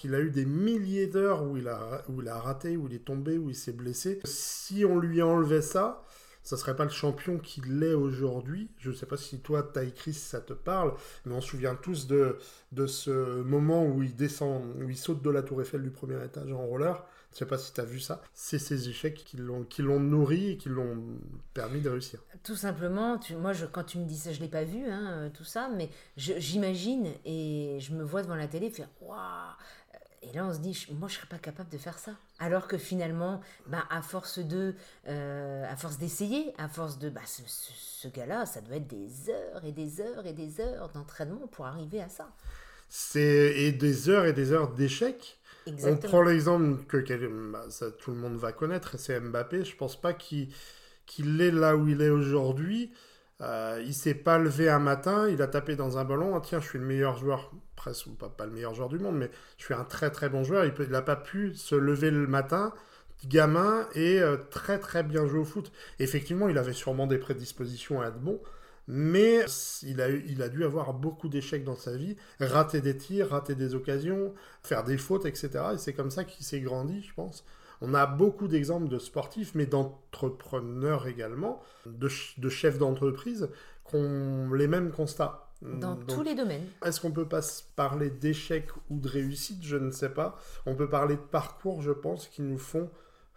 Il 0.02 0.14
a 0.14 0.20
eu 0.20 0.30
des 0.30 0.44
milliers 0.44 1.06
d'heures 1.06 1.44
où, 1.44 1.56
il 1.56 1.68
a, 1.68 2.02
où 2.08 2.20
il 2.20 2.28
a 2.28 2.38
raté, 2.38 2.76
où 2.76 2.88
il 2.88 2.94
est 2.94 3.04
tombé, 3.04 3.38
où 3.38 3.48
il 3.48 3.54
s'est 3.54 3.72
blessé. 3.72 4.20
Si 4.24 4.84
on 4.84 4.98
lui 4.98 5.22
enlevait 5.22 5.62
ça, 5.62 6.04
ça 6.44 6.58
serait 6.58 6.76
pas 6.76 6.84
le 6.84 6.90
champion 6.90 7.38
qu'il 7.38 7.82
est 7.82 7.94
aujourd'hui. 7.94 8.70
Je 8.78 8.90
ne 8.90 8.94
sais 8.94 9.06
pas 9.06 9.16
si 9.16 9.40
toi, 9.40 9.62
Ty 9.62 9.92
Chris, 9.92 10.12
ça 10.12 10.40
te 10.40 10.52
parle, 10.52 10.94
mais 11.24 11.34
on 11.34 11.40
se 11.40 11.48
souvient 11.48 11.74
tous 11.74 12.06
de, 12.06 12.38
de 12.72 12.86
ce 12.86 13.40
moment 13.42 13.86
où 13.86 14.02
il 14.02 14.14
descend, 14.14 14.62
où 14.76 14.88
il 14.88 14.96
saute 14.96 15.22
de 15.22 15.30
la 15.30 15.42
tour 15.42 15.62
Eiffel 15.62 15.82
du 15.82 15.90
premier 15.90 16.22
étage 16.22 16.52
en 16.52 16.66
roller. 16.66 17.04
Je 17.30 17.36
ne 17.36 17.38
sais 17.40 17.46
pas 17.46 17.58
si 17.58 17.72
tu 17.72 17.82
vu 17.82 17.98
ça. 17.98 18.22
C'est 18.32 18.60
ces 18.60 18.88
échecs 18.88 19.24
qui 19.24 19.38
l'ont, 19.38 19.98
nourri 19.98 20.50
et 20.50 20.56
qui 20.56 20.68
l'ont 20.68 21.02
permis 21.52 21.80
de 21.80 21.88
réussir. 21.88 22.20
Tout 22.44 22.54
simplement, 22.54 23.18
moi, 23.40 23.52
je, 23.52 23.66
quand 23.66 23.82
tu 23.82 23.98
me 23.98 24.04
dis 24.04 24.16
ça, 24.16 24.32
je 24.32 24.40
l'ai 24.40 24.48
pas 24.48 24.62
vu, 24.62 24.86
hein, 24.86 25.10
euh, 25.10 25.30
tout 25.30 25.42
ça, 25.42 25.68
mais 25.74 25.90
j'imagine 26.16 27.08
et 27.24 27.78
je 27.80 27.92
me 27.92 28.04
vois 28.04 28.22
devant 28.22 28.36
la 28.36 28.46
télé 28.46 28.70
faire 28.70 28.88
Waouh 29.00 29.18
et 30.24 30.36
là, 30.36 30.46
on 30.46 30.52
se 30.52 30.58
dit, 30.58 30.86
moi, 30.98 31.08
je 31.08 31.16
serais 31.16 31.26
pas 31.26 31.38
capable 31.38 31.70
de 31.70 31.78
faire 31.78 31.98
ça. 31.98 32.12
Alors 32.38 32.66
que 32.66 32.78
finalement, 32.78 33.40
bah, 33.66 33.84
à 33.90 34.02
force 34.02 34.38
de, 34.38 34.74
euh, 35.08 35.70
à 35.70 35.76
force 35.76 35.98
d'essayer, 35.98 36.52
à 36.58 36.68
force 36.68 36.98
de, 36.98 37.10
bah, 37.10 37.20
ce, 37.26 38.08
gars-là, 38.08 38.46
ça 38.46 38.60
doit 38.60 38.76
être 38.76 38.86
des 38.86 39.30
heures 39.30 39.64
et 39.64 39.72
des 39.72 40.00
heures 40.00 40.26
et 40.26 40.32
des 40.32 40.60
heures 40.60 40.88
d'entraînement 40.90 41.46
pour 41.48 41.66
arriver 41.66 42.00
à 42.00 42.08
ça. 42.08 42.28
C'est 42.88 43.54
et 43.56 43.72
des 43.72 44.08
heures 44.08 44.24
et 44.26 44.32
des 44.32 44.52
heures 44.52 44.72
d'échecs. 44.72 45.38
On 45.66 45.96
prend 45.96 46.22
l'exemple 46.22 46.84
que 46.84 47.50
bah, 47.50 47.64
ça, 47.70 47.90
tout 47.90 48.10
le 48.10 48.18
monde 48.18 48.36
va 48.36 48.52
connaître, 48.52 48.98
c'est 48.98 49.18
Mbappé. 49.18 49.64
Je 49.64 49.76
pense 49.76 49.98
pas 50.00 50.12
qu'il 50.12 50.48
qu'il 51.06 51.40
est 51.40 51.50
là 51.50 51.76
où 51.76 51.88
il 51.88 52.00
est 52.00 52.10
aujourd'hui. 52.10 52.92
Euh, 53.40 53.82
il 53.84 53.94
s'est 53.94 54.14
pas 54.14 54.38
levé 54.38 54.68
un 54.68 54.78
matin, 54.78 55.28
il 55.28 55.42
a 55.42 55.48
tapé 55.48 55.76
dans 55.76 55.98
un 55.98 56.04
ballon. 56.04 56.36
Ah, 56.36 56.40
tiens, 56.42 56.60
je 56.60 56.68
suis 56.68 56.78
le 56.78 56.84
meilleur 56.84 57.16
joueur 57.16 57.50
presque 57.76 58.08
pas, 58.18 58.28
pas 58.28 58.46
le 58.46 58.52
meilleur 58.52 58.74
joueur 58.74 58.88
du 58.88 58.98
monde, 58.98 59.16
mais 59.16 59.30
je 59.58 59.64
suis 59.64 59.74
un 59.74 59.84
très 59.84 60.10
très 60.10 60.28
bon 60.28 60.44
joueur. 60.44 60.64
Il 60.64 60.90
n'a 60.90 61.02
pas 61.02 61.16
pu 61.16 61.54
se 61.54 61.74
lever 61.74 62.10
le 62.10 62.26
matin, 62.26 62.72
gamin, 63.26 63.88
et 63.94 64.20
euh, 64.20 64.36
très 64.50 64.78
très 64.78 65.02
bien 65.02 65.26
jouer 65.26 65.40
au 65.40 65.44
foot. 65.44 65.72
Effectivement, 65.98 66.48
il 66.48 66.58
avait 66.58 66.72
sûrement 66.72 67.06
des 67.06 67.18
prédispositions 67.18 68.00
à 68.00 68.08
être 68.08 68.20
bon, 68.20 68.40
mais 68.86 69.44
il 69.82 70.00
a, 70.00 70.08
il 70.10 70.42
a 70.42 70.48
dû 70.48 70.64
avoir 70.64 70.94
beaucoup 70.94 71.28
d'échecs 71.28 71.64
dans 71.64 71.76
sa 71.76 71.96
vie, 71.96 72.16
rater 72.40 72.80
des 72.80 72.96
tirs, 72.96 73.30
rater 73.30 73.54
des 73.54 73.74
occasions, 73.74 74.34
faire 74.62 74.84
des 74.84 74.98
fautes, 74.98 75.26
etc. 75.26 75.50
Et 75.74 75.78
c'est 75.78 75.94
comme 75.94 76.10
ça 76.10 76.24
qu'il 76.24 76.44
s'est 76.44 76.60
grandi, 76.60 77.02
je 77.02 77.14
pense. 77.14 77.44
On 77.86 77.92
a 77.92 78.06
beaucoup 78.06 78.48
d'exemples 78.48 78.88
de 78.88 78.98
sportifs, 78.98 79.54
mais 79.54 79.66
d'entrepreneurs 79.66 81.06
également, 81.06 81.60
de, 81.84 82.08
de 82.38 82.48
chefs 82.48 82.78
d'entreprise, 82.78 83.50
qui 83.88 83.96
ont 83.96 84.52
les 84.54 84.68
mêmes 84.68 84.90
constats. 84.90 85.50
Dans 85.60 85.96
tous 85.96 86.22
les 86.22 86.34
domaines. 86.34 86.66
Est-ce 86.84 87.00
qu'on 87.00 87.10
peut 87.10 87.28
pas 87.28 87.40
parler 87.76 88.10
d'échec 88.10 88.68
ou 88.90 88.98
de 88.98 89.08
réussite 89.08 89.62
Je 89.62 89.76
ne 89.76 89.90
sais 89.90 90.10
pas. 90.10 90.36
On 90.66 90.74
peut 90.74 90.88
parler 90.88 91.16
de 91.16 91.20
parcours, 91.20 91.82
je 91.82 91.92
pense, 91.92 92.28
qui 92.28 92.42
nous 92.42 92.58
font 92.58 92.90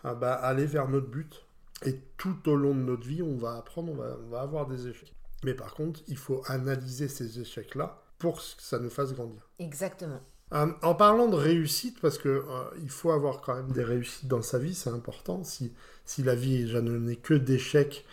ah 0.03 0.13
bah, 0.13 0.33
aller 0.33 0.65
vers 0.65 0.87
notre 0.87 1.07
but. 1.07 1.45
Et 1.85 1.99
tout 2.17 2.49
au 2.49 2.55
long 2.55 2.73
de 2.73 2.81
notre 2.81 3.05
vie, 3.05 3.21
on 3.21 3.37
va 3.37 3.57
apprendre, 3.57 3.91
on 3.91 4.29
va, 4.29 4.41
avoir 4.41 4.67
des 4.67 4.87
échecs. 4.87 5.13
Mais 5.43 5.53
par 5.53 5.73
contre, 5.73 6.01
il 6.07 6.17
faut 6.17 6.41
analyser 6.47 7.07
ces 7.07 7.39
échecs-là 7.39 8.01
pour 8.17 8.37
que 8.37 8.61
ça 8.61 8.79
nous 8.79 8.89
fasse 8.89 9.13
grandir. 9.13 9.49
Exactement. 9.59 10.21
Euh, 10.53 10.71
en 10.81 10.95
parlant 10.95 11.27
de 11.27 11.35
réussite, 11.35 11.99
parce 11.99 12.17
que 12.17 12.29
euh, 12.29 12.43
il 12.81 12.89
faut 12.89 13.11
avoir 13.11 13.41
quand 13.41 13.55
même 13.55 13.71
des 13.71 13.83
réussites 13.83 14.27
dans 14.27 14.41
sa 14.41 14.59
vie, 14.59 14.75
c'est 14.75 14.89
important. 14.89 15.43
Si, 15.43 15.73
si 16.05 16.23
la 16.23 16.35
vie 16.35 16.67
je 16.67 16.77
n'est 16.77 17.17
que 17.17 17.33
d'échecs, 17.33 18.05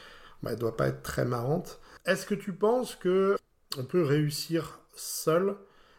bah, 0.42 0.50
elle 0.50 0.56
ne 0.56 0.60
doit 0.60 0.76
pas 0.76 0.88
être 0.88 1.02
très 1.02 1.24
marrante. 1.24 1.80
Est-ce 2.06 2.26
que 2.26 2.34
tu 2.34 2.52
penses 2.52 2.96
que 2.96 3.36
on 3.78 3.84
peut 3.84 4.02
réussir 4.02 4.80
seul? 4.94 5.56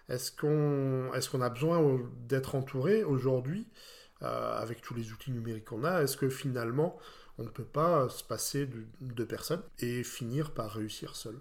Est-ce 0.09 0.31
qu'on 0.31 1.13
est 1.13 1.29
qu'on 1.29 1.41
a 1.41 1.49
besoin 1.49 1.99
d'être 2.27 2.55
entouré 2.55 3.03
aujourd'hui 3.03 3.67
avec 4.21 4.81
tous 4.81 4.95
les 4.95 5.11
outils 5.11 5.31
numériques 5.31 5.65
qu'on 5.65 5.83
a, 5.83 6.01
est-ce 6.01 6.17
que 6.17 6.29
finalement, 6.29 6.97
on 7.37 7.43
ne 7.43 7.49
peut 7.49 7.65
pas 7.65 8.09
se 8.09 8.23
passer 8.23 8.65
de, 8.65 8.85
de 9.01 9.23
personnes 9.23 9.61
et 9.79 10.03
finir 10.03 10.51
par 10.51 10.71
réussir 10.71 11.15
seul? 11.15 11.35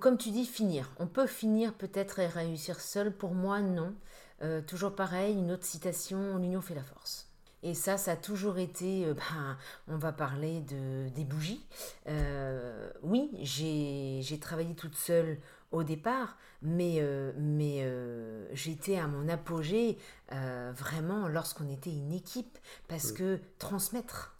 Comme 0.00 0.18
tu 0.18 0.30
dis, 0.30 0.44
finir. 0.44 0.90
On 0.98 1.06
peut 1.06 1.26
finir 1.26 1.74
peut-être 1.74 2.18
et 2.18 2.26
réussir 2.26 2.80
seul. 2.80 3.12
Pour 3.12 3.32
moi, 3.32 3.60
non. 3.60 3.94
Euh, 4.42 4.60
toujours 4.60 4.94
pareil, 4.94 5.34
une 5.34 5.52
autre 5.52 5.64
citation, 5.64 6.36
l'union 6.38 6.60
fait 6.60 6.74
la 6.74 6.82
force. 6.82 7.28
Et 7.62 7.74
ça, 7.74 7.96
ça 7.96 8.12
a 8.12 8.16
toujours 8.16 8.58
été, 8.58 9.06
euh, 9.06 9.14
ben, 9.34 9.56
on 9.88 9.96
va 9.96 10.12
parler 10.12 10.60
de, 10.60 11.08
des 11.10 11.24
bougies. 11.24 11.64
Euh, 12.08 12.90
oui, 13.02 13.30
j'ai 13.42 14.38
travaillé 14.40 14.74
toute 14.74 14.96
seule 14.96 15.38
au 15.70 15.84
départ, 15.84 16.36
mais, 16.60 17.02
mais 17.38 17.90
j'étais 18.52 18.98
à 18.98 19.06
mon 19.06 19.26
apogée 19.30 19.96
vraiment 20.28 21.28
lorsqu'on 21.28 21.66
était 21.70 21.90
une 21.90 22.12
équipe, 22.12 22.58
parce 22.88 23.10
que 23.10 23.40
transmettre, 23.58 24.36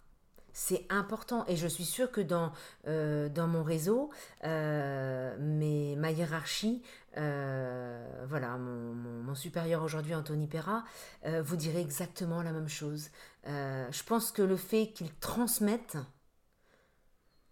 c'est 0.53 0.85
important. 0.89 1.43
Et 1.47 1.55
je 1.55 1.67
suis 1.67 1.83
sûre 1.83 2.11
que 2.11 2.21
dans, 2.21 2.51
euh, 2.87 3.27
dans 3.29 3.47
mon 3.47 3.63
réseau, 3.63 4.11
euh, 4.43 5.95
ma 5.97 6.11
hiérarchie, 6.11 6.81
euh, 7.17 8.25
voilà, 8.27 8.57
mon, 8.57 9.35
supérieur 9.35 9.81
aujourd'hui, 9.81 10.13
Anthony 10.13 10.47
Perra, 10.47 10.83
vous 11.25 11.55
dirait 11.55 11.81
exactement 11.81 12.43
la 12.43 12.51
même 12.51 12.69
chose. 12.69 13.09
je 13.45 14.03
pense 14.03 14.31
que 14.31 14.43
le 14.43 14.55
fait 14.55 14.91
qu'il 14.93 15.11
transmette, 15.15 15.97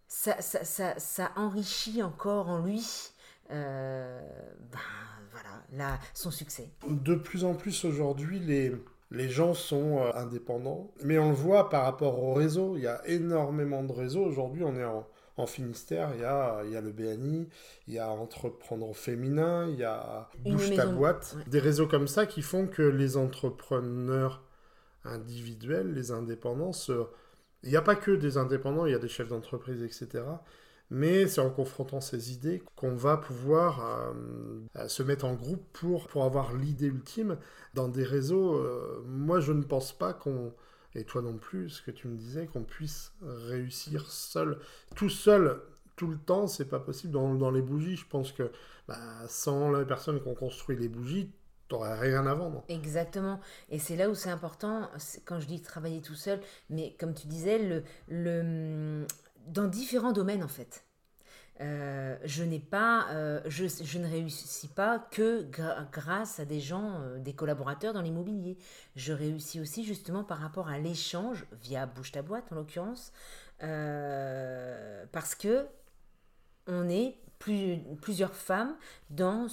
ça, 0.08 0.40
ça, 0.42 1.32
enrichit 1.36 2.04
encore 2.04 2.50
en 2.50 2.60
lui. 2.60 2.86
ben, 3.50 4.22
voilà, 5.32 5.64
là, 5.72 6.00
son 6.14 6.30
succès. 6.30 6.70
De 6.88 7.16
plus 7.16 7.46
en 7.46 7.56
plus 7.56 7.84
aujourd'hui, 7.84 8.40
les, 8.40 8.72
les 9.12 9.30
gens 9.30 9.54
sont 9.54 10.00
euh, 10.00 10.12
indépendants. 10.16 10.92
Mais 11.04 11.20
on 11.20 11.30
le 11.30 11.36
voit 11.36 11.70
par 11.70 11.84
rapport 11.84 12.24
au 12.24 12.34
réseau. 12.34 12.78
Il 12.78 12.84
y 12.84 12.88
a 12.88 13.02
énormément 13.08 13.84
de 13.84 13.92
réseaux. 13.92 14.24
Aujourd'hui, 14.24 14.64
on 14.64 14.76
est 14.76 14.86
en, 14.86 15.06
Finistère. 15.48 16.12
Il 16.14 16.22
y, 16.22 16.24
a, 16.24 16.62
il 16.66 16.72
y 16.72 16.76
a 16.76 16.82
le 16.82 16.92
BNI, 16.92 17.50
il 17.88 17.96
y 17.96 17.98
a 17.98 18.12
Entreprendre 18.12 18.96
Féminin, 18.96 19.68
il 19.70 19.80
y 19.80 19.84
a 19.84 20.30
Bouge 20.38 20.76
ta 20.76 20.86
boîte. 20.86 21.36
Des 21.48 21.58
réseaux 21.58 21.88
comme 21.88 22.08
ça 22.08 22.28
qui 22.28 22.44
font 22.44 22.68
que 22.68 22.84
les 22.84 23.18
entrepreneurs 23.18 24.44
individuels, 25.04 25.96
les 25.96 26.12
indépendants, 26.12 26.70
il 27.64 27.70
n'y 27.72 27.76
a 27.76 27.82
pas 27.82 27.96
que 27.96 28.12
des 28.12 28.38
indépendants, 28.38 28.86
il 28.86 28.92
y 28.92 28.96
a 28.96 29.00
des 29.00 29.08
chefs 29.08 29.30
d'entreprise, 29.30 29.82
etc 29.82 30.22
mais 30.92 31.26
c'est 31.26 31.42
en 31.42 31.50
confrontant 31.50 32.02
ces 32.02 32.34
idées 32.34 32.62
qu'on 32.76 32.96
va 32.96 33.18
pouvoir 33.18 34.14
euh, 34.76 34.88
se 34.88 35.02
mettre 35.02 35.26
en 35.26 35.34
groupe 35.34 35.66
pour, 35.72 36.08
pour 36.08 36.26
avoir 36.26 36.54
l'idée 36.54 36.88
ultime. 36.88 37.38
Dans 37.74 37.88
des 37.88 38.04
réseaux, 38.04 38.56
euh, 38.56 39.02
moi 39.08 39.40
je 39.40 39.54
ne 39.54 39.64
pense 39.64 39.98
pas 39.98 40.14
qu'on, 40.14 40.54
et 40.94 41.06
toi 41.06 41.22
non 41.22 41.38
plus, 41.38 41.70
ce 41.70 41.82
que 41.82 41.92
tu 41.92 42.10
me 42.10 42.18
disais, 42.18 42.46
qu'on 42.46 42.64
puisse 42.64 43.14
réussir 43.22 44.12
seul, 44.12 44.60
tout 44.94 45.10
seul, 45.10 45.62
tout 45.96 46.08
le 46.08 46.18
temps, 46.18 46.48
c'est 46.48 46.66
pas 46.66 46.80
possible. 46.80 47.14
Dans, 47.14 47.52
les 47.52 47.62
bougies, 47.62 47.96
je 47.96 48.08
pense 48.08 48.34
que 48.34 48.52
bah, 48.88 48.98
sans 49.28 49.72
les 49.72 49.86
personnes 49.86 50.22
qui 50.22 50.28
ont 50.28 50.36
construit 50.36 50.76
les 50.76 50.90
bougies, 50.90 51.32
t'aurais 51.70 51.98
rien 51.98 52.28
à 52.28 52.34
vendre. 52.34 52.66
Exactement. 52.68 53.40
Et 53.70 53.80
c'est 53.80 53.96
là 53.96 54.10
où 54.10 54.16
c'est 54.16 54.30
important, 54.30 54.90
quand 55.24 55.40
je 55.40 55.48
dis 55.48 55.62
travailler 55.62 56.02
tout 56.02 56.16
seul, 56.16 56.42
mais 56.70 56.96
comme 57.00 57.14
tu 57.14 57.28
disais, 57.28 57.60
le, 57.60 57.84
le, 58.10 59.06
dans 59.48 59.68
différents 59.68 60.12
domaines 60.12 60.44
en 60.44 60.48
fait. 60.48 60.84
Euh, 61.62 62.18
je 62.24 62.44
n'ai 62.44 62.60
pas, 62.60 63.08
euh, 63.12 63.40
je, 63.46 64.00
ne 64.00 64.08
réussis 64.08 64.68
pas 64.68 64.98
que 64.98 65.46
grâce 65.92 66.40
à 66.40 66.46
des 66.46 66.60
gens, 66.60 67.02
euh, 67.02 67.20
des 67.20 67.34
collaborateurs 67.34 67.94
dans 67.94 68.02
l'immobilier. 68.02 68.58
Je 68.96 69.14
réussis 69.14 69.60
aussi 69.60 69.84
justement 69.84 70.24
par 70.24 70.40
rapport 70.40 70.70
à 70.70 70.80
l'échange 70.80 71.46
via 71.62 71.86
bouche 71.86 72.14
ta 72.14 72.24
boîte 72.24 72.52
en 72.52 72.56
l'occurrence, 72.56 73.14
parce 73.60 75.36
que 75.36 75.68
on 76.68 76.90
est 76.90 77.18
plus, 77.38 77.80
plusieurs 78.02 78.34
femmes 78.34 78.76
dans, 79.12 79.48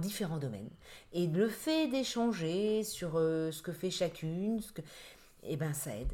différents 0.00 0.38
domaines. 0.38 0.70
Et 1.12 1.26
le 1.26 1.48
fait 1.48 1.88
d'échanger 1.88 2.84
sur 2.84 3.14
ce 3.14 3.62
que 3.62 3.72
fait 3.72 3.90
chacune, 3.90 4.60
ce 4.60 4.70
eh 5.42 5.56
ben 5.56 5.72
ça 5.72 5.96
aide. 5.96 6.12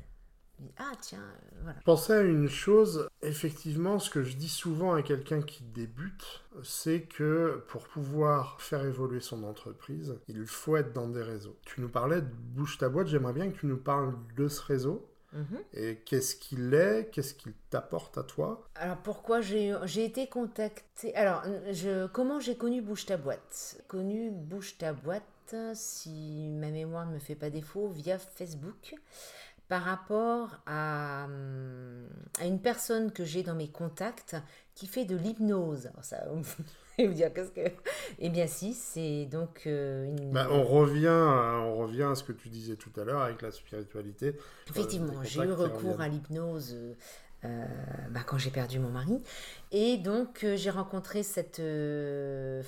Ah 0.79 0.93
tiens, 1.01 1.19
euh, 1.19 1.59
voilà. 1.63 1.79
Pensais 1.85 2.15
à 2.15 2.23
une 2.23 2.49
chose, 2.49 3.09
effectivement, 3.23 3.99
ce 3.99 4.11
que 4.11 4.23
je 4.23 4.37
dis 4.37 4.49
souvent 4.49 4.95
à 4.95 5.03
quelqu'un 5.03 5.43
qui 5.43 5.63
débute, 5.63 6.45
c'est 6.63 7.03
que 7.03 7.63
pour 7.69 7.85
pouvoir 7.85 8.61
faire 8.61 8.85
évoluer 8.85 9.21
son 9.21 9.45
entreprise, 9.45 10.19
il 10.29 10.47
faut 10.47 10.77
être 10.77 10.93
dans 10.93 11.09
des 11.09 11.23
réseaux. 11.23 11.57
Tu 11.65 11.81
nous 11.81 11.89
parlais 11.89 12.21
de 12.21 12.29
Bouge 12.29 12.79
ta 12.79 12.89
boîte, 12.89 13.09
j'aimerais 13.09 13.33
bien 13.33 13.51
que 13.51 13.59
tu 13.59 13.67
nous 13.67 13.77
parles 13.77 14.15
de 14.37 14.49
ce 14.49 14.63
réseau. 14.63 15.09
Mhm. 15.33 15.59
Et 15.73 15.97
qu'est-ce 15.97 16.37
qu'il 16.37 16.75
est 16.75 17.11
Qu'est-ce 17.11 17.35
qu'il 17.35 17.55
t'apporte 17.71 18.17
à 18.19 18.23
toi? 18.23 18.69
Alors 18.77 18.99
pourquoi 18.99 19.41
j'ai 19.41 20.05
été 20.05 20.29
contactée? 20.29 21.15
Alors 21.17 21.43
je, 21.73 22.07
comment 22.07 22.39
j'ai 22.39 22.57
connu 22.57 22.81
Bouge 22.81 23.07
ta 23.07 23.17
boîte? 23.17 23.83
Connu 23.89 24.31
Bouge 24.31 24.79
ta 24.79 24.93
boîte, 24.93 25.57
si 25.75 26.49
ma 26.53 26.71
mémoire 26.71 27.07
ne 27.07 27.15
me 27.15 27.19
fait 27.19 27.35
pas 27.35 27.51
défaut, 27.51 27.89
via 27.89 28.19
Facebook 28.19 28.95
par 29.75 29.83
rapport 29.83 30.51
à, 30.67 31.25
hum, 31.25 32.07
à 32.41 32.47
une 32.47 32.61
personne 32.61 33.11
que 33.11 33.25
j'ai 33.25 33.43
dans 33.43 33.57
mes 33.57 33.67
contacts 33.67 34.37
qui 34.77 34.87
fait 34.87 35.05
de 35.05 35.17
l'hypnose. 35.17 35.91
Ça, 36.01 36.19
vous 36.97 37.07
dire 37.13 37.35
qu'est-ce 37.35 37.51
que... 37.51 37.73
Eh 38.21 38.29
bien 38.29 38.47
si, 38.47 38.73
c'est 38.73 39.27
donc 39.27 39.63
euh, 39.67 40.05
une... 40.05 40.31
Bah, 40.31 40.47
on, 40.49 40.63
revient 40.63 41.09
à, 41.09 41.59
on 41.65 41.79
revient 41.79 42.05
à 42.05 42.15
ce 42.15 42.23
que 42.23 42.31
tu 42.31 42.51
disais 42.51 42.77
tout 42.77 42.93
à 43.01 43.03
l'heure 43.03 43.23
avec 43.23 43.43
la 43.43 43.51
spiritualité. 43.51 44.37
Effectivement, 44.71 45.25
j'ai 45.25 45.43
eu 45.43 45.51
recours 45.51 46.01
à 46.01 46.07
l'hypnose 46.07 46.77
euh, 47.45 47.65
bah, 48.11 48.21
quand 48.25 48.39
j'ai 48.39 48.51
perdu 48.51 48.79
mon 48.79 48.91
mari. 48.91 49.21
Et 49.73 49.97
donc 49.97 50.45
euh, 50.45 50.55
j'ai 50.55 50.71
rencontré 50.71 51.25
cette 51.25 51.61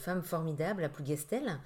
femme 0.00 0.22
formidable, 0.24 0.82
la 0.82 0.88
Plougastel, 0.88 1.60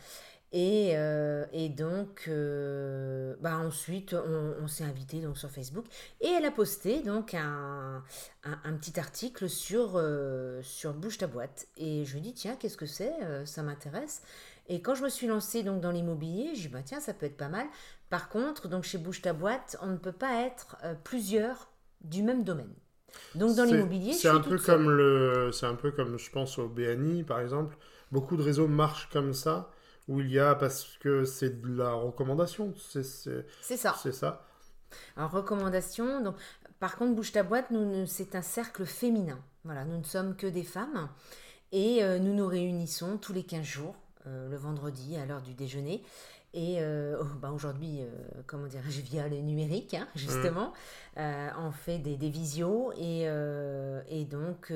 et, 0.53 0.93
euh, 0.95 1.45
et 1.53 1.69
donc, 1.69 2.25
euh, 2.27 3.37
bah 3.41 3.57
ensuite, 3.59 4.15
on, 4.15 4.67
s'est 4.67 4.83
invité 4.83 5.21
donc 5.21 5.39
sur 5.39 5.49
Facebook 5.49 5.85
et 6.21 6.27
elle 6.27 6.45
a 6.45 6.51
posté 6.51 7.03
donc 7.03 7.35
un, 7.35 8.03
un, 8.43 8.73
petit 8.75 8.99
article 8.99 9.49
sur, 9.49 9.93
euh, 9.95 10.61
sur 10.63 10.93
Bouge 10.93 11.19
ta 11.19 11.29
boîte. 11.29 11.69
Et 11.77 12.05
je 12.05 12.15
lui 12.15 12.21
dis, 12.21 12.35
tiens, 12.35 12.57
qu'est-ce 12.59 12.77
que 12.77 12.87
c'est 12.87 13.13
Ça 13.45 13.63
m'intéresse. 13.63 14.23
Et 14.69 14.83
quand 14.83 14.95
je 14.95 15.05
me 15.05 15.09
suis 15.09 15.29
lancée 15.29 15.63
donc 15.63 15.81
dans 15.81 15.93
l'immobilier, 15.93 16.51
je 16.55 16.63
dis, 16.63 16.69
bah 16.69 16.83
tiens, 16.85 17.01
ça 17.01 17.15
peut 17.15 17.27
être 17.27 17.37
pas 17.37 17.49
mal. 17.49 17.67
Par 18.09 18.29
contre, 18.29 18.67
donc 18.67 18.83
chez 18.83 18.99
Bouge 18.99 19.23
ta 19.23 19.33
boîte, 19.33 19.77
on 19.83 19.89
ne 19.89 19.97
peut 19.97 20.13
pas 20.13 20.43
être 20.43 20.77
plusieurs 21.05 21.71
du 22.01 22.25
même 22.25 22.43
domaine. 22.43 22.75
Donc 23.37 23.55
dans 23.57 23.65
l'immobilier, 23.65 24.15
c'est 24.15 24.29
un 24.29 24.41
peu 24.41 24.59
comme 24.59 24.91
le, 24.91 25.51
c'est 25.53 25.67
un 25.67 25.75
peu 25.75 25.91
comme 25.93 26.19
je 26.19 26.31
pense 26.31 26.59
au 26.59 26.69
BNI 26.69 27.23
par 27.23 27.41
exemple. 27.41 27.77
Beaucoup 28.11 28.37
de 28.37 28.43
réseaux 28.43 28.67
marchent 28.67 29.09
comme 29.13 29.33
ça 29.33 29.71
où 30.11 30.21
il 30.21 30.31
y 30.31 30.41
a, 30.41 30.57
parce 30.57 30.99
que 30.99 31.25
c'est 31.25 31.63
de 31.63 31.69
la 31.69 31.93
recommandation, 31.93 32.75
c'est 32.77 33.05
ça. 33.05 33.95
C'est 33.97 34.13
ça. 34.13 34.45
En 35.17 35.29
recommandation, 35.29 36.21
donc, 36.21 36.35
par 36.81 36.97
contre, 36.97 37.15
Bouge 37.15 37.31
ta 37.31 37.45
boîte, 37.45 37.71
nous, 37.71 38.07
c'est 38.07 38.35
un 38.35 38.43
cercle 38.43 38.85
féminin. 38.85 39.39
Voilà, 39.65 39.85
nous 39.85 39.99
ne 39.99 40.05
sommes 40.05 40.35
que 40.35 40.49
des 40.49 40.65
femmes 40.65 41.09
et 41.71 42.03
euh, 42.03 42.19
nous 42.19 42.35
nous 42.35 42.49
réunissons 42.49 43.19
tous 43.19 43.33
les 43.33 43.45
15 43.45 43.65
jours, 43.65 43.95
euh, 44.27 44.49
le 44.49 44.57
vendredi 44.57 45.17
à 45.17 45.27
l'heure 45.27 45.43
du 45.43 45.55
déjeuner. 45.55 46.03
Et 46.55 46.79
euh, 46.81 47.17
oh, 47.21 47.27
bah 47.41 47.53
aujourd'hui, 47.53 48.01
comment 48.49 48.67
dirais-je, 48.67 49.01
via 49.03 49.29
le 49.29 49.37
numérique, 49.37 49.95
hein, 49.95 50.09
justement, 50.17 50.73
on 51.17 51.71
fait 51.71 51.99
des, 51.99 52.17
des 52.17 52.31
visios 52.31 52.93
et, 52.97 53.29
et 54.09 54.25
donc 54.25 54.73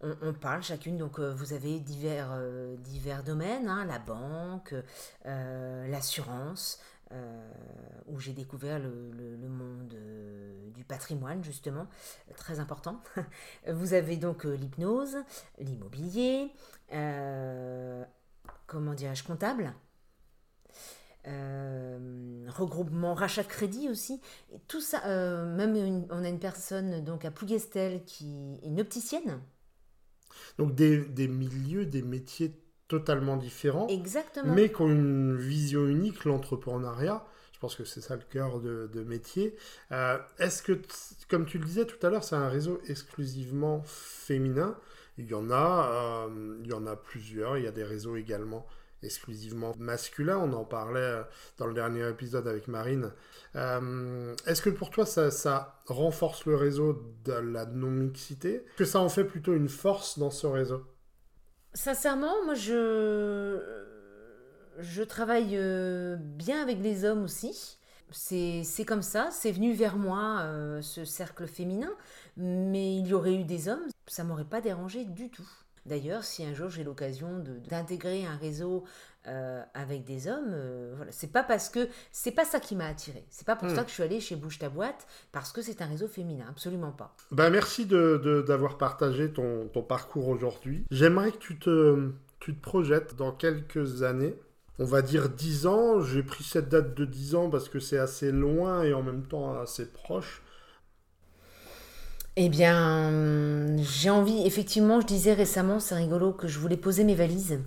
on, 0.00 0.32
parle 0.34 0.62
chacune, 0.62 0.98
donc 0.98 1.18
euh, 1.18 1.32
vous 1.32 1.52
avez 1.52 1.80
divers, 1.80 2.28
euh, 2.32 2.76
divers 2.76 3.22
domaines, 3.22 3.68
hein, 3.68 3.84
la 3.86 3.98
banque, 3.98 4.74
euh, 5.26 5.86
l'assurance, 5.88 6.80
où 8.08 8.18
j'ai 8.18 8.32
découvert 8.32 8.80
le, 8.80 9.48
monde 9.48 9.94
du 10.74 10.84
patrimoine, 10.84 11.42
justement, 11.44 11.86
très 12.36 12.58
important. 12.58 13.00
vous 13.72 13.94
avez 13.94 14.16
donc 14.16 14.42
l'hypnose, 14.42 15.16
l'immobilier, 15.60 16.50
comment 18.66 18.92
dirais-je, 18.92 19.22
comptable. 19.22 19.72
regroupement, 21.24 23.14
rachat 23.14 23.44
de 23.44 23.48
crédit 23.48 23.88
aussi, 23.88 24.20
tout 24.66 24.80
ça, 24.80 25.06
même 25.44 26.06
on 26.10 26.24
a 26.24 26.28
une 26.28 26.40
personne 26.40 27.04
donc 27.04 27.24
à 27.24 27.30
Plougastel 27.30 28.04
qui 28.04 28.58
est 28.64 28.66
une 28.66 28.80
opticienne, 28.80 29.40
donc 30.58 30.74
des, 30.74 31.28
milieux, 31.28 31.86
des 31.86 32.02
métiers 32.02 32.52
totalement 32.88 33.36
différents. 33.36 33.88
Exactement. 33.88 34.54
Mais 34.54 34.70
qui 34.70 34.82
ont 34.82 34.88
une 34.88 35.36
vision 35.36 35.86
unique, 35.86 36.24
l'entrepreneuriat. 36.24 37.24
Je 37.52 37.58
pense 37.58 37.74
que 37.74 37.84
c'est 37.84 38.02
ça 38.02 38.16
le 38.16 38.22
cœur 38.28 38.60
de, 38.60 39.04
métier. 39.06 39.56
Euh, 39.90 40.18
est-ce 40.38 40.62
que, 40.62 40.78
comme 41.28 41.46
tu 41.46 41.58
le 41.58 41.64
disais 41.64 41.86
tout 41.86 42.04
à 42.06 42.10
l'heure, 42.10 42.22
c'est 42.22 42.36
un 42.36 42.48
réseau 42.48 42.80
exclusivement 42.86 43.82
féminin? 43.84 44.76
Il 45.18 45.26
y 45.26 45.34
en 45.34 45.50
a, 45.50 46.26
euh, 46.28 46.58
il 46.62 46.68
y 46.68 46.74
en 46.74 46.86
a 46.86 46.96
plusieurs. 46.96 47.56
Il 47.56 47.64
y 47.64 47.66
a 47.66 47.72
des 47.72 47.84
réseaux 47.84 48.16
également 48.16 48.66
exclusivement 49.02 49.72
masculin. 49.78 50.38
On 50.38 50.52
en 50.52 50.64
parlait 50.64 51.00
euh, 51.00 51.22
dans 51.58 51.66
le 51.66 51.74
dernier 51.74 52.08
épisode 52.08 52.46
avec 52.48 52.68
Marine. 52.68 53.12
Euh, 53.54 54.34
est-ce 54.46 54.62
que 54.62 54.70
pour 54.70 54.90
toi, 54.90 55.06
ça, 55.06 55.80
renforce 55.86 56.46
le 56.46 56.56
réseau 56.56 57.14
de 57.24 57.32
la 57.32 57.66
non-mixité? 57.66 58.64
Que 58.76 58.84
ça 58.84 59.00
en 59.00 59.08
fait 59.08 59.24
plutôt 59.24 59.54
une 59.54 59.68
force 59.68 60.18
dans 60.18 60.30
ce 60.30 60.46
réseau? 60.46 60.84
Sincèrement, 61.74 62.44
moi, 62.44 62.54
je, 62.54 63.60
je 64.78 65.02
travaille 65.02 65.56
euh, 65.56 66.16
bien 66.16 66.62
avec 66.62 66.78
les 66.80 67.04
hommes 67.04 67.24
aussi. 67.24 67.78
C'est 68.12 68.84
comme 68.86 69.02
ça, 69.02 69.30
c'est 69.32 69.50
venu 69.50 69.74
vers 69.74 69.96
moi, 69.96 70.48
ce 70.80 71.04
cercle 71.04 71.48
féminin, 71.48 71.90
mais 72.36 72.96
il 72.98 73.06
y 73.08 73.12
aurait 73.12 73.34
eu 73.34 73.44
des 73.44 73.68
hommes, 73.68 73.82
ça 74.06 74.22
m'aurait 74.22 74.44
pas 74.44 74.60
dérangé 74.60 75.04
du 75.04 75.28
tout. 75.28 75.48
D'ailleurs, 75.86 76.24
si 76.24 76.44
un 76.44 76.54
jour 76.54 76.68
j'ai 76.68 76.84
l'occasion 76.84 77.42
d'intégrer 77.68 78.26
un 78.26 78.36
réseau 78.36 78.84
euh, 79.28 79.62
avec 79.74 80.04
des 80.04 80.28
hommes, 80.28 80.50
euh, 80.50 80.92
voilà, 80.96 81.12
c'est 81.12 81.32
pas 81.32 81.42
parce 81.42 81.68
que 81.68 81.88
c'est 82.12 82.32
pas 82.32 82.44
ça 82.44 82.60
qui 82.60 82.76
m'a 82.76 82.86
attiré. 82.86 83.24
C'est 83.30 83.46
pas 83.46 83.56
pour 83.56 83.70
ça 83.70 83.82
hmm. 83.82 83.84
que 83.84 83.88
je 83.88 83.94
suis 83.94 84.02
allée 84.02 84.20
chez 84.20 84.36
Bouge 84.36 84.58
ta 84.58 84.68
boîte 84.68 85.06
parce 85.32 85.52
que 85.52 85.62
c'est 85.62 85.82
un 85.82 85.86
réseau 85.86 86.08
féminin, 86.08 86.46
absolument 86.48 86.92
pas. 86.92 87.14
Ben 87.30 87.50
merci 87.50 87.86
d'avoir 87.86 88.72
de, 88.74 88.78
partagé 88.78 89.32
ton, 89.32 89.68
ton 89.72 89.82
parcours 89.82 90.28
aujourd'hui. 90.28 90.84
J'aimerais 90.90 91.32
que 91.32 91.38
tu 91.38 91.58
te, 91.58 92.10
tu 92.40 92.54
te 92.54 92.60
projettes 92.60 93.16
dans 93.16 93.32
quelques 93.32 94.02
années. 94.02 94.34
On 94.78 94.84
va 94.84 95.02
dire 95.02 95.28
10 95.28 95.66
ans. 95.66 96.00
J'ai 96.02 96.22
pris 96.22 96.44
cette 96.44 96.68
date 96.68 96.94
de 96.94 97.04
10 97.04 97.34
ans 97.34 97.50
parce 97.50 97.68
que 97.68 97.80
c'est 97.80 97.98
assez 97.98 98.30
loin 98.30 98.82
et 98.82 98.92
en 98.92 99.02
même 99.02 99.22
temps 99.22 99.58
assez 99.58 99.86
proche. 99.86 100.42
Eh 102.38 102.50
bien, 102.50 103.76
j'ai 103.78 104.10
envie, 104.10 104.46
effectivement, 104.46 105.00
je 105.00 105.06
disais 105.06 105.32
récemment, 105.32 105.80
c'est 105.80 105.94
rigolo, 105.94 106.32
que 106.32 106.46
je 106.48 106.58
voulais 106.58 106.76
poser 106.76 107.02
mes 107.02 107.14
valises, 107.14 107.60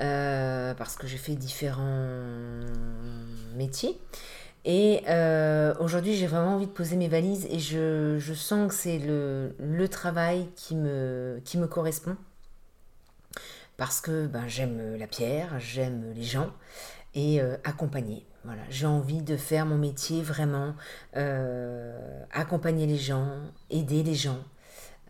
euh, 0.00 0.72
parce 0.74 0.94
que 0.94 1.08
j'ai 1.08 1.16
fait 1.16 1.34
différents 1.34 2.60
métiers. 3.56 3.98
Et 4.64 5.02
euh, 5.08 5.74
aujourd'hui, 5.80 6.14
j'ai 6.14 6.28
vraiment 6.28 6.54
envie 6.54 6.68
de 6.68 6.72
poser 6.72 6.94
mes 6.94 7.08
valises 7.08 7.48
et 7.50 7.58
je, 7.58 8.34
sens 8.34 8.68
que 8.68 8.74
c'est 8.74 9.00
le, 9.00 9.88
travail 9.88 10.48
qui 10.54 10.76
me, 10.76 11.40
qui 11.44 11.58
me 11.58 11.66
correspond. 11.66 12.16
Parce 13.76 14.00
que 14.00 14.28
ben, 14.28 14.46
j'aime 14.46 14.96
la 14.96 15.08
pierre, 15.08 15.58
j'aime 15.58 16.12
les 16.14 16.22
gens 16.22 16.52
et 17.14 17.40
euh, 17.40 17.56
accompagner. 17.64 18.24
Voilà, 18.48 18.62
j'ai 18.70 18.86
envie 18.86 19.20
de 19.20 19.36
faire 19.36 19.66
mon 19.66 19.76
métier 19.76 20.22
vraiment, 20.22 20.74
euh, 21.16 22.24
accompagner 22.30 22.86
les 22.86 22.96
gens, 22.96 23.42
aider 23.68 24.02
les 24.02 24.14
gens. 24.14 24.42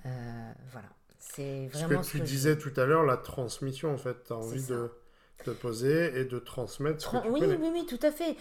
Euh, 0.07 0.53
voilà, 0.73 0.89
c'est 1.21 1.69
vraiment 1.69 2.03
ce 2.03 2.15
que 2.15 2.19
tu 2.19 2.25
disais 2.25 2.59
tout 2.59 2.73
à 2.77 2.85
l'heure, 2.85 3.05
la 3.05 3.17
transmission 3.17 3.95
en 3.95 3.97
fait. 3.97 4.25
Tu 4.25 4.33
as 4.33 4.37
envie 4.37 4.67
de 4.67 4.91
te 5.45 5.51
poser 5.51 6.19
et 6.19 6.25
de 6.25 6.41
transmettre 6.41 7.01
ce 7.01 7.11
que 7.11 7.23
tu 7.23 7.29
oui, 7.31 7.41
oui, 7.45 7.71
oui, 7.73 7.87
tout 7.87 8.05
à 8.05 8.11
fait. 8.11 8.37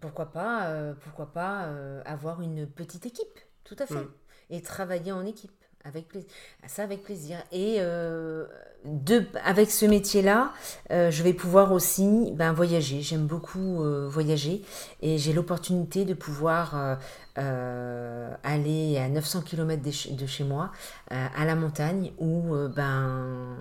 pourquoi 0.00 0.32
pas, 0.32 0.94
pourquoi 1.02 1.26
pas 1.26 1.68
avoir 2.06 2.40
une 2.40 2.66
petite 2.66 3.04
équipe, 3.04 3.38
tout 3.64 3.76
à 3.78 3.84
fait, 3.84 3.96
mm. 3.96 4.10
et 4.48 4.62
travailler 4.62 5.12
en 5.12 5.26
équipe. 5.26 5.52
Avec 5.86 6.08
plaisir. 6.08 6.30
Ça, 6.66 6.82
avec 6.82 7.04
plaisir. 7.04 7.36
Et 7.52 7.76
euh, 7.78 8.46
de, 8.86 9.26
avec 9.44 9.70
ce 9.70 9.84
métier-là, 9.84 10.54
euh, 10.90 11.10
je 11.10 11.22
vais 11.22 11.34
pouvoir 11.34 11.72
aussi 11.72 12.32
ben, 12.32 12.54
voyager. 12.54 13.02
J'aime 13.02 13.26
beaucoup 13.26 13.82
euh, 13.82 14.08
voyager 14.08 14.62
et 15.02 15.18
j'ai 15.18 15.34
l'opportunité 15.34 16.06
de 16.06 16.14
pouvoir 16.14 16.98
aller 17.36 18.96
à 18.98 19.08
900 19.08 19.42
km 19.42 19.82
de, 19.82 20.26
chez 20.26 20.44
moi, 20.44 20.72
à 21.10 21.44
la 21.44 21.54
montagne, 21.54 22.12
où 22.18 22.54
ben, 22.74 23.56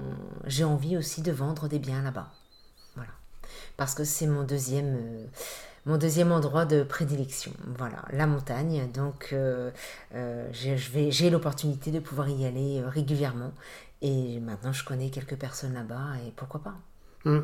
j'ai 0.46 0.64
envie 0.64 0.96
aussi 0.96 1.22
de 1.24 1.32
vendre 1.32 1.68
des 1.68 1.80
biens 1.80 2.04
là-bas. 2.04 2.30
Voilà. 2.96 3.12
Parce 3.76 3.96
que 3.96 4.06
c'est 4.06 4.28
mon 4.28 4.44
deuxième 4.44 5.28
mon 5.86 5.98
deuxième 5.98 6.32
endroit 6.32 6.66
de 6.66 6.84
prédilection. 6.84 7.52
Voilà, 7.78 8.06
la 8.12 8.28
montagne. 8.28 8.90
Donc, 8.94 9.30
euh, 9.34 9.72
euh, 10.16 10.48
j'ai 10.52 11.30
l'opportunité 11.30 11.92
de 11.92 12.00
pouvoir 12.00 12.30
y 12.30 12.46
aller 12.46 12.80
euh, 12.80 12.88
régulièrement. 12.88 13.54
Et 14.02 14.40
maintenant, 14.40 14.74
je 14.74 14.84
connais 14.84 15.10
quelques 15.10 15.36
personnes 15.36 15.74
là-bas 15.74 16.16
et 16.26 16.32
pourquoi 16.36 16.62
pas. 16.62 16.76
Hmm. 17.26 17.42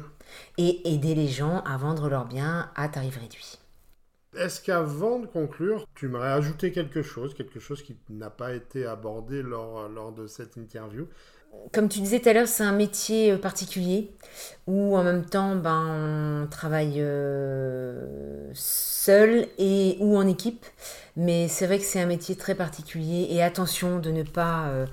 Et 0.58 0.94
aider 0.94 1.16
les 1.16 1.28
gens 1.28 1.62
à 1.62 1.78
vendre 1.78 2.10
leurs 2.10 2.26
biens 2.26 2.70
à 2.76 2.90
tarif 2.90 3.18
réduit. 3.18 3.60
Est-ce 4.38 4.62
qu'avant 4.62 5.20
de 5.20 5.26
conclure, 5.26 5.88
tu 5.96 6.08
m'aurais 6.08 6.32
ajouté 6.32 6.72
quelque 6.72 7.02
chose, 7.02 7.34
quelque 7.34 7.60
chose 7.60 7.82
qui 7.82 7.98
n'a 8.10 8.30
pas 8.30 8.54
été 8.54 8.86
abordé 8.86 9.42
lors, 9.42 9.90
lors 9.90 10.12
de 10.12 10.28
cette 10.28 10.56
interview? 10.56 11.08
Comme 11.72 11.90
tu 11.90 12.00
disais 12.00 12.20
tout 12.20 12.30
à 12.30 12.34
l'heure, 12.34 12.48
c'est 12.48 12.64
un 12.64 12.72
métier 12.72 13.32
euh, 13.32 13.38
particulier 13.38 14.12
où 14.68 14.96
en 14.96 15.04
même 15.04 15.26
temps 15.26 15.56
ben, 15.56 16.44
on 16.44 16.48
travaille 16.48 16.96
euh, 16.98 18.52
seul 18.54 19.48
et 19.58 19.98
ou 20.00 20.18
en 20.18 20.28
équipe. 20.28 20.66
Mais 21.16 21.48
c'est 21.48 21.68
vrai 21.68 21.80
que 21.80 21.84
c'est 21.86 22.00
un 22.02 22.06
métier 22.06 22.36
très 22.36 22.56
particulier 22.56 23.28
et 23.32 23.44
attention 23.44 24.00
de 24.00 24.12
ne 24.12 24.24
pas 24.24 24.68
euh, 24.68 24.86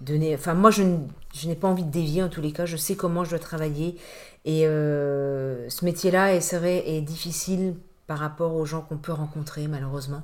donner. 0.00 0.34
Enfin, 0.34 0.54
moi 0.54 0.70
je, 0.70 0.82
n'ai 0.82 1.54
pas 1.54 1.68
envie 1.68 1.84
de 1.84 1.90
dévier 1.90 2.22
en 2.22 2.28
tous 2.28 2.40
les 2.40 2.52
cas. 2.52 2.66
Je 2.66 2.76
sais 2.76 2.96
comment 2.96 3.24
je 3.24 3.30
dois 3.30 3.38
travailler 3.38 3.96
et 4.44 4.62
ce 4.62 5.84
métier-là 5.84 6.32
est, 6.32 6.54
est 6.54 7.00
difficile 7.00 7.74
par 8.06 8.18
rapport 8.18 8.54
aux 8.54 8.64
gens 8.64 8.82
qu'on 8.82 8.98
peut 8.98 9.12
rencontrer 9.12 9.66
malheureusement. 9.66 10.22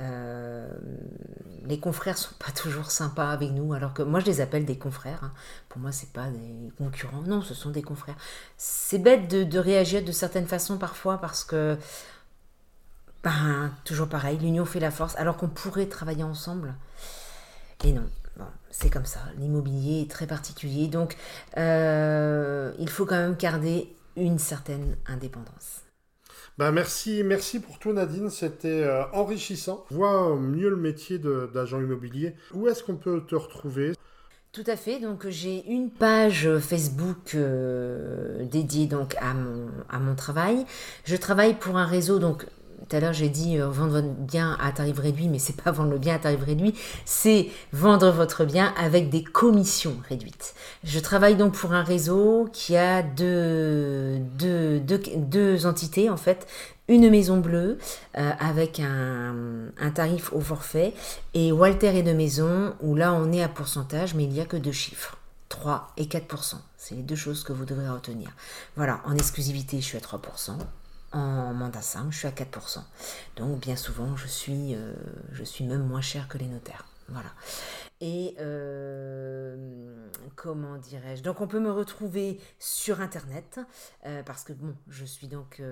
Euh, 0.00 0.68
les 1.64 1.80
confrères 1.80 2.16
sont 2.16 2.34
pas 2.38 2.52
toujours 2.54 2.90
sympas 2.90 3.30
avec 3.30 3.50
nous, 3.50 3.72
alors 3.72 3.92
que 3.94 4.02
moi 4.02 4.20
je 4.20 4.26
les 4.26 4.40
appelle 4.40 4.64
des 4.64 4.78
confrères. 4.78 5.24
Hein. 5.24 5.32
Pour 5.68 5.80
moi, 5.80 5.92
c'est 5.92 6.12
pas 6.12 6.28
des 6.28 6.72
concurrents, 6.78 7.22
non, 7.22 7.42
ce 7.42 7.54
sont 7.54 7.70
des 7.70 7.82
confrères. 7.82 8.16
C'est 8.56 8.98
bête 8.98 9.28
de, 9.28 9.58
réagir 9.58 10.04
de 10.04 10.12
certaines 10.12 10.46
façons 10.46 10.78
parfois 10.78 11.18
parce 11.18 11.44
que, 11.44 11.76
ben, 13.24 13.72
toujours 13.84 14.08
pareil, 14.08 14.38
l'union 14.38 14.64
fait 14.64 14.80
la 14.80 14.90
force, 14.90 15.16
alors 15.16 15.36
qu'on 15.36 15.48
pourrait 15.48 15.86
travailler 15.86 16.22
ensemble. 16.22 16.74
Et 17.84 17.92
non, 17.92 18.04
c'est 18.70 18.90
comme 18.90 19.06
ça. 19.06 19.20
L'immobilier 19.38 20.02
est 20.02 20.10
très 20.10 20.26
particulier, 20.26 20.86
donc 20.86 21.16
euh, 21.56 22.72
il 22.78 22.88
faut 22.88 23.06
quand 23.06 23.16
même 23.16 23.34
garder 23.34 23.94
une 24.16 24.38
certaine 24.38 24.96
indépendance. 25.06 25.87
Bah 26.58 26.72
merci, 26.72 27.22
merci 27.22 27.60
pour 27.60 27.78
tout 27.78 27.92
Nadine, 27.92 28.30
c'était 28.30 28.82
euh, 28.82 29.04
enrichissant. 29.12 29.84
Vois 29.90 30.34
mieux 30.34 30.68
le 30.68 30.76
métier 30.76 31.20
d'agent 31.20 31.78
immobilier. 31.78 32.34
Où 32.52 32.66
est-ce 32.66 32.82
qu'on 32.82 32.96
peut 32.96 33.22
te 33.24 33.36
retrouver? 33.36 33.92
Tout 34.50 34.64
à 34.66 34.74
fait. 34.74 34.98
Donc 34.98 35.28
j'ai 35.28 35.64
une 35.70 35.88
page 35.88 36.48
Facebook 36.58 37.36
euh, 37.36 38.44
dédiée 38.44 38.86
donc 38.86 39.14
à 39.20 39.34
mon, 39.34 39.68
à 39.88 40.00
mon 40.00 40.16
travail. 40.16 40.66
Je 41.04 41.14
travaille 41.14 41.54
pour 41.54 41.76
un 41.76 41.86
réseau 41.86 42.18
donc 42.18 42.44
tout 42.78 42.96
à 42.96 43.00
l'heure 43.00 43.12
j'ai 43.12 43.28
dit 43.28 43.58
euh, 43.58 43.68
vendre 43.68 43.92
votre 43.92 44.08
bien 44.08 44.56
à 44.60 44.72
tarif 44.72 44.98
réduit, 44.98 45.28
mais 45.28 45.38
c'est 45.38 45.56
pas 45.56 45.70
vendre 45.70 45.90
le 45.90 45.98
bien 45.98 46.14
à 46.14 46.18
tarif 46.18 46.42
réduit, 46.42 46.74
c'est 47.04 47.48
vendre 47.72 48.10
votre 48.10 48.44
bien 48.44 48.72
avec 48.78 49.10
des 49.10 49.22
commissions 49.24 49.96
réduites. 50.08 50.54
Je 50.84 50.98
travaille 50.98 51.36
donc 51.36 51.54
pour 51.54 51.72
un 51.72 51.82
réseau 51.82 52.48
qui 52.52 52.76
a 52.76 53.02
deux, 53.02 54.18
deux, 54.38 54.80
deux, 54.80 55.66
entités 55.66 56.10
en 56.10 56.16
fait, 56.16 56.46
une 56.88 57.10
maison 57.10 57.38
bleue 57.38 57.78
euh, 58.16 58.30
avec 58.38 58.80
un, 58.80 59.34
un, 59.78 59.90
tarif 59.90 60.32
au 60.32 60.40
forfait 60.40 60.94
et 61.34 61.52
Walter 61.52 61.96
et 61.96 62.02
deux 62.02 62.14
maisons 62.14 62.74
où 62.80 62.94
là 62.94 63.12
on 63.12 63.32
est 63.32 63.42
à 63.42 63.48
pourcentage 63.48 64.14
mais 64.14 64.24
il 64.24 64.30
n'y 64.30 64.40
a 64.40 64.46
que 64.46 64.56
deux 64.56 64.72
chiffres. 64.72 65.16
3 65.48 65.92
et 65.96 66.04
4%. 66.04 66.56
C'est 66.76 66.94
les 66.94 67.02
deux 67.02 67.16
choses 67.16 67.42
que 67.42 67.52
vous 67.52 67.64
devrez 67.64 67.88
retenir. 67.88 68.30
Voilà, 68.76 69.00
en 69.06 69.14
exclusivité, 69.14 69.80
je 69.80 69.84
suis 69.84 69.96
à 69.96 70.00
3% 70.00 70.58
en 71.12 71.54
mandat 71.54 71.82
simple, 71.82 72.12
je 72.12 72.18
suis 72.18 72.28
à 72.28 72.32
4%. 72.32 72.80
Donc 73.36 73.60
bien 73.60 73.76
souvent, 73.76 74.16
je 74.16 74.26
suis, 74.26 74.74
euh, 74.74 74.92
je 75.32 75.42
suis 75.44 75.64
même 75.64 75.86
moins 75.86 76.00
cher 76.00 76.28
que 76.28 76.38
les 76.38 76.46
notaires. 76.46 76.86
Voilà. 77.08 77.30
Et 78.02 78.36
euh, 78.38 80.08
comment 80.36 80.76
dirais-je? 80.76 81.22
Donc 81.22 81.40
on 81.40 81.48
peut 81.48 81.58
me 81.58 81.70
retrouver 81.70 82.38
sur 82.58 83.00
Internet, 83.00 83.60
euh, 84.04 84.22
parce 84.22 84.44
que 84.44 84.52
bon, 84.52 84.74
je 84.88 85.06
suis 85.06 85.26
donc 85.26 85.62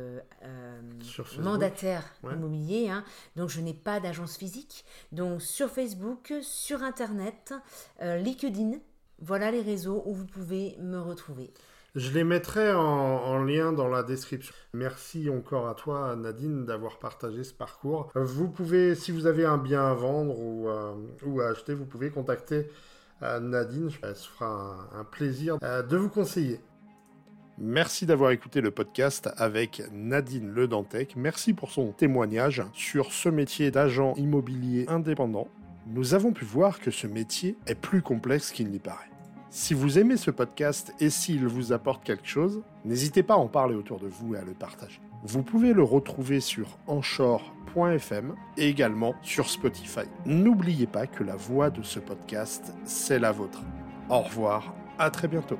mandataire 1.39 2.03
immobilier, 2.24 2.89
hein, 2.89 3.05
donc 3.37 3.51
je 3.51 3.61
n'ai 3.61 3.74
pas 3.74 4.01
d'agence 4.01 4.39
physique. 4.39 4.87
Donc 5.12 5.43
sur 5.43 5.70
Facebook, 5.70 6.32
sur 6.43 6.82
Internet, 6.82 7.53
LinkedIn, 8.01 8.78
voilà 9.20 9.51
les 9.51 9.62
réseaux 9.62 10.03
où 10.07 10.14
vous 10.14 10.26
pouvez 10.26 10.76
me 10.80 10.99
retrouver. 10.99 11.53
Je 11.97 12.11
les 12.11 12.24
mettrai 12.24 12.74
en, 12.74 13.42
lien 13.42 13.72
dans 13.72 13.88
la 13.88 14.03
description. 14.03 14.55
Merci 14.74 15.30
encore 15.30 15.66
à 15.66 15.74
toi, 15.74 16.14
Nadine, 16.14 16.66
d'avoir 16.66 16.99
partagé 16.99 17.42
ce 17.42 17.55
parcours. 17.55 18.11
Vous 18.14 18.51
pouvez, 18.51 18.94
si 18.94 19.12
vous 19.12 19.26
avez 19.26 19.47
un 19.47 19.57
bien 19.57 19.82
à 19.82 19.94
vendre 19.94 20.38
ou, 20.38 20.68
euh, 20.68 20.92
à 21.40 21.49
acheter, 21.49 21.72
vous 21.72 21.86
pouvez 21.86 22.11
contacter 22.11 22.68
euh, 23.22 23.40
Nadine. 23.40 23.88
Elle 24.03 24.14
se 24.14 24.28
fera 24.28 24.90
un, 24.94 25.05
plaisir 25.05 25.57
euh, 25.62 25.82
de 25.82 25.97
vous 25.97 26.11
conseiller. 26.11 26.61
Merci 27.57 28.05
d'avoir 28.05 28.30
écouté 28.30 28.61
le 28.61 28.70
podcast 28.70 29.30
avec 29.38 29.82
Nadine 29.90 30.51
Le 30.51 30.68
Dantec. 30.68 31.16
Merci 31.16 31.55
pour 31.55 31.70
son 31.70 31.92
témoignage 31.92 32.62
sur 32.74 33.11
ce 33.11 33.30
métier 33.30 33.70
d'agent 33.70 34.12
immobilier 34.16 34.84
indépendant. 34.88 35.49
Nous 35.86 36.12
avons 36.12 36.32
pu 36.32 36.44
voir 36.44 36.78
que 36.78 36.90
ce 36.90 37.07
métier 37.07 37.57
est 37.66 37.74
plus 37.74 38.03
complexe 38.03 38.51
qu'il 38.51 38.68
n'y 38.68 38.80
paraît. 38.80 39.15
Si 39.51 39.74
vous 39.74 39.99
aimez 39.99 40.16
ce 40.16 40.30
podcast 40.30 40.92
et 41.01 41.09
s'il 41.09 41.47
vous 41.47 41.72
apporte 41.72 42.05
quelque 42.05 42.26
chose, 42.26 42.62
n'hésitez 42.84 43.22
pas 43.22 43.34
à 43.34 43.38
en 43.38 43.49
parler 43.49 43.74
autour 43.74 43.99
de 43.99 44.09
vous 44.09 44.34
et 44.34 44.38
à 44.38 44.44
le 44.44 44.53
partager. 44.53 45.01
Vous 45.24 45.42
pouvez 45.42 45.72
le 45.72 45.82
retrouver 45.82 46.40
sur 46.40 46.78
anchor.fm 46.86 48.34
et 48.57 48.68
également 48.68 49.14
sur 49.22 49.49
Spotify. 49.49 50.07
N'oubliez 50.24 50.86
pas 50.86 51.07
que 51.07 51.24
la 51.24 51.36
voix 51.36 51.70
de 51.70 51.82
ce 51.82 52.01
podcast, 52.01 52.74
c'est 52.84 53.18
la 53.18 53.32
vôtre. 53.32 53.62
Au 54.09 54.20
revoir, 54.20 54.74
à 54.99 55.11
très 55.11 55.28
bientôt. 55.28 55.59